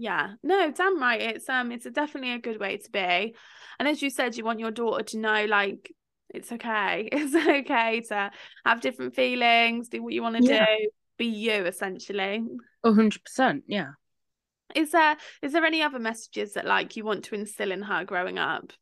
Yeah, 0.00 0.34
no, 0.44 0.70
damn 0.70 1.00
right. 1.00 1.20
It's 1.20 1.48
um, 1.48 1.72
it's 1.72 1.84
a 1.84 1.90
definitely 1.90 2.30
a 2.32 2.38
good 2.38 2.60
way 2.60 2.76
to 2.76 2.90
be. 2.92 3.34
And 3.80 3.88
as 3.88 4.00
you 4.00 4.10
said, 4.10 4.36
you 4.36 4.44
want 4.44 4.60
your 4.60 4.70
daughter 4.70 5.02
to 5.02 5.18
know, 5.18 5.44
like, 5.46 5.92
it's 6.32 6.52
okay. 6.52 7.08
It's 7.12 7.34
okay 7.34 8.00
to 8.02 8.30
have 8.64 8.80
different 8.80 9.16
feelings, 9.16 9.88
do 9.88 10.00
what 10.00 10.12
you 10.12 10.22
want 10.22 10.36
to 10.36 10.44
Yeah. 10.44 10.66
do, 10.66 10.88
be 11.18 11.26
you 11.26 11.64
essentially. 11.66 12.44
100%. 12.86 13.62
Yeah. 13.66 13.88
Is 14.76 14.92
there 14.92 15.16
is 15.42 15.52
there 15.52 15.64
any 15.64 15.82
other 15.82 15.98
messages 15.98 16.52
that 16.52 16.64
like 16.64 16.94
you 16.96 17.04
want 17.04 17.24
to 17.24 17.34
instill 17.34 17.72
in 17.72 17.82
her 17.82 18.04
growing 18.04 18.38
up? 18.38 18.72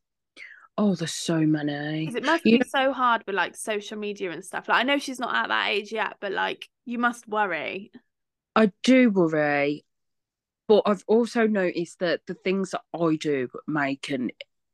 Oh, 0.77 0.95
there's 0.95 1.13
so 1.13 1.39
many. 1.39 2.13
It 2.15 2.23
must 2.23 2.43
You 2.43 2.59
be 2.59 2.63
so 2.63 2.93
hard 2.93 3.23
with 3.25 3.35
like 3.35 3.55
social 3.55 3.97
media 3.97 4.31
and 4.31 4.45
stuff. 4.45 4.67
Like 4.67 4.79
I 4.79 4.83
know 4.83 4.97
she's 4.99 5.19
not 5.19 5.35
at 5.35 5.47
that 5.49 5.69
age 5.69 5.91
yet, 5.91 6.17
but 6.19 6.31
like 6.31 6.69
you 6.85 6.99
must 6.99 7.27
worry. 7.27 7.91
I 8.55 8.71
do 8.83 9.09
worry, 9.09 9.85
but 10.67 10.83
I've 10.85 11.03
also 11.07 11.47
noticed 11.47 11.99
that 11.99 12.21
the 12.27 12.33
things 12.33 12.71
that 12.71 12.81
I 12.93 13.15
do 13.15 13.49
make 13.67 14.09
an, 14.09 14.31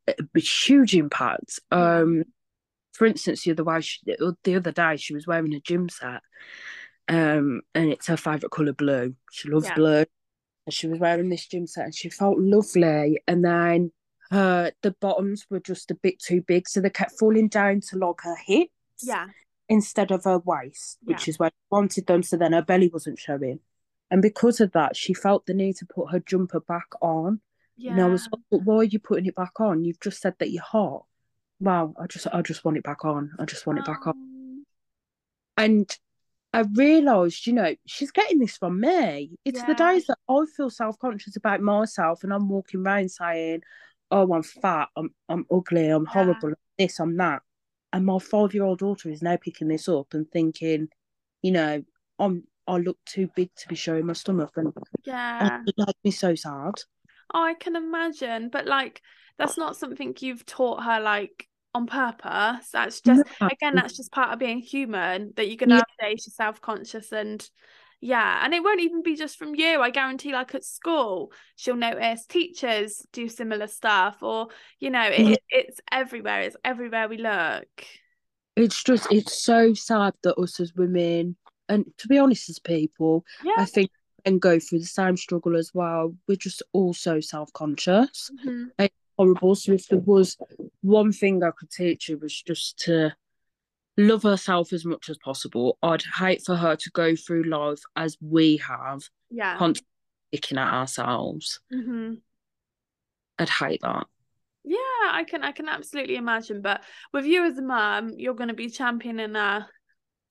a 0.08 0.40
huge 0.40 0.94
impact. 0.94 1.60
Um, 1.70 2.24
for 2.92 3.06
instance, 3.06 3.44
the 3.44 3.52
other 3.52 3.64
way, 3.64 3.80
she, 3.80 4.00
the 4.44 4.56
other 4.56 4.72
day, 4.72 4.96
she 4.96 5.14
was 5.14 5.26
wearing 5.26 5.54
a 5.54 5.60
gym 5.60 5.88
set, 5.88 6.22
um, 7.08 7.62
and 7.74 7.90
it's 7.90 8.06
her 8.08 8.16
favourite 8.16 8.52
colour 8.52 8.72
blue. 8.72 9.14
She 9.32 9.48
loves 9.50 9.66
Yeah. 9.66 9.74
blue, 9.76 10.04
and 10.66 10.74
she 10.74 10.86
was 10.88 10.98
wearing 10.98 11.28
this 11.30 11.46
gym 11.46 11.66
set, 11.66 11.86
and 11.86 11.94
she 11.94 12.10
felt 12.10 12.38
lovely. 12.38 13.22
And 13.28 13.44
then 13.44 13.92
her 14.30 14.72
the 14.82 14.92
bottoms 15.00 15.46
were 15.50 15.60
just 15.60 15.90
a 15.90 15.94
bit 15.94 16.18
too 16.18 16.40
big, 16.42 16.68
so 16.68 16.80
they 16.80 16.90
kept 16.90 17.18
falling 17.18 17.48
down 17.48 17.80
to 17.88 17.98
log 17.98 18.20
her 18.22 18.36
hips 18.36 18.70
Yeah. 19.02 19.28
instead 19.68 20.10
of 20.10 20.24
her 20.24 20.38
waist, 20.38 20.98
which 21.02 21.26
Yeah. 21.26 21.30
is 21.32 21.38
where 21.38 21.50
she 21.50 21.66
wanted 21.70 22.06
them. 22.06 22.22
So 22.22 22.36
then 22.36 22.52
her 22.52 22.62
belly 22.62 22.88
wasn't 22.88 23.18
showing. 23.18 23.60
And 24.10 24.22
because 24.22 24.60
of 24.60 24.72
that, 24.72 24.96
she 24.96 25.14
felt 25.14 25.46
the 25.46 25.54
need 25.54 25.76
to 25.76 25.86
put 25.86 26.10
her 26.12 26.20
jumper 26.20 26.60
back 26.60 26.88
on. 27.00 27.40
Yeah. 27.76 27.92
And 27.92 28.00
I 28.00 28.06
was 28.06 28.28
like, 28.30 28.42
but 28.50 28.62
why 28.64 28.76
are 28.76 28.84
you 28.84 28.98
putting 28.98 29.26
it 29.26 29.34
back 29.34 29.58
on? 29.60 29.84
You've 29.84 30.00
just 30.00 30.20
said 30.20 30.34
that 30.38 30.50
you're 30.50 30.62
hot. 30.62 31.06
Wow, 31.60 31.94
I 31.98 32.06
just 32.06 32.26
I 32.32 32.42
just 32.42 32.64
want 32.64 32.76
it 32.76 32.84
back 32.84 33.04
on. 33.04 33.32
I 33.38 33.44
just 33.44 33.66
want 33.66 33.78
it 33.78 33.84
back 33.84 34.06
on. 34.06 34.12
Um, 34.14 34.66
And 35.56 35.98
I 36.52 36.60
realised, 36.72 37.46
you 37.46 37.52
know, 37.52 37.74
she's 37.86 38.12
getting 38.12 38.38
this 38.38 38.56
from 38.56 38.80
me. 38.80 39.36
It's 39.44 39.62
the 39.64 39.74
days 39.74 40.06
that 40.06 40.18
I 40.28 40.44
feel 40.56 40.70
self-conscious 40.70 41.36
about 41.36 41.60
myself 41.60 42.22
and 42.22 42.32
I'm 42.32 42.48
walking 42.48 42.86
around 42.86 43.10
saying, 43.10 43.62
Oh, 44.10 44.32
I'm 44.32 44.42
fat, 44.42 44.88
I'm 44.96 45.14
I'm 45.28 45.46
ugly, 45.50 45.88
I'm 45.88 46.06
Yeah. 46.12 46.14
horrible, 46.14 46.52
this, 46.78 47.00
I'm 47.00 47.16
that. 47.16 47.42
And 47.92 48.04
my 48.06 48.18
five-year-old 48.18 48.80
daughter 48.80 49.08
is 49.10 49.22
now 49.22 49.36
picking 49.36 49.68
this 49.68 49.88
up 49.88 50.14
and 50.14 50.30
thinking, 50.30 50.88
you 51.42 51.52
know, 51.52 51.82
I'm 52.18 52.44
I 52.66 52.78
look 52.78 52.98
too 53.06 53.28
big 53.36 53.50
to 53.56 53.68
be 53.68 53.74
showing 53.76 54.06
my 54.06 54.14
stomach 54.14 54.52
and, 54.56 54.72
Yeah. 55.04 55.14
and 55.40 55.52
it 55.66 55.74
makes 55.78 55.92
me 56.04 56.10
so 56.10 56.34
sad. 56.34 56.74
Oh, 57.32 57.42
I 57.42 57.54
can 57.54 57.76
imagine, 57.76 58.48
but 58.50 58.66
like 58.66 59.02
that's 59.38 59.56
not 59.56 59.76
something 59.76 60.14
you've 60.20 60.44
taught 60.46 60.84
her 60.84 61.00
like 61.00 61.48
on 61.74 61.86
purpose. 61.86 62.70
That's 62.70 63.00
just 63.00 63.24
No. 63.40 63.50
again, 63.50 63.74
that's 63.74 63.96
just 63.96 64.12
part 64.12 64.32
of 64.32 64.38
being 64.38 64.58
human 64.58 65.32
that 65.36 65.48
you're 65.48 65.56
gonna 65.56 65.74
Yeah. 65.74 65.80
have 65.80 65.86
days 66.00 66.26
you're 66.26 66.32
self-conscious 66.34 67.12
and 67.12 67.48
yeah, 68.00 68.40
and 68.44 68.52
it 68.54 68.62
won't 68.62 68.80
even 68.80 69.02
be 69.02 69.16
just 69.16 69.38
from 69.38 69.54
you. 69.54 69.80
I 69.80 69.90
guarantee 69.90 70.32
like 70.32 70.54
at 70.54 70.64
school, 70.64 71.32
she'll 71.56 71.76
notice 71.76 72.26
teachers 72.26 73.04
do 73.12 73.28
similar 73.28 73.66
stuff 73.66 74.22
or 74.22 74.48
you 74.80 74.90
know, 74.90 75.06
it, 75.08 75.20
Yeah. 75.20 75.36
it's 75.48 75.80
everywhere. 75.90 76.42
It's 76.42 76.56
everywhere 76.64 77.08
we 77.08 77.18
look. 77.18 77.68
It's 78.56 78.82
just 78.84 79.10
it's 79.10 79.42
so 79.42 79.74
sad 79.74 80.14
that 80.22 80.38
us 80.38 80.60
as 80.60 80.74
women 80.74 81.36
and 81.68 81.86
to 81.98 82.08
be 82.08 82.18
honest 82.18 82.48
as 82.50 82.58
people, 82.58 83.24
Yeah. 83.42 83.54
I 83.58 83.64
think 83.64 83.90
and 84.26 84.40
go 84.40 84.58
through 84.58 84.78
the 84.78 84.86
same 84.86 85.16
struggle 85.16 85.54
as 85.56 85.72
well. 85.74 86.14
We're 86.26 86.36
just 86.36 86.62
all 86.72 86.94
so 86.94 87.20
self 87.20 87.52
conscious. 87.52 88.30
Mhm. 88.44 88.70
Horrible. 89.16 89.54
So 89.54 89.72
if 89.72 89.86
there 89.88 90.00
was 90.00 90.36
one 90.80 91.12
thing 91.12 91.42
I 91.44 91.50
could 91.56 91.70
teach 91.70 92.08
you 92.08 92.18
was 92.18 92.42
just 92.42 92.78
to 92.80 93.14
love 93.96 94.22
herself 94.22 94.72
as 94.72 94.84
much 94.84 95.08
as 95.08 95.18
possible. 95.18 95.78
I'd 95.82 96.02
hate 96.18 96.42
for 96.44 96.56
her 96.56 96.76
to 96.76 96.90
go 96.90 97.14
through 97.16 97.44
life 97.44 97.80
as 97.96 98.16
we 98.20 98.56
have, 98.58 99.02
Yeah. 99.30 99.56
constantly 99.56 99.88
picking 100.32 100.58
at 100.58 100.72
ourselves. 100.72 101.60
Mhm. 101.72 102.20
I'd 103.38 103.48
hate 103.48 103.80
that. 103.82 104.06
Yeah, 104.64 104.78
I 105.10 105.24
can 105.28 105.44
I 105.44 105.52
can 105.52 105.68
absolutely 105.68 106.16
imagine. 106.16 106.62
But 106.62 106.84
with 107.12 107.26
you 107.26 107.44
as 107.44 107.58
a 107.58 107.62
mum, 107.62 108.14
you're 108.16 108.34
going 108.34 108.48
to 108.48 108.54
be 108.54 108.70
championing 108.70 109.34
her 109.34 109.66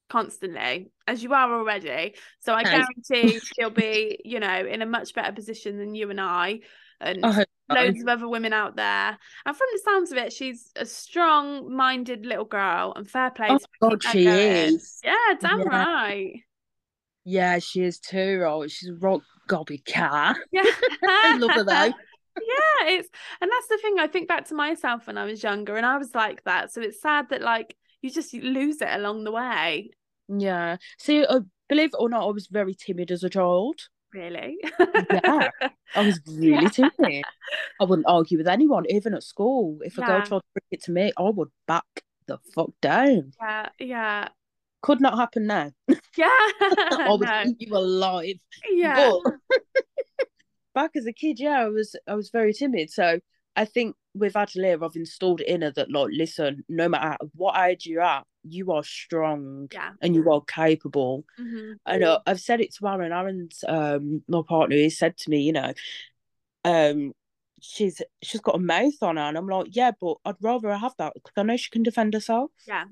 constantly, 0.09 0.91
as 1.07 1.23
you 1.23 1.33
are 1.33 1.53
already. 1.53 2.15
So 2.39 2.53
I 2.53 2.63
guarantee 2.63 3.39
she'll 3.39 3.69
be, 3.69 4.19
you 4.25 4.39
know, 4.39 4.65
in 4.65 4.81
a 4.81 4.85
much 4.85 5.13
better 5.13 5.31
position 5.31 5.77
than 5.77 5.95
you 5.95 6.09
and 6.09 6.19
I, 6.19 6.61
and 7.03 7.21
so. 7.35 7.43
loads 7.69 8.01
of 8.01 8.07
other 8.07 8.27
women 8.27 8.53
out 8.53 8.75
there. 8.75 9.17
And 9.45 9.55
from 9.57 9.67
the 9.71 9.81
sounds 9.85 10.11
of 10.11 10.17
it, 10.17 10.33
she's 10.33 10.71
a 10.75 10.85
strong-minded 10.85 12.25
little 12.25 12.45
girl, 12.45 12.93
and 12.95 13.09
fair 13.09 13.31
play. 13.31 13.47
Oh 13.49 13.59
God, 13.81 14.03
she 14.03 14.23
going. 14.25 14.39
is. 14.39 14.99
Yeah, 15.03 15.15
damn 15.39 15.59
Yeah. 15.59 15.65
right. 15.67 16.33
Yeah, 17.25 17.59
she 17.59 17.83
is 17.83 17.99
too, 17.99 18.39
right? 18.39 18.69
She's 18.69 18.89
a 18.89 18.95
rock 18.95 19.21
gobby 19.47 19.77
cat. 19.79 20.37
Yeah, 20.51 20.63
I 21.03 21.37
love 21.37 21.51
her 21.51 21.63
though. 21.63 21.93
yeah 22.35 22.87
it's 22.87 23.09
and 23.41 23.51
that's 23.51 23.67
the 23.67 23.77
thing 23.77 23.99
i 23.99 24.07
think 24.07 24.27
back 24.27 24.47
to 24.47 24.55
myself 24.55 25.05
when 25.05 25.19
i 25.19 25.23
was 25.23 25.43
younger 25.43 25.75
and 25.77 25.85
i 25.85 25.97
was 25.99 26.15
like 26.15 26.43
that 26.45 26.73
so 26.73 26.81
it's 26.81 26.99
sad 26.99 27.29
that 27.29 27.43
like 27.43 27.75
you 28.01 28.09
just 28.09 28.33
lose 28.33 28.81
it 28.81 28.89
along 28.89 29.23
the 29.23 29.31
way 29.31 29.91
Yeah. 30.29 30.77
See, 30.97 31.23
uh, 31.23 31.41
believe 31.69 31.89
it 31.93 31.99
or 31.99 32.09
not, 32.09 32.23
I 32.27 32.31
was 32.31 32.47
very 32.47 32.73
timid 32.73 33.11
as 33.11 33.23
a 33.23 33.29
child. 33.29 33.75
Really 34.13 34.57
Yeah. 35.11 35.49
I 35.95 36.01
was 36.01 36.19
really 36.27 36.63
Yeah. 36.77 36.89
timid. 36.97 37.23
I 37.79 37.83
wouldn't 37.83 38.07
argue 38.07 38.37
with 38.37 38.47
anyone, 38.47 38.85
even 38.89 39.13
at 39.13 39.23
school. 39.23 39.79
If 39.81 39.97
a 39.97 40.01
girl 40.01 40.17
Yeah. 40.19 40.25
tried 40.25 40.39
to 40.39 40.45
bring 40.53 40.67
it 40.71 40.83
to 40.83 40.91
me, 40.91 41.11
I 41.17 41.29
would 41.29 41.49
back 41.67 41.85
the 42.27 42.37
fuck 42.55 42.69
down. 42.81 43.31
yeah 43.41 43.69
yeah 43.79 44.27
Could 44.81 45.01
not 45.01 45.17
happen 45.17 45.47
now. 45.47 45.71
yeah 46.17 46.27
I 46.29 47.07
would 47.19 47.21
no. 47.27 47.43
you 47.59 47.75
alive. 47.75 48.35
yeah 48.71 49.11
But 49.23 49.33
back 50.75 50.91
as 50.95 51.05
a 51.05 51.13
kid, 51.13 51.39
yeah, 51.39 51.59
I 51.61 51.67
was 51.69 51.95
I 52.07 52.15
was 52.15 52.29
very 52.29 52.53
timid. 52.53 52.89
So 52.91 53.19
I 53.55 53.65
think 53.65 53.95
with 54.15 54.35
Adelia, 54.35 54.79
I've 54.83 54.95
installed 54.95 55.41
in 55.41 55.61
her 55.61 55.71
that 55.71 55.91
like, 55.91 56.09
listen, 56.11 56.63
no 56.69 56.87
matter 56.89 57.17
what 57.35 57.55
age 57.57 57.85
you're 57.85 58.01
at, 58.01 58.25
you 58.43 58.71
are 58.71 58.83
strong 58.83 59.67
yeah 59.71 59.91
and 60.01 60.15
you 60.15 60.29
are 60.31 60.41
capable. 60.41 61.23
hmm 61.37 61.73
I 61.85 61.97
know 61.97 62.19
I've 62.25 62.39
said 62.39 62.61
it 62.61 62.73
to 62.75 62.87
Aaron. 62.87 63.11
Aaron's 63.11 63.63
um 63.67 64.23
my 64.27 64.41
partner. 64.47 64.75
He 64.75 64.89
said 64.89 65.17
to 65.17 65.29
me, 65.29 65.41
you 65.41 65.53
know, 65.53 65.73
um, 66.65 67.13
she's 67.61 68.01
she's 68.21 68.41
got 68.41 68.55
a 68.55 68.59
mouth 68.59 69.01
on 69.01 69.17
her, 69.17 69.23
and 69.23 69.37
I'm 69.37 69.47
like, 69.47 69.75
yeah, 69.75 69.91
but 69.99 70.15
I'd 70.25 70.35
rather 70.41 70.69
her 70.69 70.77
have 70.77 70.93
that 70.97 71.13
because 71.13 71.33
I 71.35 71.43
know 71.43 71.57
she 71.57 71.69
can 71.69 71.83
defend 71.83 72.13
herself. 72.13 72.51
Yeah. 72.67 72.85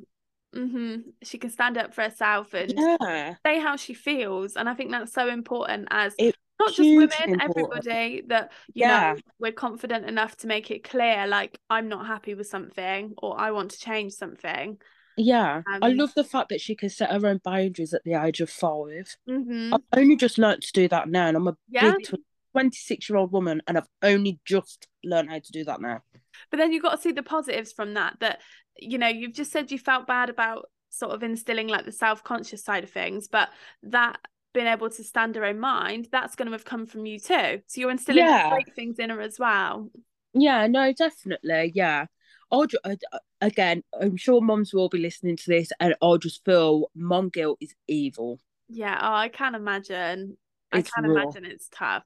Mm-hmm. 0.54 1.12
she 1.24 1.38
can 1.38 1.50
stand 1.50 1.78
up 1.78 1.94
for 1.94 2.02
herself 2.02 2.54
and 2.54 2.74
Yeah, 2.78 3.36
say 3.46 3.58
how 3.58 3.78
she 3.78 3.94
feels 3.94 4.58
and 4.58 4.68
i 4.68 4.74
think 4.74 4.92
that's 4.92 5.14
so 5.14 5.30
important 5.30 5.88
as 5.92 6.14
It- 6.18 6.36
not 6.60 6.74
just 6.74 6.90
women 6.90 7.10
important. 7.26 7.88
everybody 7.88 8.22
that 8.28 8.52
you 8.74 8.86
Yeah. 8.86 9.14
know 9.14 9.20
we're 9.40 9.54
confident 9.54 10.06
enough 10.08 10.36
to 10.38 10.48
make 10.48 10.70
it 10.70 10.84
clear 10.84 11.26
like 11.26 11.58
i'm 11.70 11.88
not 11.88 12.06
happy 12.06 12.34
with 12.34 12.48
something 12.48 13.14
or 13.18 13.40
i 13.40 13.52
want 13.52 13.72
to 13.72 13.80
change 13.80 14.12
something 14.12 14.78
yeah. 15.16 15.64
I 15.82 15.90
Um, 15.90 15.94
love 15.94 16.14
the 16.16 16.24
fact 16.24 16.50
that 16.50 16.62
she 16.62 16.76
can 16.76 16.90
set 16.90 17.12
her 17.12 17.26
own 17.28 17.40
boundaries 17.44 17.94
at 17.94 18.04
the 18.04 18.14
age 18.14 18.42
of 18.42 18.50
5 18.50 19.18
hmm 19.28 19.74
I've 19.74 19.82
only 19.98 20.16
just 20.18 20.38
learnt 20.38 20.64
to 20.64 20.74
do 20.74 20.88
that 20.90 21.10
now, 21.10 21.28
and 21.28 21.38
I'm 21.38 21.48
a 21.48 21.58
Yeah. 21.70 21.96
big 21.96 22.06
26 22.52 23.10
year 23.10 23.18
old 23.18 23.32
woman, 23.32 23.62
and 23.68 23.78
I've 23.78 23.88
only 24.04 24.40
just 24.46 24.88
learned 25.04 25.30
how 25.30 25.40
to 25.40 25.52
do 25.52 25.64
that 25.66 25.82
now. 25.82 26.02
but 26.50 26.58
then 26.58 26.72
you've 26.72 26.84
got 26.84 26.96
to 26.96 27.02
see 27.02 27.12
the 27.12 27.24
positives 27.24 27.72
from 27.72 27.94
that 27.96 28.18
that 28.20 28.42
you 28.78 28.98
know 28.98 29.08
you've 29.08 29.34
just 29.34 29.52
said 29.52 29.72
you 29.72 29.80
felt 29.80 30.08
bad 30.08 30.30
about 30.30 30.70
sort 30.90 31.12
of 31.14 31.24
instilling 31.24 31.68
like 31.68 31.86
the 31.86 31.92
self-conscious 31.92 32.64
side 32.64 32.84
of 32.84 32.90
things 32.90 33.28
but 33.28 33.50
that 33.84 34.18
being 34.54 34.68
able 34.68 34.90
to 34.90 35.04
stand 35.04 35.36
her 35.36 35.46
own 35.46 35.60
mind 35.60 36.08
that's 36.12 36.36
going 36.36 36.46
to 36.48 36.52
have 36.52 36.66
come 36.66 36.86
from 36.86 37.06
you 37.06 37.18
too 37.20 37.62
so 37.68 37.80
you're 37.80 37.92
instilling 37.92 38.28
Yeah. 38.28 38.42
great 38.50 38.76
things 38.76 39.00
in 39.00 39.10
her 39.10 39.22
as 39.22 39.40
well 39.40 39.90
Yeah, 40.34 40.68
no, 40.68 40.94
definitely. 40.94 41.72
Yeah. 41.76 42.06
I, 42.52 42.66
I, 42.86 42.98
I- 43.14 43.20
again, 43.42 43.84
I'm 44.00 44.18
sure 44.18 44.42
moms 44.42 44.74
will 44.74 44.90
be 44.90 45.00
listening 45.00 45.38
to 45.38 45.44
this, 45.48 45.72
and 45.80 45.96
I'll 46.02 46.18
just 46.18 46.44
feel 46.46 46.92
mom 46.96 47.30
guilt 47.30 47.58
is 47.62 47.74
evil. 47.88 48.40
yeah 48.70 48.98
oh 49.02 49.14
i 49.14 49.28
can 49.30 49.54
imagine 49.56 50.38
i 50.72 50.80
It's 50.80 50.92
can 50.92 51.04
raw. 51.06 51.22
imagine 51.22 51.46
it's 51.46 51.68
tough 51.70 52.04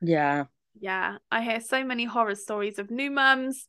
Yeah. 0.00 0.44
yeah 0.80 1.18
i 1.30 1.42
hear 1.42 1.60
so 1.60 1.84
many 1.84 2.04
horror 2.04 2.34
stories 2.34 2.78
of 2.78 2.90
new 2.90 3.10
mums 3.10 3.66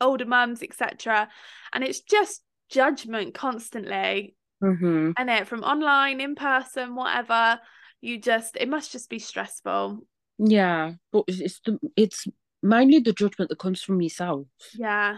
older 0.00 0.26
mums 0.26 0.62
etc 0.62 1.28
and 1.72 1.84
it's 1.84 2.00
just 2.00 2.42
judgment 2.68 3.34
constantly 3.34 4.34
hmm 4.60 5.12
and 5.16 5.30
it 5.30 5.46
from 5.46 5.62
online 5.62 6.20
in 6.20 6.34
person 6.34 6.94
whatever 6.94 7.58
you 8.02 8.18
just 8.20 8.56
it 8.60 8.68
must 8.68 8.92
just 8.92 9.08
be 9.10 9.18
stressful 9.18 10.00
Yeah. 10.38 10.94
But 11.12 11.24
it's 11.28 11.60
the, 11.64 11.78
it's 11.96 12.26
mainly 12.62 13.00
the 13.00 13.12
judgment 13.12 13.48
that 13.50 13.58
comes 13.58 13.82
from 13.82 14.00
yourself. 14.00 14.46
yeah 14.78 15.16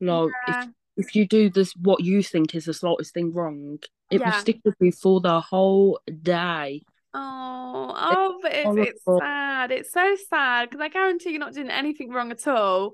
Like 0.00 0.30
Yeah. 0.48 0.62
if 0.96 1.06
if 1.06 1.14
you 1.16 1.26
do 1.26 1.48
this, 1.50 1.74
what 1.76 2.02
you 2.02 2.22
think 2.22 2.54
is 2.54 2.64
the 2.66 2.74
slightest 2.74 3.14
thing 3.14 3.32
wrong, 3.32 3.78
it 4.10 4.22
will 4.22 4.32
stick 4.32 4.60
with 4.64 4.74
you 4.80 4.92
for 4.92 5.20
the 5.20 5.40
whole 5.40 6.00
day. 6.22 6.82
oh 7.14 7.92
oh 7.96 8.38
but 8.42 8.52
it's, 8.54 8.88
it's 8.90 9.04
sad 9.18 9.70
it's 9.72 9.92
so 9.92 10.16
sad 10.28 10.70
because 10.70 10.80
i 10.80 10.88
guarantee 10.88 11.30
you're 11.30 11.40
not 11.40 11.52
doing 11.54 11.68
anything 11.68 12.10
wrong 12.12 12.30
at 12.30 12.46
all 12.46 12.92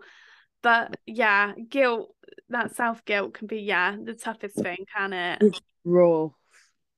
but 0.62 0.96
yeah 1.04 1.52
guilt 1.68 2.14
that 2.48 2.74
self-guilt 2.74 3.34
can 3.34 3.46
be 3.46 3.59
yeah 3.61 3.94
the 4.02 4.14
toughest 4.14 4.54
thing 4.57 4.78
can 4.96 5.12
it 5.12 5.42
It's 5.42 5.61
raw. 5.84 6.28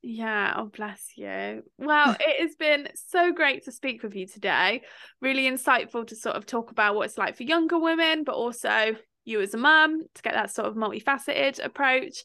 Yeah, 0.01 0.55
oh 0.57 0.67
bless 0.67 1.03
you. 1.17 1.65
Well, 1.77 2.17
it 2.21 2.41
has 2.41 2.55
been 2.55 2.89
so 2.95 3.33
great 3.33 3.65
to 3.65 3.73
speak 3.73 4.05
with 4.05 4.15
you 4.15 4.27
today. 4.29 4.83
Really 5.21 5.51
insightful 5.51 6.07
to 6.07 6.15
sort 6.15 6.37
of 6.37 6.47
talk 6.47 6.71
about 6.71 6.95
what 6.95 7.07
it's 7.07 7.19
like 7.19 7.37
for 7.37 7.43
younger 7.43 7.79
women, 7.81 8.23
but 8.23 8.37
also 8.37 8.95
you 9.29 9.41
as 9.41 9.55
a 9.55 9.59
mum 9.59 10.03
to 10.15 10.23
get 10.23 10.35
that 10.35 10.53
sort 10.53 10.69
of 10.69 10.75
multifaceted 10.75 11.65
approach. 11.65 12.25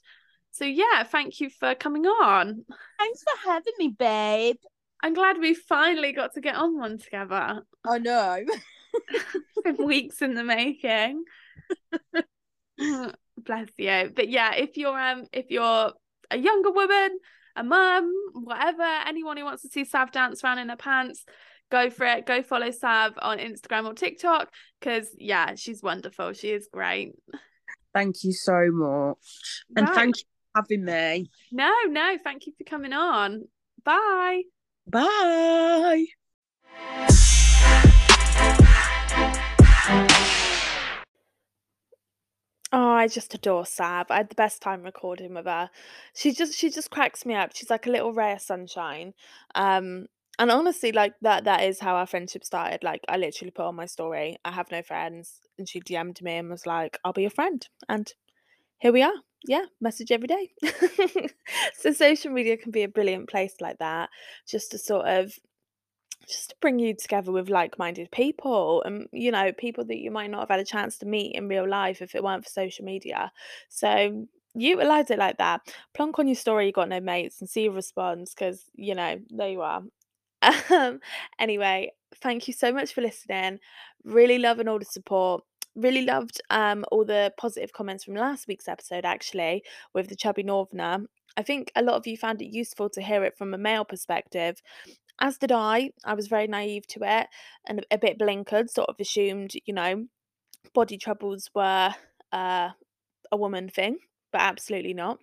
So 0.51 0.65
yeah, 0.65 1.03
thank 1.03 1.39
you 1.39 1.49
for 1.49 1.75
coming 1.75 2.05
on. 2.05 2.65
Thanks 2.99 3.23
for 3.23 3.49
having 3.49 3.73
me, 3.77 3.89
babe. 3.89 4.57
I'm 5.01 5.13
glad 5.13 5.37
we 5.37 5.53
finally 5.53 6.13
got 6.13 6.33
to 6.35 6.41
get 6.41 6.55
on 6.55 6.77
one 6.77 6.97
together. 6.97 7.63
I 7.85 7.97
know. 7.97 8.45
Been 9.63 9.85
weeks 9.85 10.21
in 10.21 10.33
the 10.33 10.43
making. 10.43 11.23
Bless 13.37 13.69
you. 13.77 14.11
But 14.15 14.29
yeah, 14.29 14.53
if 14.55 14.77
you're 14.77 14.97
um 14.97 15.25
if 15.33 15.47
you're 15.49 15.91
a 16.31 16.37
younger 16.37 16.71
woman, 16.71 17.19
a 17.55 17.63
mum, 17.63 18.13
whatever, 18.33 18.83
anyone 18.83 19.37
who 19.37 19.45
wants 19.45 19.63
to 19.63 19.69
see 19.69 19.85
Sav 19.85 20.11
dance 20.11 20.43
around 20.43 20.59
in 20.59 20.69
her 20.69 20.77
pants, 20.77 21.25
go 21.73 21.89
for 21.89 22.05
it. 22.05 22.25
Go 22.27 22.43
follow 22.43 22.69
Sav 22.69 23.13
on 23.19 23.39
Instagram 23.39 23.87
or 23.87 23.93
TikTok 23.95 24.53
because 24.79 25.07
yeah, 25.17 25.55
she's 25.55 25.81
wonderful. 25.81 26.33
She 26.33 26.51
is 26.51 26.69
great. 26.71 27.13
Thank 27.93 28.23
you 28.23 28.31
so 28.31 28.69
much. 28.71 29.63
And 29.75 29.87
Right. 29.87 29.95
thank 29.95 30.17
you 30.17 30.23
for 30.53 30.61
having 30.61 30.85
me. 30.85 31.31
No, 31.51 31.73
no, 31.87 32.17
thank 32.23 32.45
you 32.45 32.53
for 32.57 32.63
coming 32.63 32.93
on. 32.93 33.47
Bye. 33.83 34.43
Bye. 34.87 36.05
Oh, 42.75 42.89
I 42.89 43.07
just 43.07 43.33
adore 43.35 43.65
Sav. 43.67 44.09
I 44.09 44.17
had 44.17 44.29
the 44.29 44.35
best 44.35 44.61
time 44.61 44.81
recording 44.83 45.33
with 45.35 45.45
her. 45.45 45.69
She 46.15 46.33
just 46.33 46.53
she 46.55 46.69
just 46.71 46.89
cracks 46.89 47.25
me 47.25 47.35
up. 47.35 47.51
She's 47.55 47.69
like 47.69 47.85
a 47.85 47.91
little 47.91 48.13
ray 48.13 48.33
of 48.33 48.41
sunshine. 48.41 49.13
Um 49.55 50.07
and 50.39 50.51
honestly 50.51 50.91
like 50.91 51.13
that 51.21 51.43
that 51.45 51.63
is 51.63 51.79
how 51.79 51.95
our 51.95 52.07
friendship 52.07 52.43
started. 52.43 52.83
Like 52.83 53.01
I 53.07 53.17
literally 53.17 53.51
put 53.51 53.65
on 53.65 53.75
my 53.75 53.85
story, 53.85 54.37
I 54.45 54.51
have 54.51 54.71
no 54.71 54.81
friends, 54.81 55.39
and 55.57 55.67
she 55.67 55.79
DM'd 55.79 56.21
me 56.21 56.37
and 56.37 56.49
was 56.49 56.65
like, 56.65 56.97
I'll 57.03 57.13
be 57.13 57.21
your 57.21 57.31
friend. 57.31 57.67
And 57.89 58.11
here 58.79 58.91
we 58.91 59.01
are. 59.01 59.13
Yeah, 59.45 59.65
message 59.81 60.11
every 60.11 60.27
day. 60.27 60.53
so 61.77 61.91
social 61.91 62.31
media 62.31 62.55
can 62.57 62.71
be 62.71 62.83
a 62.83 62.87
brilliant 62.87 63.29
place 63.29 63.55
like 63.59 63.77
that, 63.79 64.09
just 64.47 64.71
to 64.71 64.77
sort 64.77 65.05
of 65.05 65.33
just 66.27 66.51
to 66.51 66.55
bring 66.61 66.79
you 66.79 66.95
together 66.95 67.31
with 67.31 67.49
like-minded 67.49 68.09
people 68.11 68.81
and 68.83 69.07
you 69.11 69.31
know 69.31 69.51
people 69.51 69.83
that 69.85 69.97
you 69.97 70.11
might 70.11 70.29
not 70.29 70.41
have 70.41 70.49
had 70.49 70.59
a 70.59 70.65
chance 70.65 70.97
to 70.97 71.05
meet 71.05 71.35
in 71.35 71.47
real 71.47 71.67
life 71.67 72.01
if 72.01 72.15
it 72.15 72.23
weren't 72.23 72.43
for 72.43 72.49
social 72.49 72.85
media 72.85 73.31
so 73.69 74.25
utilize 74.55 75.09
it 75.09 75.19
like 75.19 75.37
that 75.37 75.61
plonk 75.93 76.17
on 76.19 76.27
your 76.27 76.35
story 76.35 76.67
you 76.67 76.71
got 76.71 76.87
no 76.87 76.99
mates 76.99 77.41
and 77.41 77.49
see 77.49 77.63
your 77.63 77.73
response 77.73 78.33
because 78.33 78.69
you 78.73 78.95
know 78.95 79.19
there 79.31 79.49
you 79.49 79.61
are 79.61 79.83
um 80.71 80.99
anyway 81.39 81.91
thank 82.21 82.47
you 82.47 82.53
so 82.53 82.71
much 82.71 82.93
for 82.93 83.01
listening. 83.01 83.59
Really 84.03 84.37
loving 84.37 84.67
all 84.67 84.79
the 84.79 84.85
support. 84.85 85.43
Really 85.75 86.03
loved 86.03 86.41
um 86.49 86.85
all 86.91 87.05
the 87.05 87.33
positive 87.37 87.73
comments 87.73 88.03
from 88.03 88.15
last 88.15 88.47
week's 88.47 88.67
episode 88.67 89.05
actually 89.05 89.63
with 89.93 90.07
the 90.07 90.15
chubby 90.15 90.43
northerner. 90.43 91.05
I 91.35 91.43
think 91.43 91.71
a 91.75 91.81
lot 91.81 91.95
of 91.95 92.05
you 92.05 92.15
found 92.17 92.41
it 92.41 92.53
useful 92.55 92.89
to 92.91 93.01
hear 93.01 93.23
it 93.23 93.37
from 93.37 93.53
a 93.53 93.57
male 93.57 93.85
perspective. 93.85 94.61
As 95.19 95.37
did 95.37 95.51
I. 95.51 95.91
I 96.03 96.13
was 96.13 96.27
very 96.27 96.47
naive 96.47 96.87
to 96.87 96.99
it 97.03 97.27
and 97.67 97.85
a 97.91 97.97
bit 97.97 98.19
blinkered, 98.19 98.69
sort 98.69 98.89
of 98.89 98.95
assumed, 98.99 99.53
you 99.65 99.73
know, 99.73 100.05
body 100.73 100.97
troubles 100.97 101.49
were 101.55 101.93
uh, 102.31 102.69
a 103.31 103.37
woman 103.37 103.69
thing, 103.69 103.97
but 104.33 104.41
absolutely 104.41 104.93
not. 104.93 105.19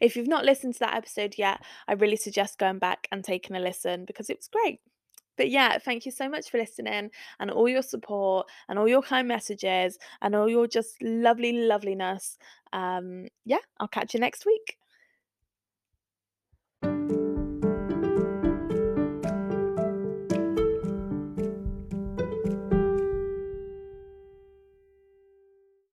If 0.00 0.16
you've 0.16 0.28
not 0.28 0.46
listened 0.46 0.74
to 0.74 0.80
that 0.80 0.94
episode 0.94 1.34
yet, 1.36 1.60
I 1.86 1.92
really 1.92 2.16
suggest 2.16 2.58
going 2.58 2.78
back 2.78 3.08
and 3.12 3.22
taking 3.22 3.56
a 3.56 3.60
listen 3.60 4.06
because 4.06 4.30
it 4.30 4.38
was 4.38 4.48
great. 4.48 4.80
But 5.36 5.50
yeah, 5.50 5.78
thank 5.78 6.06
you 6.06 6.12
so 6.12 6.28
much 6.28 6.50
for 6.50 6.58
listening 6.58 7.10
and 7.40 7.50
all 7.50 7.68
your 7.68 7.82
support 7.82 8.46
and 8.68 8.78
all 8.78 8.88
your 8.88 9.02
kind 9.02 9.26
messages 9.26 9.98
and 10.20 10.34
all 10.34 10.48
your 10.48 10.66
just 10.66 11.02
lovely 11.02 11.52
loveliness. 11.52 12.38
Um, 12.72 13.26
yeah, 13.44 13.58
I'll 13.80 13.88
catch 13.88 14.14
you 14.14 14.20
next 14.20 14.46
week. 14.46 14.78